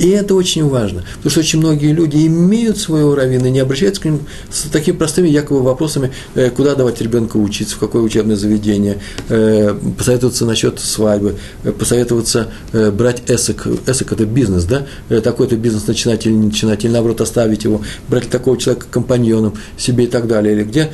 И 0.00 0.08
это 0.08 0.34
очень 0.34 0.66
важно, 0.66 1.04
потому 1.16 1.30
что 1.30 1.40
очень 1.40 1.58
многие 1.58 1.92
люди 1.92 2.26
имеют 2.26 2.78
своего 2.78 3.14
раввина 3.14 3.48
и 3.48 3.50
не 3.50 3.58
обращаются 3.60 4.00
к 4.00 4.06
ним 4.06 4.20
с 4.50 4.62
такими 4.62 4.96
простыми 4.96 5.28
якобы 5.28 5.62
вопросами, 5.62 6.10
э, 6.34 6.48
куда 6.48 6.74
давать 6.74 7.02
ребенка 7.02 7.36
учиться, 7.36 7.76
в 7.76 7.78
какое 7.78 8.00
учебное 8.00 8.36
заведение, 8.36 8.96
э, 9.28 9.74
посоветоваться 9.98 10.46
насчет 10.46 10.80
свадьбы, 10.80 11.36
э, 11.64 11.72
посоветоваться 11.72 12.50
брать 12.72 13.24
эсок, 13.28 13.66
эсок– 13.86 14.12
это 14.14 14.24
бизнес, 14.24 14.64
да, 14.64 14.86
такой-то 15.20 15.56
бизнес 15.56 15.86
начинать 15.86 16.24
или 16.24 16.32
не 16.32 16.46
начинать, 16.46 16.82
или 16.84 16.92
наоборот 16.92 17.20
оставить 17.20 17.64
его, 17.64 17.82
брать 18.08 18.30
такого 18.30 18.56
человека 18.56 18.86
компаньоном 18.90 19.52
себе 19.76 20.04
и 20.04 20.06
так 20.06 20.26
далее, 20.26 20.54
или 20.54 20.64
где 20.64 20.90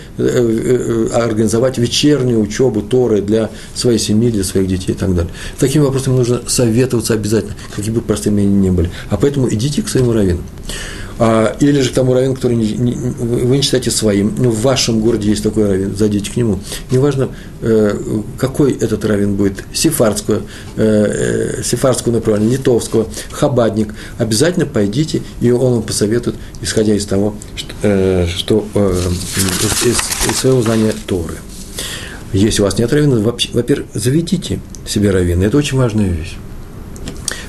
организовать 1.14 1.78
вечернюю 1.78 2.40
учебу 2.40 2.82
Торы 2.82 3.22
для 3.22 3.50
своей 3.74 4.00
семьи, 4.00 4.30
для 4.32 4.42
своих 4.42 4.66
детей 4.66 4.92
и 4.92 4.94
так 4.96 5.14
далее. 5.14 5.30
Такими 5.60 5.84
вопросами 5.84 6.16
нужно 6.16 6.40
советоваться 6.48 7.14
обязательно, 7.14 7.54
какими 7.74 7.94
бы 7.94 8.00
простыми 8.00 8.42
они 8.42 8.52
ни 8.52 8.70
были. 8.70 8.90
А 9.10 9.16
поэтому 9.16 9.52
идите 9.52 9.82
к 9.82 9.88
своему 9.88 10.12
раввину. 10.12 10.42
А, 11.18 11.56
или 11.60 11.80
же 11.80 11.90
к 11.90 11.94
тому 11.94 12.12
раввину, 12.12 12.34
который 12.34 12.56
не, 12.56 12.72
не, 12.72 12.92
вы 12.92 13.56
не 13.56 13.62
считаете 13.62 13.90
своим, 13.90 14.34
ну, 14.36 14.50
в 14.50 14.60
вашем 14.60 15.00
городе 15.00 15.30
есть 15.30 15.42
такой 15.42 15.66
раввин, 15.66 15.96
зайдите 15.96 16.30
к 16.30 16.36
нему. 16.36 16.60
Неважно, 16.90 17.30
э, 17.62 17.98
какой 18.36 18.72
этот 18.72 19.02
раввин 19.06 19.34
будет, 19.34 19.64
сефардского, 19.72 20.42
э, 20.76 21.56
э, 21.58 21.62
сефардского 21.62 22.12
направления, 22.12 22.52
литовского, 22.52 23.08
хабадник, 23.30 23.94
обязательно 24.18 24.66
пойдите, 24.66 25.22
и 25.40 25.50
он 25.50 25.74
вам 25.74 25.82
посоветует, 25.84 26.36
исходя 26.60 26.94
из 26.94 27.06
того, 27.06 27.34
что, 27.54 27.74
э, 27.82 28.26
что 28.26 28.66
э, 28.74 29.02
из, 29.86 30.30
из 30.30 30.36
своего 30.36 30.60
знания 30.60 30.92
Торы. 31.06 31.36
Если 32.34 32.60
у 32.60 32.66
вас 32.66 32.76
нет 32.76 32.92
раввина, 32.92 33.20
во-первых, 33.20 33.86
заведите 33.94 34.60
себе 34.86 35.10
раввина. 35.10 35.44
Это 35.44 35.56
очень 35.56 35.78
важная 35.78 36.08
вещь. 36.08 36.36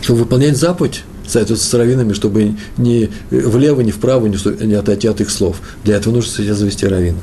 Чтобы 0.01 0.19
выполнять 0.19 0.55
заповедь, 0.55 1.03
советуются 1.27 1.67
с 1.67 1.73
раввинами, 1.73 2.13
чтобы 2.13 2.55
ни 2.77 3.09
влево, 3.29 3.81
ни 3.81 3.91
вправо 3.91 4.25
не 4.27 4.75
отойти 4.75 5.07
от 5.07 5.21
их 5.21 5.29
слов. 5.29 5.61
Для 5.83 5.97
этого 5.97 6.13
нужно 6.13 6.31
себе 6.31 6.53
завести 6.53 6.87
раввина. 6.87 7.19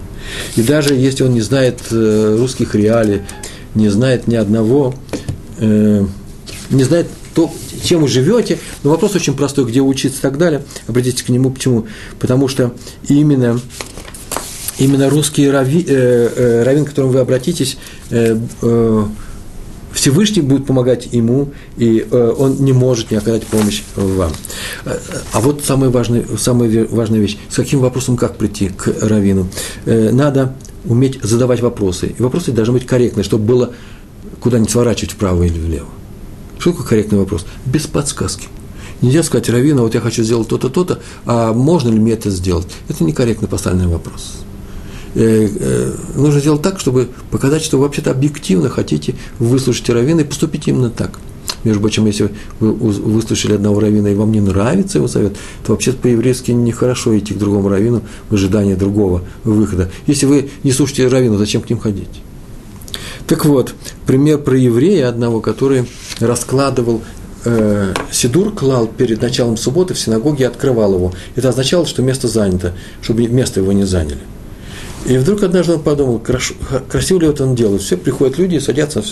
И 0.57 0.62
даже 0.62 0.94
если 0.94 1.24
он 1.24 1.34
не 1.34 1.40
знает 1.40 1.80
э, 1.90 2.36
русских 2.38 2.74
реалий, 2.74 3.22
не 3.74 3.88
знает 3.88 4.26
ни 4.26 4.36
одного, 4.36 4.94
э, 5.59 6.07
не 6.70 6.84
знает 6.84 7.09
то, 7.34 7.52
чем 7.82 8.02
вы 8.02 8.09
живете, 8.09 8.59
но 8.82 8.90
вопрос 8.90 9.14
очень 9.16 9.34
простой, 9.34 9.66
где 9.66 9.80
учиться 9.80 10.18
и 10.18 10.22
так 10.22 10.38
далее, 10.38 10.62
обратитесь 10.86 11.22
к 11.22 11.28
нему, 11.28 11.50
почему? 11.50 11.86
Потому 12.18 12.48
что 12.48 12.74
именно 13.09 13.61
именно 14.78 15.09
русский 15.09 15.48
рави, 15.48 15.84
э, 15.86 16.28
э, 16.34 16.62
раввин, 16.64 16.84
к 16.84 16.88
которому 16.88 17.12
вы 17.12 17.20
обратитесь, 17.20 17.76
э, 18.11 18.36
э, 18.62 19.05
Всевышний 19.95 20.42
будет 20.42 20.66
помогать 20.66 21.09
ему, 21.12 21.53
и 21.76 22.07
э, 22.11 22.34
он 22.36 22.57
не 22.57 22.72
может 22.72 23.11
не 23.11 23.16
оказать 23.16 23.47
помощь 23.47 23.82
вам. 23.95 24.32
А 25.32 25.40
вот 25.40 25.64
самая 25.64 25.90
важная, 25.90 26.24
самая 26.36 26.86
важная 26.88 27.20
вещь, 27.20 27.38
с 27.49 27.55
каким 27.55 27.80
вопросом 27.80 28.16
как 28.16 28.36
прийти 28.36 28.68
к 28.68 28.88
раввину. 29.01 29.49
Э, 29.86 30.11
надо 30.11 30.55
уметь 30.84 31.20
задавать 31.22 31.61
вопросы. 31.61 32.14
И 32.18 32.22
вопросы 32.22 32.53
должны 32.53 32.74
быть 32.74 32.86
корректные, 32.86 33.24
чтобы 33.24 33.45
было 33.45 33.70
куда 34.40 34.59
не 34.59 34.68
сворачивать 34.68 35.12
вправо 35.12 35.45
или 35.45 35.59
влево. 35.59 35.88
Что 36.59 36.72
такое 36.72 36.86
корректный 36.86 37.18
вопрос? 37.18 37.47
Без 37.64 37.86
подсказки. 37.86 38.49
Нельзя 39.01 39.22
сказать, 39.22 39.49
Равина, 39.49 39.82
вот 39.82 39.95
я 39.95 40.01
хочу 40.01 40.22
сделать 40.22 40.49
то-то, 40.49 40.68
то-то, 40.68 41.01
а 41.26 41.53
можно 41.53 41.90
ли 41.90 41.99
мне 41.99 42.12
это 42.12 42.30
сделать? 42.30 42.66
Это 42.88 43.05
некорректно 43.05 43.49
поставленный 43.49 43.86
вопрос. 43.86 44.36
Э, 45.14 45.48
э, 45.48 45.92
нужно 46.16 46.40
сделать 46.40 46.62
так, 46.62 46.80
чтобы 46.80 47.08
показать, 47.30 47.62
что 47.62 47.78
вы 47.78 47.84
вообще-то 47.84 48.10
объективно 48.10 48.68
хотите 48.68 49.14
выслушать 49.38 49.88
раввина 49.90 50.20
и 50.20 50.24
поступить 50.24 50.66
именно 50.66 50.90
так. 50.90 51.20
Между 51.62 51.80
прочим, 51.80 52.04
если 52.06 52.30
вы 52.60 52.72
выслушали 52.72 53.54
одного 53.54 53.80
раввина 53.80 54.08
и 54.08 54.14
вам 54.14 54.32
не 54.32 54.40
нравится 54.40 54.98
его 54.98 55.08
совет, 55.08 55.36
то 55.64 55.72
вообще-то 55.72 55.98
по-еврейски 55.98 56.50
нехорошо 56.50 57.16
идти 57.18 57.32
к 57.32 57.38
другому 57.38 57.68
раввину 57.68 58.02
в 58.28 58.34
ожидании 58.34 58.74
другого 58.74 59.22
выхода. 59.44 59.90
Если 60.06 60.26
вы 60.26 60.50
не 60.62 60.72
слушаете 60.72 61.08
раввина, 61.08 61.38
зачем 61.38 61.62
к 61.62 61.70
ним 61.70 61.78
ходить? 61.78 62.08
Так 63.26 63.46
вот, 63.46 63.74
пример 64.06 64.38
про 64.38 64.56
еврея 64.56 65.08
одного, 65.08 65.40
который 65.40 65.86
раскладывал 66.20 67.02
э, 67.44 67.94
Сидур 68.10 68.52
клал 68.52 68.86
перед 68.86 69.22
началом 69.22 69.56
субботы 69.56 69.94
в 69.94 69.98
синагоге 69.98 70.44
и 70.44 70.46
открывал 70.46 70.94
его. 70.94 71.12
Это 71.34 71.48
означало, 71.48 71.86
что 71.86 72.02
место 72.02 72.28
занято, 72.28 72.74
чтобы 73.00 73.26
место 73.28 73.60
его 73.60 73.72
не 73.72 73.84
заняли. 73.84 74.20
И 75.07 75.18
вдруг 75.18 75.42
однажды 75.42 75.74
он 75.74 75.82
подумал, 75.82 76.18
красиво 76.18 77.20
ли 77.20 77.26
это 77.26 77.44
он 77.44 77.55
делает. 77.55 77.82
Все 77.82 77.98
приходят 77.98 78.38
люди, 78.38 78.59
садятся 78.59 79.05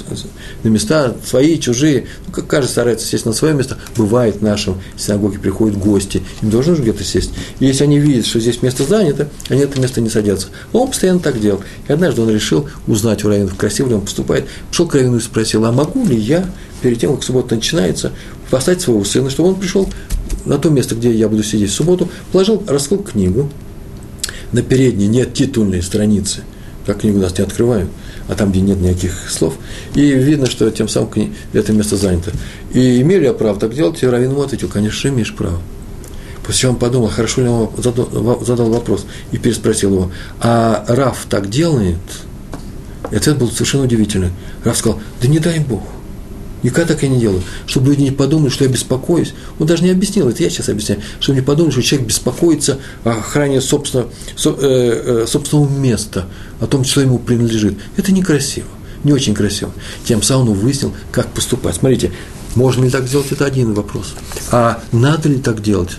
на 0.62 0.68
места, 0.68 1.14
свои, 1.22 1.58
чужие. 1.58 2.06
Ну, 2.26 2.32
как 2.32 2.46
каждый 2.46 2.70
старается 2.70 3.06
сесть 3.06 3.26
на 3.26 3.34
свое 3.34 3.52
место. 3.52 3.76
Бывает 3.94 4.36
в 4.36 4.42
нашем 4.42 4.80
синагоге 4.96 5.38
приходят 5.38 5.78
гости, 5.78 6.22
им 6.40 6.48
должны 6.48 6.76
же 6.76 6.82
где-то 6.82 7.04
сесть. 7.04 7.32
И 7.60 7.66
если 7.66 7.84
они 7.84 7.98
видят, 7.98 8.24
что 8.24 8.40
здесь 8.40 8.62
место 8.62 8.84
занято, 8.84 9.28
они 9.50 9.60
это 9.60 9.78
место 9.78 10.00
не 10.00 10.08
садятся. 10.08 10.46
Он 10.72 10.88
постоянно 10.88 11.20
так 11.20 11.38
делал. 11.38 11.60
И 11.86 11.92
однажды 11.92 12.22
он 12.22 12.30
решил 12.30 12.68
узнать 12.86 13.22
у 13.24 13.28
раввинов, 13.28 13.54
красиво 13.56 13.88
ли 13.88 13.94
он 13.94 14.00
поступает. 14.00 14.46
Пришел 14.70 14.88
к 14.88 14.94
раввину 14.94 15.18
и 15.18 15.20
спросил, 15.20 15.62
а 15.66 15.72
могу 15.72 16.06
ли 16.06 16.16
я, 16.16 16.48
перед 16.80 17.00
тем, 17.00 17.14
как 17.14 17.22
суббота 17.22 17.54
начинается, 17.54 18.12
поставить 18.50 18.80
своего 18.80 19.04
сына, 19.04 19.28
чтобы 19.28 19.50
он 19.50 19.56
пришел 19.56 19.86
на 20.46 20.56
то 20.56 20.70
место, 20.70 20.94
где 20.94 21.12
я 21.12 21.28
буду 21.28 21.42
сидеть 21.42 21.70
в 21.70 21.74
субботу, 21.74 22.08
положил, 22.32 22.62
раскрыл 22.66 23.02
книгу, 23.02 23.50
на 24.52 24.62
передней 24.62 25.06
нет 25.06 25.34
титульной 25.34 25.82
страницы, 25.82 26.42
как 26.86 27.00
книгу 27.00 27.18
нас 27.18 27.36
не 27.36 27.44
открываю, 27.44 27.88
а 28.28 28.34
там, 28.34 28.50
где 28.50 28.60
нет 28.60 28.80
никаких 28.80 29.30
слов, 29.30 29.54
и 29.94 30.00
видно, 30.00 30.46
что 30.46 30.70
тем 30.70 30.88
самым 30.88 31.32
это 31.52 31.72
место 31.72 31.96
занято. 31.96 32.32
И 32.72 33.00
имею 33.00 33.20
ли 33.20 33.26
я 33.26 33.32
право 33.32 33.58
так 33.58 33.74
делать? 33.74 34.02
И 34.02 34.06
Равин 34.06 34.30
ему 34.30 34.42
ответил, 34.42 34.68
конечно, 34.68 35.08
имеешь 35.08 35.34
право. 35.34 35.60
После 36.44 36.60
чего 36.60 36.72
он 36.72 36.78
подумал, 36.78 37.08
хорошо 37.08 37.42
ли 37.42 37.48
он 37.48 37.70
задал, 37.78 38.44
задал 38.44 38.70
вопрос, 38.70 39.06
и 39.30 39.38
переспросил 39.38 39.92
его, 39.94 40.12
а 40.40 40.84
Раф 40.88 41.26
так 41.28 41.48
делает? 41.48 41.98
И 43.10 43.16
ответ 43.16 43.38
был 43.38 43.50
совершенно 43.50 43.84
удивительный. 43.84 44.30
Раф 44.64 44.76
сказал, 44.76 45.00
да 45.20 45.28
не 45.28 45.38
дай 45.38 45.60
Бог– 45.60 45.82
Никогда 46.62 46.94
так 46.94 47.02
я 47.02 47.08
не 47.08 47.18
делаю. 47.18 47.42
Чтобы 47.66 47.90
люди 47.90 48.02
не 48.02 48.10
подумали, 48.10 48.50
что 48.50 48.64
я 48.64 48.70
беспокоюсь. 48.70 49.34
Он 49.58 49.66
даже 49.66 49.82
не 49.82 49.90
объяснил, 49.90 50.28
это 50.28 50.42
я 50.42 50.50
сейчас 50.50 50.68
объясняю. 50.68 51.00
Чтобы 51.20 51.40
не 51.40 51.44
подумали, 51.44 51.72
что 51.72 51.82
человек 51.82 52.08
беспокоится 52.08 52.78
о 53.04 53.10
охране 53.10 53.60
собственного, 53.60 54.10
со, 54.36 54.50
э, 54.50 54.54
э, 54.60 55.26
собственного 55.26 55.68
места, 55.68 56.26
о 56.60 56.66
том, 56.66 56.84
что 56.84 57.00
ему 57.00 57.18
принадлежит. 57.18 57.78
Это 57.96 58.12
некрасиво, 58.12 58.68
не 59.04 59.12
очень 59.12 59.34
красиво. 59.34 59.72
Тем 60.04 60.22
самым 60.22 60.50
он 60.50 60.58
выяснил, 60.58 60.94
как 61.10 61.28
поступать. 61.28 61.76
Смотрите, 61.76 62.12
можно 62.54 62.84
ли 62.84 62.90
так 62.90 63.06
сделать, 63.06 63.32
это 63.32 63.44
один 63.44 63.72
вопрос. 63.74 64.14
А 64.50 64.82
надо 64.92 65.28
ли 65.28 65.38
так 65.38 65.62
делать? 65.62 65.98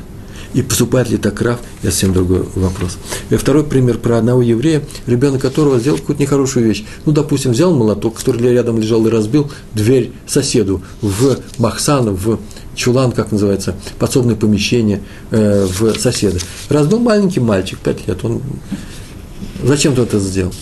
И 0.54 0.62
поступает 0.62 1.10
ли 1.10 1.18
так 1.18 1.42
Рав, 1.42 1.60
это 1.82 1.92
совсем 1.92 2.14
другой 2.14 2.46
вопрос. 2.56 2.98
И 3.30 3.36
второй 3.36 3.64
пример 3.64 3.98
про 3.98 4.20
одного 4.20 4.42
еврея, 4.42 4.84
ребенок 5.08 5.42
которого 5.42 5.80
сделал 5.80 5.98
какую-то 5.98 6.22
нехорошую 6.22 6.66
вещь. 6.66 6.86
Ну, 7.06 7.12
допустим, 7.12 7.52
взял 7.52 7.74
молоток, 7.74 8.18
который 8.18 8.52
рядом 8.52 8.80
лежал, 8.80 9.06
и 9.08 9.10
разбил 9.10 9.52
дверь 9.74 10.12
соседу 10.28 10.84
в 11.02 11.38
Махсан, 11.58 12.14
в 12.14 12.40
чулан, 12.76 13.12
как 13.12 13.32
называется, 13.32 13.76
подсобное 13.98 14.36
помещение 14.36 15.02
э, 15.32 15.66
в 15.66 15.98
соседа. 16.00 16.40
Разбил 16.70 17.00
маленький 17.00 17.40
мальчик, 17.40 17.80
пять 17.80 18.08
лет, 18.08 18.24
он 18.24 18.42
зачем 19.64 19.96
то 19.96 20.04
это 20.04 20.20
сделал? 20.20 20.54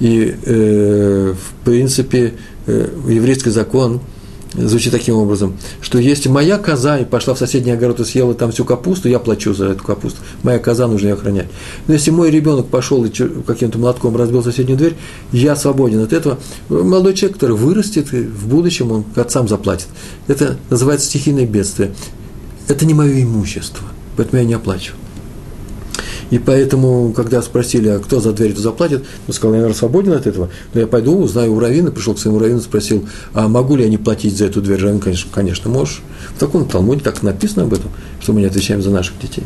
И, 0.00 0.36
э, 0.44 1.34
в 1.34 1.64
принципе, 1.64 2.34
э, 2.66 2.88
еврейский 3.08 3.50
закон– 3.50 4.00
звучит 4.54 4.92
таким 4.92 5.16
образом, 5.16 5.56
что 5.80 5.98
если 5.98 6.28
моя 6.28 6.58
коза 6.58 6.98
и 6.98 7.04
пошла 7.04 7.34
в 7.34 7.38
соседний 7.38 7.72
огород 7.72 8.00
и 8.00 8.04
съела 8.04 8.34
там 8.34 8.52
всю 8.52 8.64
капусту, 8.64 9.08
я 9.08 9.18
плачу 9.18 9.54
за 9.54 9.66
эту 9.66 9.84
капусту. 9.84 10.20
Моя 10.42 10.58
коза 10.58 10.86
нужно 10.86 11.08
ее 11.08 11.14
охранять. 11.14 11.46
Но 11.86 11.94
если 11.94 12.10
мой 12.10 12.30
ребенок 12.30 12.66
пошел 12.66 13.04
и 13.04 13.10
каким-то 13.10 13.78
молотком 13.78 14.16
разбил 14.16 14.42
соседнюю 14.42 14.78
дверь, 14.78 14.96
я 15.32 15.56
свободен 15.56 16.02
от 16.02 16.12
этого. 16.12 16.38
Молодой 16.68 17.14
человек, 17.14 17.36
который 17.36 17.56
вырастет, 17.56 18.10
в 18.12 18.48
будущем 18.48 18.92
он 18.92 19.04
отцам 19.16 19.48
заплатит. 19.48 19.88
Это 20.26 20.56
называется 20.70 21.06
стихийное 21.06 21.46
бедствие. 21.46 21.92
Это 22.68 22.84
не 22.84 22.94
мое 22.94 23.22
имущество, 23.22 23.86
поэтому 24.16 24.42
я 24.42 24.48
не 24.48 24.54
оплачиваю. 24.54 24.98
И 26.30 26.38
поэтому, 26.38 27.12
когда 27.12 27.40
спросили, 27.40 27.88
а 27.88 27.98
кто 27.98 28.20
за 28.20 28.32
дверь 28.32 28.54
заплатит, 28.56 29.04
он 29.26 29.34
сказал, 29.34 29.52
наверное, 29.52 29.74
свободен 29.74 30.12
от 30.12 30.26
этого. 30.26 30.50
Но 30.74 30.80
я 30.80 30.86
пойду, 30.86 31.18
узнаю 31.18 31.54
у 31.54 31.60
Равина, 31.60 31.90
пришел 31.90 32.14
к 32.14 32.18
своему 32.18 32.38
Равину, 32.38 32.60
спросил, 32.60 33.08
а 33.32 33.48
могу 33.48 33.76
ли 33.76 33.84
я 33.84 33.90
не 33.90 33.96
платить 33.96 34.36
за 34.36 34.46
эту 34.46 34.60
дверь? 34.60 34.82
Равин, 34.82 35.00
конечно, 35.00 35.30
конечно, 35.32 35.70
можешь. 35.70 36.02
В 36.36 36.38
таком 36.38 36.68
Талмуде 36.68 37.00
так 37.00 37.22
написано 37.22 37.62
об 37.64 37.72
этом, 37.72 37.90
что 38.20 38.32
мы 38.32 38.40
не 38.40 38.46
отвечаем 38.46 38.82
за 38.82 38.90
наших 38.90 39.18
детей. 39.20 39.44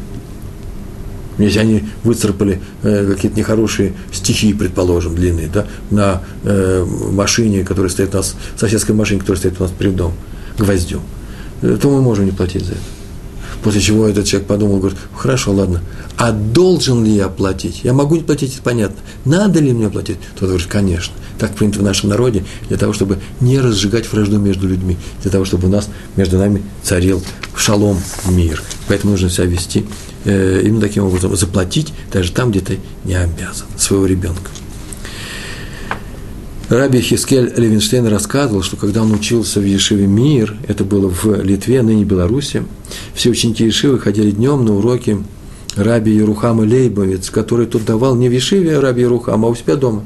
Если 1.39 1.59
они 1.59 1.85
выцарапали 2.05 2.61
э, 2.83 3.07
какие-то 3.07 3.39
нехорошие 3.39 3.95
стихи, 4.13 4.53
предположим, 4.53 5.15
длинные, 5.15 5.49
да, 5.49 5.67
на 5.91 6.23
э, 6.45 6.85
машине, 6.85 7.65
которая 7.65 7.91
стоит 7.91 8.15
у 8.15 8.19
нас, 8.19 8.35
соседской 8.57 8.95
машине, 8.95 9.21
которая 9.21 9.39
стоит 9.39 9.59
у 9.59 9.63
нас 9.63 9.73
перед 9.73 9.97
домом, 9.97 10.15
гвоздем, 10.59 11.01
э, 11.63 11.79
то 11.81 11.89
мы 11.91 12.03
можем 12.03 12.27
не 12.27 12.33
платить 12.33 12.67
за 12.67 12.73
это. 12.73 13.02
После 13.63 13.81
чего 13.81 14.09
этот 14.09 14.27
человек 14.27 14.49
подумал, 14.49 14.79
говорит, 14.79 14.99
хорошо, 15.17 15.53
ладно, 15.53 15.83
а 16.17 16.33
должен 16.33 17.05
ли 17.05 17.13
я 17.13 17.29
платить? 17.29 17.81
Я 17.85 17.93
могу 17.93 18.17
не 18.17 18.23
платить, 18.23 18.55
это 18.55 18.63
понятно. 18.63 18.97
Надо 19.25 19.61
ли 19.61 19.73
мне 19.73 19.89
платить? 19.89 20.19
Тот 20.39 20.49
говорит, 20.49 20.67
конечно. 20.67 21.15
Так 21.39 21.55
принято 21.55 21.79
в 21.79 21.83
нашем 21.83 22.11
народе, 22.11 22.45
для 22.69 22.77
того, 22.77 22.93
чтобы 22.93 23.19
не 23.41 23.59
разжигать 23.59 24.11
вражду 24.13 24.39
между 24.39 24.69
людьми, 24.69 24.97
для 25.23 25.31
того, 25.31 25.45
чтобы 25.45 25.69
у 25.69 25.71
нас, 25.71 25.89
между 26.17 26.39
нами 26.39 26.63
царил 26.83 27.23
шалом 27.57 27.99
мир. 28.29 28.63
Поэтому 28.89 29.13
нужно 29.13 29.31
себя 29.31 29.47
вести 29.47 29.87
э, 30.25 30.63
именно 30.65 30.81
таким 30.81 31.05
образом, 31.05 31.37
заплатить 31.37 31.93
даже 32.13 32.33
там, 32.33 32.51
где 32.51 32.61
ты 32.61 32.81
не 33.05 33.15
обязан, 33.15 33.67
своего 33.77 34.07
ребенка. 34.07 34.51
Раби 36.73 37.03
Хискель 37.03 37.53
Левинштейн 37.55 38.07
рассказывал, 38.07 38.63
что 38.63 38.79
когда 38.79 39.03
он 39.03 39.13
учился 39.13 39.61
в 39.61 39.63
Ешиве 39.63 40.07
Мир, 40.07 40.57
это 40.67 40.85
было 40.85 41.07
в 41.07 41.43
Литве, 41.43 41.83
ныне 41.83 42.03
Беларуси, 42.03 42.65
все 43.13 43.29
ученики 43.29 43.67
Ешивы 43.67 43.99
ходили 43.99 44.31
днем 44.31 44.65
на 44.65 44.77
уроки 44.77 45.23
Раби 45.77 46.13
Ерухама 46.13 46.63
Лейбовец, 46.63 47.29
который 47.29 47.67
тут 47.67 47.85
давал 47.85 48.17
не 48.17 48.31
в 48.31 48.33
Ешиве 48.33 48.79
Раби 48.79 49.03
Ерухама, 49.03 49.49
а 49.49 49.51
у 49.51 49.55
себя 49.55 49.77
дома. 49.77 50.03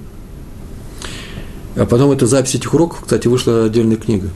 А 1.77 1.87
потом 1.87 2.11
эта 2.11 2.27
запись 2.27 2.57
этих 2.57 2.75
уроков, 2.75 3.03
кстати, 3.03 3.29
вышла 3.29 3.67
отдельная 3.67 3.97
книга. 3.97 4.31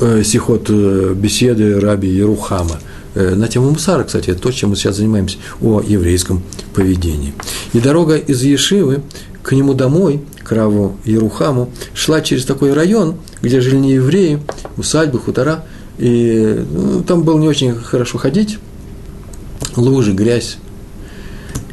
Э, 0.00 0.22
Сихот 0.22 0.66
э, 0.68 1.12
беседы 1.16 1.80
Раби 1.80 2.08
Ерухама 2.08 2.78
на 3.16 3.48
тему 3.48 3.70
Мусара, 3.70 4.04
кстати, 4.04 4.30
это 4.30 4.40
то, 4.40 4.52
чем 4.52 4.70
мы 4.70 4.76
сейчас 4.76 4.96
занимаемся, 4.96 5.38
о 5.60 5.80
еврейском 5.80 6.42
поведении. 6.74 7.34
И 7.72 7.80
дорога 7.80 8.16
из 8.16 8.42
Ешивы 8.42 9.02
к 9.42 9.52
нему 9.52 9.74
домой, 9.74 10.20
к 10.42 10.52
Раву 10.52 10.96
Ерухаму, 11.04 11.70
шла 11.94 12.20
через 12.20 12.44
такой 12.44 12.72
район, 12.72 13.16
где 13.42 13.60
жили 13.60 13.76
не 13.76 13.92
евреи, 13.92 14.40
усадьбы, 14.76 15.18
хутора, 15.18 15.64
и 15.98 16.64
ну, 16.70 17.02
там 17.02 17.22
было 17.22 17.38
не 17.38 17.48
очень 17.48 17.74
хорошо 17.74 18.18
ходить, 18.18 18.58
лужи, 19.76 20.12
грязь. 20.12 20.58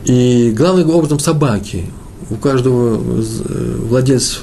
И 0.06 0.54
главным 0.56 0.92
образом 0.92 1.20
собаки. 1.20 1.86
У 2.30 2.36
каждого 2.36 2.96
владельца 2.98 4.40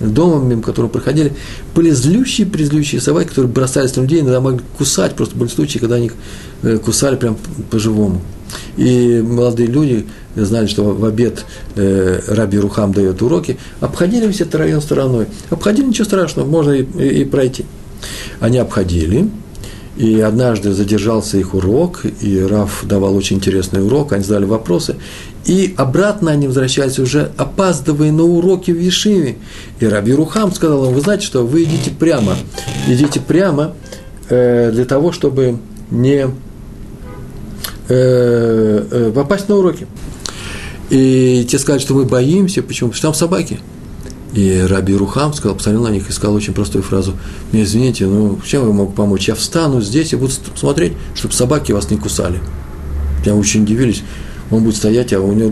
дома, 0.00 0.44
мимо 0.44 0.62
которого 0.62 0.88
проходили, 0.88 1.32
были 1.74 1.90
злющие, 1.90 2.46
призлющие 2.46 3.00
собаки, 3.00 3.28
которые 3.28 3.52
бросались 3.52 3.94
на 3.96 4.02
людей, 4.02 4.20
иногда 4.20 4.40
могли 4.40 4.60
кусать, 4.78 5.14
просто 5.14 5.36
были 5.36 5.48
случаи, 5.48 5.78
когда 5.78 5.96
они 5.96 6.10
э, 6.62 6.78
кусали 6.78 7.16
прям 7.16 7.36
по-живому. 7.70 8.20
И 8.76 9.22
молодые 9.24 9.68
люди 9.68 10.06
знали, 10.34 10.66
что 10.66 10.84
в 10.84 11.04
обед 11.04 11.44
э, 11.76 12.20
Раби 12.28 12.58
Рухам 12.58 12.92
дает 12.92 13.22
уроки, 13.22 13.58
обходили 13.80 14.26
весь 14.26 14.40
этот 14.40 14.56
район 14.56 14.80
стороной. 14.80 15.26
Обходили, 15.50 15.86
ничего 15.86 16.04
страшного, 16.04 16.46
можно 16.48 16.72
и, 16.72 16.82
и, 16.82 17.22
и 17.22 17.24
пройти. 17.24 17.64
Они 18.40 18.58
обходили, 18.58 19.28
и 19.96 20.20
однажды 20.20 20.72
задержался 20.72 21.36
их 21.38 21.54
урок, 21.54 22.02
и 22.20 22.40
Раф 22.40 22.84
давал 22.84 23.16
очень 23.16 23.36
интересный 23.36 23.84
урок, 23.84 24.12
они 24.12 24.22
задали 24.22 24.44
вопросы, 24.44 24.96
и 25.44 25.74
обратно 25.76 26.30
они 26.30 26.46
возвращались 26.46 26.98
уже, 26.98 27.32
опаздывая 27.36 28.12
на 28.12 28.22
уроки 28.22 28.70
в 28.70 28.80
Ешиве. 28.80 29.36
И 29.80 29.86
Раби 29.86 30.12
Рухам 30.12 30.52
сказал 30.54 30.86
им, 30.86 30.94
вы 30.94 31.00
знаете 31.00 31.26
что, 31.26 31.44
вы 31.44 31.64
идите 31.64 31.90
прямо, 31.90 32.36
идите 32.86 33.20
прямо 33.20 33.74
э, 34.28 34.70
для 34.72 34.84
того, 34.84 35.12
чтобы 35.12 35.58
не 35.90 36.26
э, 36.26 36.28
э, 37.88 39.12
попасть 39.14 39.48
на 39.48 39.56
уроки. 39.56 39.86
И 40.90 41.46
те 41.48 41.58
сказали, 41.58 41.80
что 41.80 41.94
мы 41.94 42.04
боимся, 42.04 42.62
почему? 42.62 42.90
Потому 42.90 42.96
что 42.96 43.06
там 43.08 43.14
собаки. 43.14 43.60
И 44.32 44.60
Раби 44.60 44.94
Рухам 44.94 45.32
сказал, 45.34 45.56
посмотрел 45.56 45.82
на 45.84 45.88
них 45.88 46.08
и 46.08 46.12
сказал 46.12 46.36
очень 46.36 46.54
простую 46.54 46.82
фразу. 46.82 47.14
Мне 47.52 47.64
извините, 47.64 48.06
ну 48.06 48.38
чем 48.46 48.66
я 48.66 48.72
могу 48.72 48.92
помочь? 48.92 49.28
Я 49.28 49.34
встану 49.34 49.80
здесь 49.80 50.12
и 50.12 50.16
буду 50.16 50.32
смотреть, 50.54 50.92
чтобы 51.14 51.34
собаки 51.34 51.72
вас 51.72 51.90
не 51.90 51.96
кусали. 51.96 52.38
Меня 53.24 53.34
очень 53.34 53.64
удивились. 53.64 54.02
Он 54.50 54.64
будет 54.64 54.76
стоять, 54.76 55.12
а 55.12 55.20
у 55.20 55.32
него 55.32 55.50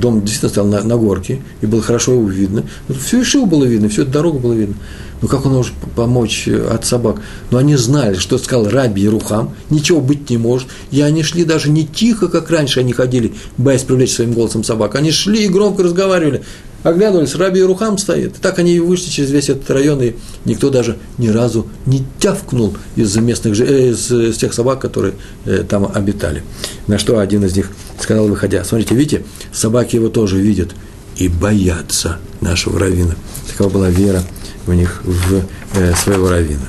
дом 0.00 0.22
действительно 0.22 0.50
стоял 0.50 0.66
на, 0.66 0.82
на 0.82 0.96
горке, 0.96 1.40
и 1.60 1.66
было 1.66 1.82
хорошо 1.82 2.14
его 2.14 2.28
видно. 2.28 2.64
Всю 2.88 3.22
Ишиву 3.22 3.46
было 3.46 3.64
видно, 3.64 3.88
всю 3.88 4.02
эту 4.02 4.10
дорогу 4.10 4.40
было 4.40 4.54
видно. 4.54 4.74
Ну 5.22 5.28
как 5.28 5.44
он 5.46 5.52
может 5.52 5.72
помочь 5.94 6.48
от 6.48 6.84
собак? 6.84 7.20
Но 7.50 7.58
они 7.58 7.76
знали, 7.76 8.14
что 8.14 8.38
сказал 8.38 8.68
Раби 8.68 9.08
Рухам, 9.08 9.54
ничего 9.68 10.00
быть 10.00 10.30
не 10.30 10.38
может. 10.38 10.68
И 10.90 11.00
они 11.00 11.22
шли 11.22 11.44
даже 11.44 11.70
не 11.70 11.86
тихо, 11.86 12.28
как 12.28 12.50
раньше 12.50 12.80
они 12.80 12.92
ходили, 12.92 13.34
боясь 13.56 13.82
привлечь 13.82 14.14
своим 14.14 14.32
голосом 14.32 14.64
собак. 14.64 14.94
Они 14.94 15.12
шли 15.12 15.44
и 15.44 15.48
громко 15.48 15.82
разговаривали 15.82 16.42
оглянулись, 16.82 17.34
Раби 17.34 17.62
Рухам 17.62 17.98
стоит. 17.98 18.36
Так 18.36 18.58
они 18.58 18.74
и 18.74 18.80
вышли 18.80 19.10
через 19.10 19.30
весь 19.30 19.48
этот 19.48 19.70
район, 19.70 20.02
и 20.02 20.14
никто 20.44 20.70
даже 20.70 20.98
ни 21.18 21.28
разу 21.28 21.66
не 21.86 22.04
тявкнул 22.18 22.76
из 22.96 23.14
местных, 23.16 23.58
э, 23.60 23.90
из, 23.90 24.10
из 24.10 24.36
тех 24.36 24.52
собак, 24.52 24.80
которые 24.80 25.14
э, 25.44 25.64
там 25.68 25.90
обитали. 25.92 26.42
На 26.86 26.98
что 26.98 27.18
один 27.18 27.44
из 27.44 27.56
них 27.56 27.70
сказал, 28.00 28.28
выходя, 28.28 28.64
смотрите, 28.64 28.94
видите, 28.94 29.24
собаки 29.52 29.96
его 29.96 30.08
тоже 30.08 30.38
видят 30.40 30.70
и 31.16 31.28
боятся 31.28 32.18
нашего 32.40 32.78
равина. 32.78 33.14
Такова 33.48 33.68
была 33.68 33.90
вера 33.90 34.22
у 34.66 34.72
них 34.72 35.02
в 35.04 35.44
э, 35.74 35.94
своего 35.94 36.30
равина. 36.30 36.68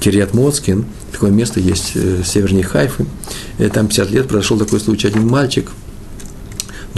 Кириат 0.00 0.34
Моцкин, 0.34 0.84
такое 1.12 1.30
место 1.30 1.60
есть 1.60 1.92
э, 1.94 2.22
севернее 2.24 2.64
Хайфы, 2.64 3.06
э, 3.58 3.68
там 3.68 3.88
50 3.88 4.10
лет 4.10 4.28
произошел 4.28 4.58
такой 4.58 4.80
случай, 4.80 5.08
один 5.08 5.26
мальчик 5.26 5.70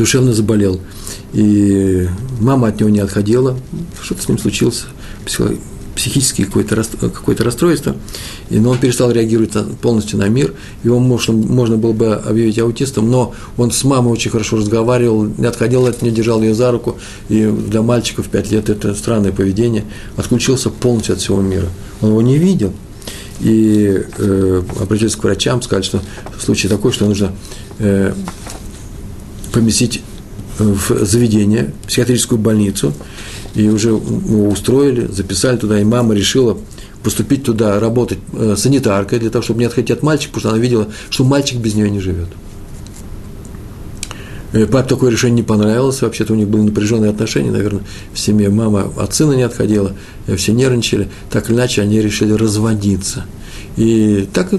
душевно 0.01 0.33
заболел– 0.33 0.81
и 1.33 2.09
мама 2.41 2.69
от 2.69 2.81
него 2.81 2.91
не 2.91 3.01
отходила, 3.01 3.57
что-то 4.03 4.23
с 4.23 4.29
ним 4.29 4.39
случилось, 4.39 4.85
психическое 5.95 6.45
какое-то 6.45 6.83
какое 7.01 7.37
расстройство, 7.37 7.95
и, 8.49 8.59
но 8.59 8.71
он 8.71 8.79
перестал 8.79 9.11
реагировать 9.11 9.53
полностью 9.81 10.19
на 10.19 10.29
мир, 10.29 10.55
его 10.83 10.99
можно, 10.99 11.35
можно 11.35 11.77
было 11.77 11.93
бы 11.93 12.15
объявить 12.15 12.59
аутистом, 12.59 13.11
но 13.11 13.35
он 13.57 13.71
с 13.71 13.85
мамой 13.85 14.13
очень 14.13 14.31
хорошо 14.31 14.57
разговаривал, 14.57 15.25
не 15.25 15.47
отходил 15.47 15.87
от 15.87 16.01
нее, 16.03 16.13
держал 16.13 16.43
ее 16.43 16.55
за 16.55 16.73
руку, 16.73 16.97
и 17.29 17.47
для 17.47 17.83
мальчиков 17.83 18.29
5 18.29 18.51
лет 18.51 18.71
это 18.71 18.95
странное 18.95 19.33
поведение, 19.33 19.85
отключился 20.17 20.71
полностью 20.71 21.15
от 21.15 21.21
всего 21.21 21.41
мира. 21.41 21.69
Он 22.01 22.11
его 22.11 22.23
не 22.23 22.39
видел, 22.39 22.73
и 23.41 24.03
э, 24.19 24.63
обратился 24.81 25.19
к 25.19 25.25
врачам, 25.25 25.63
сказали, 25.63 25.85
что 25.85 26.03
случай 26.39 26.69
такой, 26.69 26.93
что 26.93 27.07
нужно 27.07 27.33
э, 27.79 28.13
поместить 29.53 30.03
в 30.59 31.05
заведение, 31.05 31.73
в 31.85 31.89
психиатрическую 31.89 32.39
больницу, 32.39 32.93
и 33.55 33.69
уже 33.69 33.93
устроили, 33.93 35.07
записали 35.07 35.57
туда, 35.57 35.81
и 35.81 35.85
мама 35.85 36.15
решила 36.15 36.59
поступить 37.03 37.45
туда, 37.45 37.81
работать 37.81 38.19
э, 38.35 38.55
санитаркой, 38.57 39.19
для 39.19 39.31
того, 39.31 39.43
чтобы 39.43 39.61
не 39.61 39.67
отходить 39.67 39.91
от 39.91 40.03
мальчика, 40.03 40.35
потому 40.35 40.41
что 40.41 40.51
она 40.51 40.59
видела, 40.59 40.89
что 41.09 41.25
мальчик 41.25 41.59
без 41.59 41.75
нее 41.75 41.91
не 41.91 42.01
живет. 42.01 42.29
Э, 44.53 44.67
папе 44.67 44.89
такое 44.89 45.11
решение 45.11 45.37
не 45.37 45.43
понравилось, 45.43 46.03
вообще-то 46.03 46.35
у 46.35 46.37
них 46.37 46.49
были 46.49 46.63
напряженные 46.63 47.11
отношения, 47.11 47.51
наверное, 47.51 47.83
в 48.13 48.19
семье 48.19 48.51
мама 48.51 48.93
от 48.97 49.15
сына 49.15 49.33
не 49.33 49.43
отходила, 49.43 49.93
э, 50.27 50.37
все 50.37 50.53
нервничали, 50.53 51.09
так 51.31 51.49
или 51.49 51.57
иначе 51.57 51.83
они 51.83 52.01
решили 52.01 52.33
разводиться. 52.33 53.25
И 53.77 54.29
так 54.33 54.51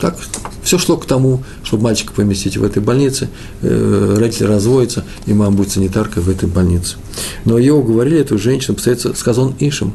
так 0.00 0.16
все 0.64 0.78
шло 0.78 0.96
к 0.96 1.06
тому, 1.06 1.42
чтобы 1.62 1.84
мальчика 1.84 2.12
поместить 2.12 2.56
в 2.56 2.64
этой 2.64 2.82
больнице, 2.82 3.28
э, 3.62 4.16
родители 4.18 4.46
разводятся, 4.46 5.04
и 5.26 5.34
мама 5.34 5.52
будет 5.52 5.70
санитаркой 5.70 6.22
в 6.22 6.28
этой 6.28 6.48
больнице. 6.48 6.96
Но 7.44 7.58
ее 7.58 7.74
уговорили, 7.74 8.18
эту 8.18 8.38
женщину, 8.38 8.74
поставить 8.74 9.16
сказон 9.16 9.54
Ишем. 9.60 9.92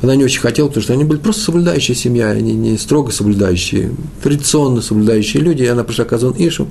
Она 0.00 0.16
не 0.16 0.24
очень 0.24 0.40
хотела, 0.40 0.68
потому 0.68 0.82
что 0.82 0.92
они 0.92 1.04
были 1.04 1.18
просто 1.18 1.42
соблюдающая 1.42 1.94
семья, 1.94 2.28
они 2.28 2.52
не 2.52 2.76
строго 2.76 3.10
соблюдающие, 3.10 3.90
традиционно 4.22 4.82
соблюдающие 4.82 5.42
люди, 5.42 5.62
и 5.62 5.66
она 5.66 5.82
пришла 5.82 6.04
к 6.04 6.08
Казон 6.08 6.34
Ишу. 6.36 6.68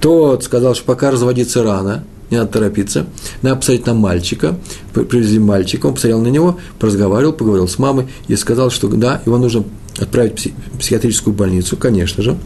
Тот 0.00 0.42
сказал, 0.42 0.74
что 0.74 0.84
пока 0.84 1.10
разводиться 1.12 1.62
рано, 1.62 2.04
не 2.30 2.36
надо 2.36 2.50
торопиться, 2.50 3.06
надо 3.42 3.56
посмотреть 3.56 3.86
на 3.86 3.94
мальчика, 3.94 4.58
привезли 4.92 5.38
мальчика, 5.38 5.86
он 5.86 5.94
посмотрел 5.94 6.20
на 6.20 6.28
него, 6.28 6.58
поразговаривал, 6.80 7.32
поговорил 7.32 7.68
с 7.68 7.78
мамой 7.78 8.08
и 8.26 8.34
сказал, 8.34 8.70
что 8.70 8.88
да, 8.88 9.22
его 9.24 9.38
нужно 9.38 9.64
отправить 9.98 10.52
в 10.72 10.78
психиатрическую 10.78 11.34
больницу, 11.34 11.76
конечно 11.76 12.22
же, 12.22 12.36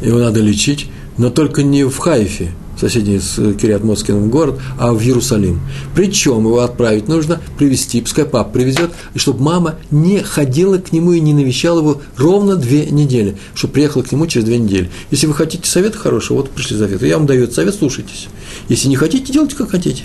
его 0.00 0.18
надо 0.18 0.40
лечить, 0.40 0.88
но 1.18 1.30
только 1.30 1.62
не 1.62 1.84
в 1.84 1.96
Хайфе, 1.98 2.52
соседний 2.78 3.18
с 3.18 3.36
Кириат 3.54 3.84
Москиным 3.84 4.28
город, 4.30 4.58
а 4.78 4.92
в 4.92 5.00
Иерусалим. 5.00 5.60
Причем 5.94 6.40
его 6.40 6.60
отправить 6.60 7.06
нужно, 7.06 7.40
привезти, 7.58 8.00
пускай 8.00 8.24
папа 8.24 8.50
привезет, 8.50 8.90
и 9.14 9.18
чтобы 9.18 9.42
мама 9.42 9.76
не 9.90 10.20
ходила 10.20 10.78
к 10.78 10.92
нему 10.92 11.12
и 11.12 11.20
не 11.20 11.32
навещала 11.32 11.80
его 11.80 12.00
ровно 12.16 12.56
две 12.56 12.86
недели, 12.86 13.36
чтобы 13.54 13.74
приехала 13.74 14.02
к 14.02 14.10
нему 14.10 14.26
через 14.26 14.46
две 14.46 14.58
недели. 14.58 14.90
Если 15.10 15.26
вы 15.26 15.34
хотите 15.34 15.68
совета 15.68 15.98
хорошего, 15.98 16.38
вот 16.38 16.50
пришли 16.50 16.76
совет, 16.76 17.02
я 17.02 17.18
вам 17.18 17.26
даю 17.26 17.44
этот 17.44 17.54
совет, 17.54 17.74
слушайтесь. 17.74 18.26
Если 18.68 18.88
не 18.88 18.96
хотите, 18.96 19.32
делайте 19.32 19.54
как 19.54 19.70
хотите. 19.70 20.04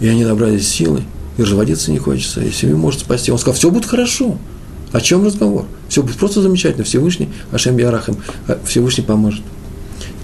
И 0.00 0.08
они 0.08 0.24
набрались 0.24 0.68
силы, 0.68 1.02
и 1.38 1.42
разводиться 1.42 1.90
не 1.90 1.98
хочется, 1.98 2.42
и 2.42 2.50
семью 2.50 2.76
может 2.76 3.00
спасти. 3.00 3.32
Он 3.32 3.38
сказал, 3.38 3.54
все 3.54 3.70
будет 3.70 3.86
хорошо. 3.86 4.38
О 4.92 5.00
чем 5.00 5.24
разговор? 5.24 5.66
Все 5.88 6.02
будет 6.02 6.16
просто 6.16 6.42
замечательно. 6.42 6.84
Всевышний, 6.84 7.28
Ашем 7.52 7.78
Ярахим, 7.78 8.16
э, 8.48 8.56
Всевышний 8.64 9.04
поможет. 9.04 9.42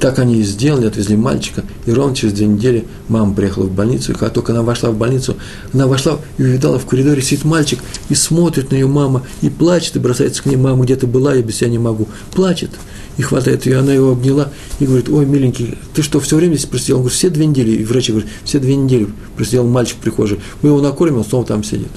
Так 0.01 0.19
они 0.19 0.41
и 0.41 0.43
сделали, 0.43 0.87
отвезли 0.87 1.17
мальчика, 1.17 1.65
и 1.87 1.93
ровно 1.93 2.15
через 2.15 2.35
две 2.35 2.47
недели 2.47 2.85
мама 3.09 3.35
приехала 3.35 3.65
в 3.65 3.73
больницу, 3.73 4.13
и 4.13 4.15
когда 4.15 4.29
только 4.29 4.53
она 4.53 4.63
вошла 4.63 4.91
в 4.91 4.97
больницу, 4.97 5.37
она 5.73 5.87
вошла 5.87 6.19
и 6.37 6.43
увидала 6.43 6.79
в 6.79 6.85
коридоре 6.85 7.23
сидит 7.23 7.45
мальчик, 7.45 7.79
и 8.11 8.15
смотрит 8.15 8.71
на 8.71 8.75
ее 8.75 8.87
мама, 8.87 9.23
и 9.41 9.49
плачет, 9.49 9.97
и 9.97 9.99
бросается 9.99 10.43
к 10.43 10.47
ней, 10.47 10.57
мама, 10.57 10.85
где 10.85 10.97
ты 10.97 11.07
была, 11.07 11.35
я 11.35 11.43
без 11.43 11.57
тебя 11.57 11.71
не 11.71 11.79
могу. 11.79 12.09
Плачет, 12.33 12.71
и 13.17 13.23
хватает 13.23 13.65
ее, 13.65 13.79
она 13.79 13.95
его 13.95 14.13
обняла, 14.13 14.51
и 14.81 14.87
говорит, 14.87 15.09
ой, 15.09 15.25
миленький, 15.25 15.79
ты 15.95 16.03
что, 16.03 16.21
все 16.21 16.37
время 16.37 16.57
здесь 16.57 16.67
просидел? 16.67 16.97
Он 16.97 17.03
говорит, 17.03 17.19
все 17.19 17.31
две 17.31 17.47
недели, 17.47 17.71
и 17.71 17.85
врач 17.85 18.11
говорит, 18.11 18.29
все 18.45 18.59
две 18.59 18.77
недели 18.77 19.09
просидел 19.35 19.67
мальчик 19.67 19.97
в 19.97 20.01
прихожей, 20.01 20.41
мы 20.61 20.69
его 20.69 20.83
накормим, 20.83 21.19
он 21.19 21.25
снова 21.25 21.47
там 21.47 21.65
сидит. 21.65 21.91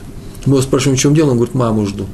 Мы 0.45 0.53
его 0.53 0.61
спрашиваем, 0.61 0.97
в 0.97 1.01
чем 1.01 1.13
дело, 1.13 1.31
он 1.31 1.35
говорит, 1.35 1.53
маму 1.53 1.85
жду. 1.85 2.05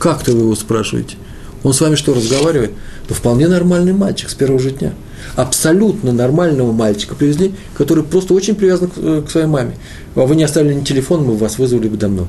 Как-то 0.00 0.32
вы 0.32 0.40
его 0.40 0.54
спрашиваете? 0.56 1.16
Он 1.62 1.74
с 1.74 1.80
вами 1.82 1.94
что, 1.94 2.14
разговаривает? 2.14 2.72
Да 3.06 3.14
вполне 3.14 3.48
нормальный 3.48 3.92
мальчик 3.92 4.30
с 4.30 4.34
первого 4.34 4.58
же 4.58 4.70
дня. 4.70 4.94
Абсолютно 5.36 6.10
нормального 6.10 6.72
мальчика 6.72 7.14
привезли, 7.14 7.52
который 7.76 8.02
просто 8.02 8.32
очень 8.32 8.54
привязан 8.54 8.88
к, 8.88 8.96
э, 8.96 9.22
к 9.26 9.30
своей 9.30 9.46
маме. 9.46 9.76
А 10.14 10.20
вы 10.20 10.36
не 10.36 10.44
оставили 10.44 10.72
ни 10.72 10.84
телефон, 10.84 11.24
мы 11.24 11.36
вас 11.36 11.58
вызвали 11.58 11.88
бы 11.88 11.98
давно. 11.98 12.26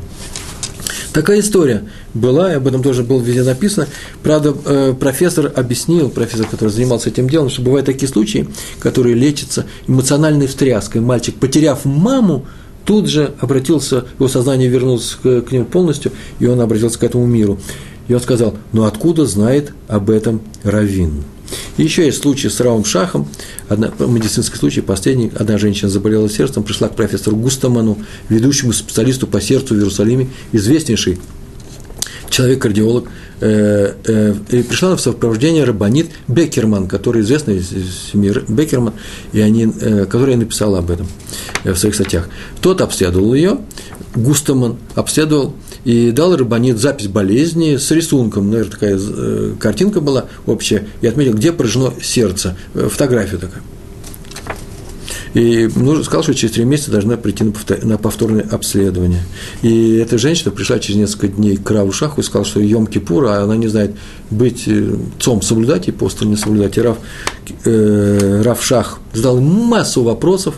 Такая 1.13 1.39
история 1.39 1.83
была, 2.13 2.51
и 2.51 2.55
об 2.55 2.67
этом 2.67 2.83
тоже 2.83 3.03
было 3.03 3.21
везде 3.21 3.43
написано. 3.43 3.87
Правда, 4.21 4.53
э, 4.65 4.93
профессор 4.99 5.49
объяснил, 5.55 6.09
профессор, 6.09 6.47
который 6.47 6.69
занимался 6.71 7.09
этим 7.09 7.29
делом, 7.29 7.49
что 7.49 7.61
бывают 7.61 7.85
такие 7.85 8.09
случаи, 8.09 8.49
которые 8.79 9.15
лечатся 9.15 9.65
эмоциональной 9.87 10.47
встряской. 10.47 10.99
Мальчик, 10.99 11.35
потеряв 11.35 11.85
маму, 11.85 12.45
тут 12.85 13.07
же 13.07 13.33
обратился, 13.39 14.05
его 14.17 14.27
сознание 14.27 14.67
вернулось 14.67 15.17
к, 15.21 15.41
к 15.41 15.51
нему 15.51 15.65
полностью, 15.65 16.11
и 16.39 16.45
он 16.45 16.59
обратился 16.61 16.99
к 16.99 17.03
этому 17.03 17.25
миру. 17.25 17.59
И 18.07 18.13
он 18.13 18.21
сказал, 18.21 18.55
ну 18.73 18.83
откуда 18.83 19.25
знает 19.25 19.73
об 19.87 20.09
этом 20.09 20.41
Равин? 20.63 21.23
Еще 21.77 22.05
есть 22.05 22.21
случай 22.21 22.49
с 22.49 22.59
Равом 22.59 22.85
Шахом, 22.85 23.27
одна, 23.67 23.91
медицинский 23.99 24.57
случай, 24.57 24.81
последний, 24.81 25.31
одна 25.35 25.57
женщина 25.57 25.89
заболела 25.89 26.29
сердцем, 26.29 26.63
пришла 26.63 26.87
к 26.87 26.95
профессору 26.95 27.35
Густаману, 27.35 27.97
ведущему 28.29 28.73
специалисту 28.73 29.27
по 29.27 29.41
сердцу 29.41 29.75
в 29.75 29.77
Иерусалиме, 29.77 30.29
известнейший 30.51 31.19
человек-кардиолог, 32.31 33.07
э, 33.41 33.93
э, 34.03 34.33
и 34.49 34.63
пришла 34.63 34.95
в 34.95 35.01
сопровождение 35.01 35.63
Рабанит 35.63 36.07
Бекерман, 36.27 36.87
который 36.87 37.21
известный 37.21 37.57
из 37.57 38.11
семьи 38.11 38.33
Бекерман, 38.47 38.93
и 39.33 39.41
они, 39.41 39.71
э, 39.79 40.05
которая 40.05 40.37
написала 40.37 40.79
об 40.79 40.89
этом 40.89 41.07
в 41.63 41.75
своих 41.75 41.93
статьях. 41.93 42.27
Тот 42.61 42.81
обследовал 42.81 43.33
ее, 43.33 43.59
Густаман 44.15 44.77
обследовал 44.95 45.53
и 45.83 46.11
дал 46.11 46.35
Рабанит 46.35 46.77
запись 46.77 47.07
болезни 47.07 47.77
с 47.77 47.89
рисунком, 47.91 48.49
наверное, 48.51 48.71
такая 48.71 48.99
э, 48.99 49.53
картинка 49.59 50.01
была 50.01 50.25
общая, 50.45 50.87
и 51.01 51.07
отметил, 51.07 51.33
где 51.33 51.51
поражено 51.51 51.93
сердце, 52.01 52.57
э, 52.73 52.87
фотография 52.89 53.37
такая. 53.37 53.61
И 55.33 55.69
сказал, 56.03 56.23
что 56.23 56.33
через 56.33 56.55
три 56.55 56.65
месяца 56.65 56.91
должна 56.91 57.15
прийти 57.17 57.45
на 57.83 57.97
повторное 57.97 58.47
обследование. 58.51 59.21
И 59.61 59.95
эта 59.95 60.17
женщина 60.17 60.51
пришла 60.51 60.79
через 60.79 60.99
несколько 60.99 61.29
дней 61.29 61.57
к 61.57 61.71
Раву 61.71 61.91
Шаху 61.91 62.21
и 62.21 62.23
сказала, 62.23 62.45
что 62.45 62.59
Йом 62.59 62.87
Кипур, 62.87 63.25
а 63.25 63.43
она 63.43 63.55
не 63.55 63.67
знает, 63.67 63.95
быть 64.29 64.63
э, 64.67 64.95
цом 65.19 65.41
соблюдать 65.41 65.87
и 65.87 65.91
пост 65.91 66.21
не 66.21 66.35
соблюдать. 66.35 66.77
И 66.77 66.81
Рав, 66.81 66.97
э, 67.65 68.41
Рав 68.43 68.63
Шах 68.63 68.99
задал 69.13 69.39
массу 69.39 70.03
вопросов, 70.03 70.55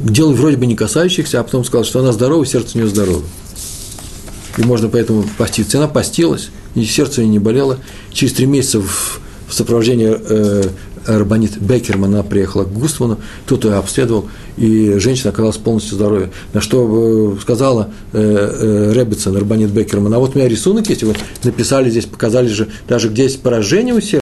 дел 0.00 0.32
вроде 0.32 0.56
бы 0.56 0.66
не 0.66 0.76
касающихся, 0.76 1.40
а 1.40 1.42
потом 1.42 1.64
сказал, 1.64 1.84
что 1.84 2.00
она 2.00 2.12
здорова, 2.12 2.46
сердце 2.46 2.78
у 2.78 2.78
нее 2.78 2.88
здорово 2.88 3.22
и 4.56 4.62
можно 4.62 4.88
поэтому 4.88 5.24
поститься. 5.36 5.78
Она 5.78 5.88
постилась, 5.88 6.50
и 6.74 6.84
сердце 6.84 7.22
ее 7.22 7.28
не 7.28 7.38
болело. 7.38 7.78
Через 8.12 8.34
три 8.34 8.46
месяца 8.46 8.80
в, 8.80 9.20
в 9.48 9.54
сопровождении 9.54 10.16
э, 10.18 10.68
Рабанит 11.06 11.60
Бекерман 11.60 12.14
она 12.14 12.22
приехала 12.22 12.64
к 12.64 12.72
Густману, 12.72 13.18
тот 13.46 13.64
ее 13.64 13.74
обследовал, 13.74 14.28
и 14.56 14.98
женщина 14.98 15.30
оказалась 15.30 15.56
полностью 15.56 15.96
здоровой. 15.96 16.28
На 16.52 16.60
что 16.60 17.34
э, 17.36 17.40
сказала 17.40 17.90
э, 18.12 18.20
э, 18.20 18.92
Реббитсон, 18.94 19.36
Рабанит 19.36 19.70
Бекерман, 19.70 20.12
а 20.14 20.18
вот 20.18 20.34
у 20.34 20.38
меня 20.38 20.48
рисунок 20.48 20.88
есть, 20.88 21.02
вот 21.04 21.18
написали 21.44 21.90
здесь, 21.90 22.06
показали 22.06 22.48
же, 22.48 22.68
даже 22.88 23.08
где 23.08 23.24
есть 23.24 23.42
поражение 23.42 23.94
у 23.94 24.00
сердца, 24.00 24.20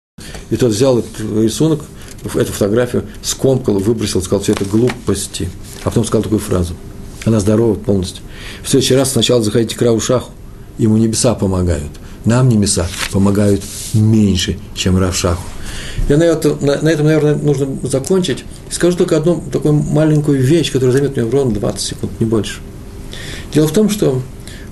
и 0.51 0.57
тот 0.57 0.73
взял 0.73 0.99
этот 0.99 1.21
рисунок, 1.21 1.81
эту 2.35 2.53
фотографию, 2.53 3.05
скомкал, 3.23 3.79
выбросил, 3.79 4.23
сказал, 4.23 4.43
все 4.43 4.53
это 4.53 4.65
глупости. 4.65 5.51
А 5.83 5.91
потом 5.91 6.05
сказал 6.05 6.23
такую 6.23 6.39
фразу. 6.39 6.75
Она 7.25 7.41
здорова 7.41 7.75
полностью. 7.75 8.23
В 8.63 8.69
следующий 8.69 8.95
раз 8.95 9.13
сначала 9.13 9.43
заходите 9.43 9.77
к 9.77 9.83
Равшаху, 9.83 10.33
ему 10.79 10.97
небеса 10.97 11.35
помогают. 11.35 11.91
Нам 12.25 12.49
небеса 12.49 12.87
помогают 13.13 13.63
меньше, 13.93 14.59
чем 14.75 14.97
Равшаху. 14.97 15.43
Я 16.09 16.17
на, 16.17 16.25
это, 16.25 16.57
на, 16.61 16.81
на 16.81 16.89
этом, 16.89 17.07
наверное, 17.07 17.35
нужно 17.35 17.67
закончить. 17.83 18.45
Скажу 18.71 18.97
только 18.97 19.17
одну 19.17 19.43
такую 19.53 19.75
маленькую 19.75 20.41
вещь, 20.41 20.71
которая 20.71 20.93
займет 20.93 21.17
мне 21.17 21.29
ровно 21.29 21.55
20 21.55 21.81
секунд, 21.81 22.13
не 22.21 22.27
больше. 22.27 22.61
Дело 23.53 23.69
в 23.69 23.73
том, 23.73 23.89
что 23.89 24.23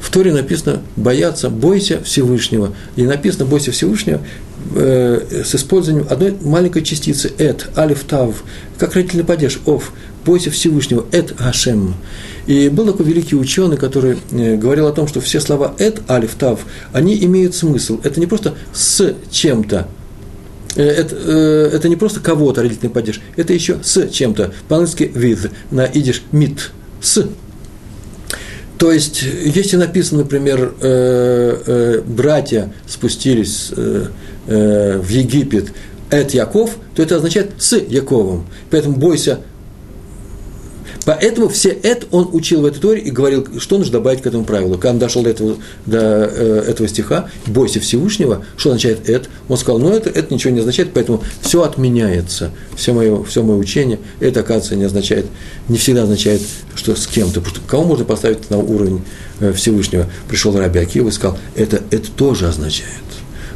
в 0.02 0.10
Торе 0.10 0.32
написано 0.32 0.82
«бояться, 0.96 1.48
бойся 1.48 2.02
Всевышнего». 2.02 2.74
И 2.96 3.04
написано 3.04 3.44
«бойся 3.44 3.70
Всевышнего» 3.70 4.20
э, 4.74 5.42
с 5.44 5.54
использованием 5.54 6.08
одной 6.10 6.34
маленькой 6.42 6.82
частицы 6.82 7.30
«эт», 7.38 7.70
«алиф», 7.76 8.02
«тав», 8.04 8.42
как 8.78 8.94
родительный 8.94 9.24
падеж 9.24 9.60
«ов», 9.64 9.92
«бойся 10.24 10.50
Всевышнего», 10.50 11.06
«эт 11.12 11.36
Гашем». 11.36 11.94
И 12.48 12.68
был 12.68 12.86
такой 12.86 13.06
великий 13.06 13.36
ученый, 13.36 13.76
который 13.76 14.18
э, 14.32 14.56
говорил 14.56 14.88
о 14.88 14.92
том, 14.92 15.06
что 15.06 15.20
все 15.20 15.40
слова 15.40 15.76
«эт», 15.78 16.02
«алиф», 16.10 16.34
«тав», 16.34 16.58
они 16.92 17.16
имеют 17.24 17.54
смысл. 17.54 18.00
Это 18.02 18.18
не 18.18 18.26
просто 18.26 18.54
«с 18.74 19.14
чем-то», 19.30 19.86
это, 20.74 21.16
э, 21.16 21.70
это 21.74 21.88
не 21.88 21.96
просто 21.96 22.20
кого-то 22.20 22.62
родительный 22.62 22.90
падеж, 22.90 23.20
это 23.36 23.52
еще 23.52 23.78
с 23.82 24.08
чем-то. 24.08 24.52
По-английски 24.68 25.10
with, 25.14 25.50
на 25.70 25.84
идиш 25.84 26.22
mit, 26.32 26.58
с 27.00 27.26
то 28.82 28.90
есть, 28.90 29.22
если 29.22 29.76
написано, 29.76 30.22
например, 30.22 30.74
э, 30.80 31.56
э, 31.66 32.00
братья 32.04 32.72
спустились 32.88 33.70
э, 33.76 34.08
в 34.44 35.08
Египет, 35.08 35.72
Эт 36.10 36.34
Яков, 36.34 36.70
то 36.96 37.00
это 37.00 37.14
означает 37.14 37.52
с 37.58 37.76
Яковом. 37.76 38.44
Поэтому 38.72 38.96
бойся 38.96 39.38
Поэтому 41.04 41.48
все 41.48 41.70
это 41.70 42.06
он 42.10 42.28
учил 42.32 42.62
в 42.62 42.66
этой 42.66 42.80
торе 42.80 43.00
и 43.00 43.10
говорил, 43.10 43.46
что 43.58 43.78
нужно 43.78 43.94
добавить 43.94 44.22
к 44.22 44.26
этому 44.26 44.44
правилу. 44.44 44.74
Когда 44.74 44.90
он 44.90 44.98
дошел 44.98 45.22
до 45.22 45.30
этого, 45.30 45.56
до 45.86 45.98
э, 45.98 46.64
этого 46.68 46.88
стиха, 46.88 47.28
бойся 47.46 47.80
Всевышнего, 47.80 48.44
что 48.56 48.70
означает 48.70 49.08
это, 49.08 49.28
он 49.48 49.56
сказал, 49.56 49.80
ну 49.80 49.90
это, 49.90 50.10
это 50.10 50.32
ничего 50.32 50.52
не 50.52 50.60
означает, 50.60 50.90
поэтому 50.94 51.22
все 51.40 51.62
отменяется, 51.62 52.50
все 52.76 52.92
мое, 52.92 53.22
все 53.24 53.42
мое 53.42 53.56
учение, 53.56 53.98
это, 54.20 54.40
оказывается, 54.40 54.76
не 54.76 54.84
означает, 54.84 55.26
не 55.68 55.78
всегда 55.78 56.04
означает, 56.04 56.42
что 56.74 56.94
с 56.94 57.06
кем-то, 57.06 57.42
кого 57.66 57.84
можно 57.84 58.04
поставить 58.04 58.48
на 58.50 58.58
уровень 58.58 59.02
э, 59.40 59.52
Всевышнего. 59.52 60.06
Пришел 60.28 60.56
Раби 60.56 60.78
Акива 60.78 61.08
и 61.08 61.12
сказал, 61.12 61.38
это, 61.56 61.82
это 61.90 62.10
тоже 62.10 62.48
означает 62.48 63.11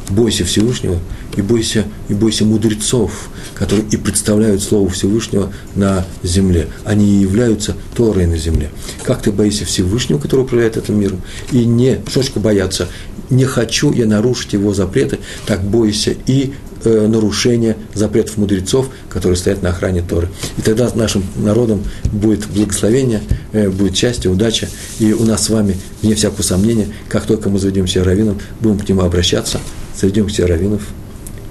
бойся 0.09 0.45
Всевышнего 0.45 0.99
и 1.35 1.41
бойся, 1.41 1.85
и 2.07 2.13
бойся 2.13 2.45
мудрецов, 2.45 3.29
которые 3.55 3.85
и 3.89 3.97
представляют 3.97 4.61
Слово 4.61 4.89
Всевышнего 4.89 5.51
на 5.75 6.05
земле. 6.23 6.67
Они 6.85 7.05
и 7.05 7.21
являются 7.21 7.75
Торой 7.95 8.25
на 8.25 8.37
земле. 8.37 8.71
Как 9.03 9.21
ты 9.21 9.31
боишься 9.31 9.65
Всевышнего, 9.65 10.19
который 10.19 10.41
управляет 10.41 10.77
этим 10.77 10.99
миром, 10.99 11.21
и 11.51 11.65
не, 11.65 11.99
что 12.07 12.39
бояться, 12.39 12.87
не 13.29 13.45
хочу 13.45 13.91
я 13.91 14.05
нарушить 14.05 14.53
его 14.53 14.73
запреты, 14.73 15.19
так 15.45 15.63
бойся 15.63 16.15
и 16.25 16.53
э, 16.87 17.07
нарушения 17.07 17.77
запретов 17.93 18.37
мудрецов, 18.37 18.89
которые 19.09 19.37
стоят 19.37 19.61
на 19.61 19.69
охране 19.69 20.01
Торы. 20.01 20.29
И 20.57 20.61
тогда 20.61 20.89
нашим 20.95 21.23
народом 21.35 21.83
будет 22.11 22.47
благословение, 22.47 23.21
э, 23.51 23.69
будет 23.69 23.95
счастье, 23.95 24.31
удача. 24.31 24.67
И 24.99 25.13
у 25.13 25.23
нас 25.23 25.45
с 25.45 25.49
вами, 25.49 25.77
вне 26.01 26.15
всякого 26.15 26.41
сомнения, 26.41 26.87
как 27.09 27.25
только 27.25 27.49
мы 27.49 27.59
заведем 27.59 27.87
себя 27.87 28.03
раввином, 28.03 28.39
будем 28.61 28.79
к 28.79 28.89
нему 28.89 29.01
обращаться– 29.01 29.59
заведем 29.99 30.27
все 30.27 30.45
раввинов, 30.45 30.81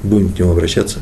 будем 0.02 0.32
к 0.32 0.38
ним 0.38 0.50
обращаться 0.50 1.00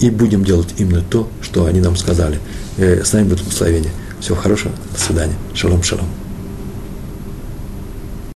и 0.00 0.10
будем 0.10 0.44
делать 0.44 0.68
именно 0.78 1.02
то, 1.02 1.28
что 1.40 1.66
они 1.66 1.80
нам 1.80 1.96
сказали. 1.96 2.38
Э, 2.78 3.04
с 3.04 3.12
нами 3.12 3.28
будет 3.28 3.40
благословение. 3.40 3.92
Всего 4.20 4.36
хорошего, 4.36 4.72
до 4.92 5.00
свидания. 5.00 5.34
Шалом, 5.54 5.82
шалом. 5.82 6.21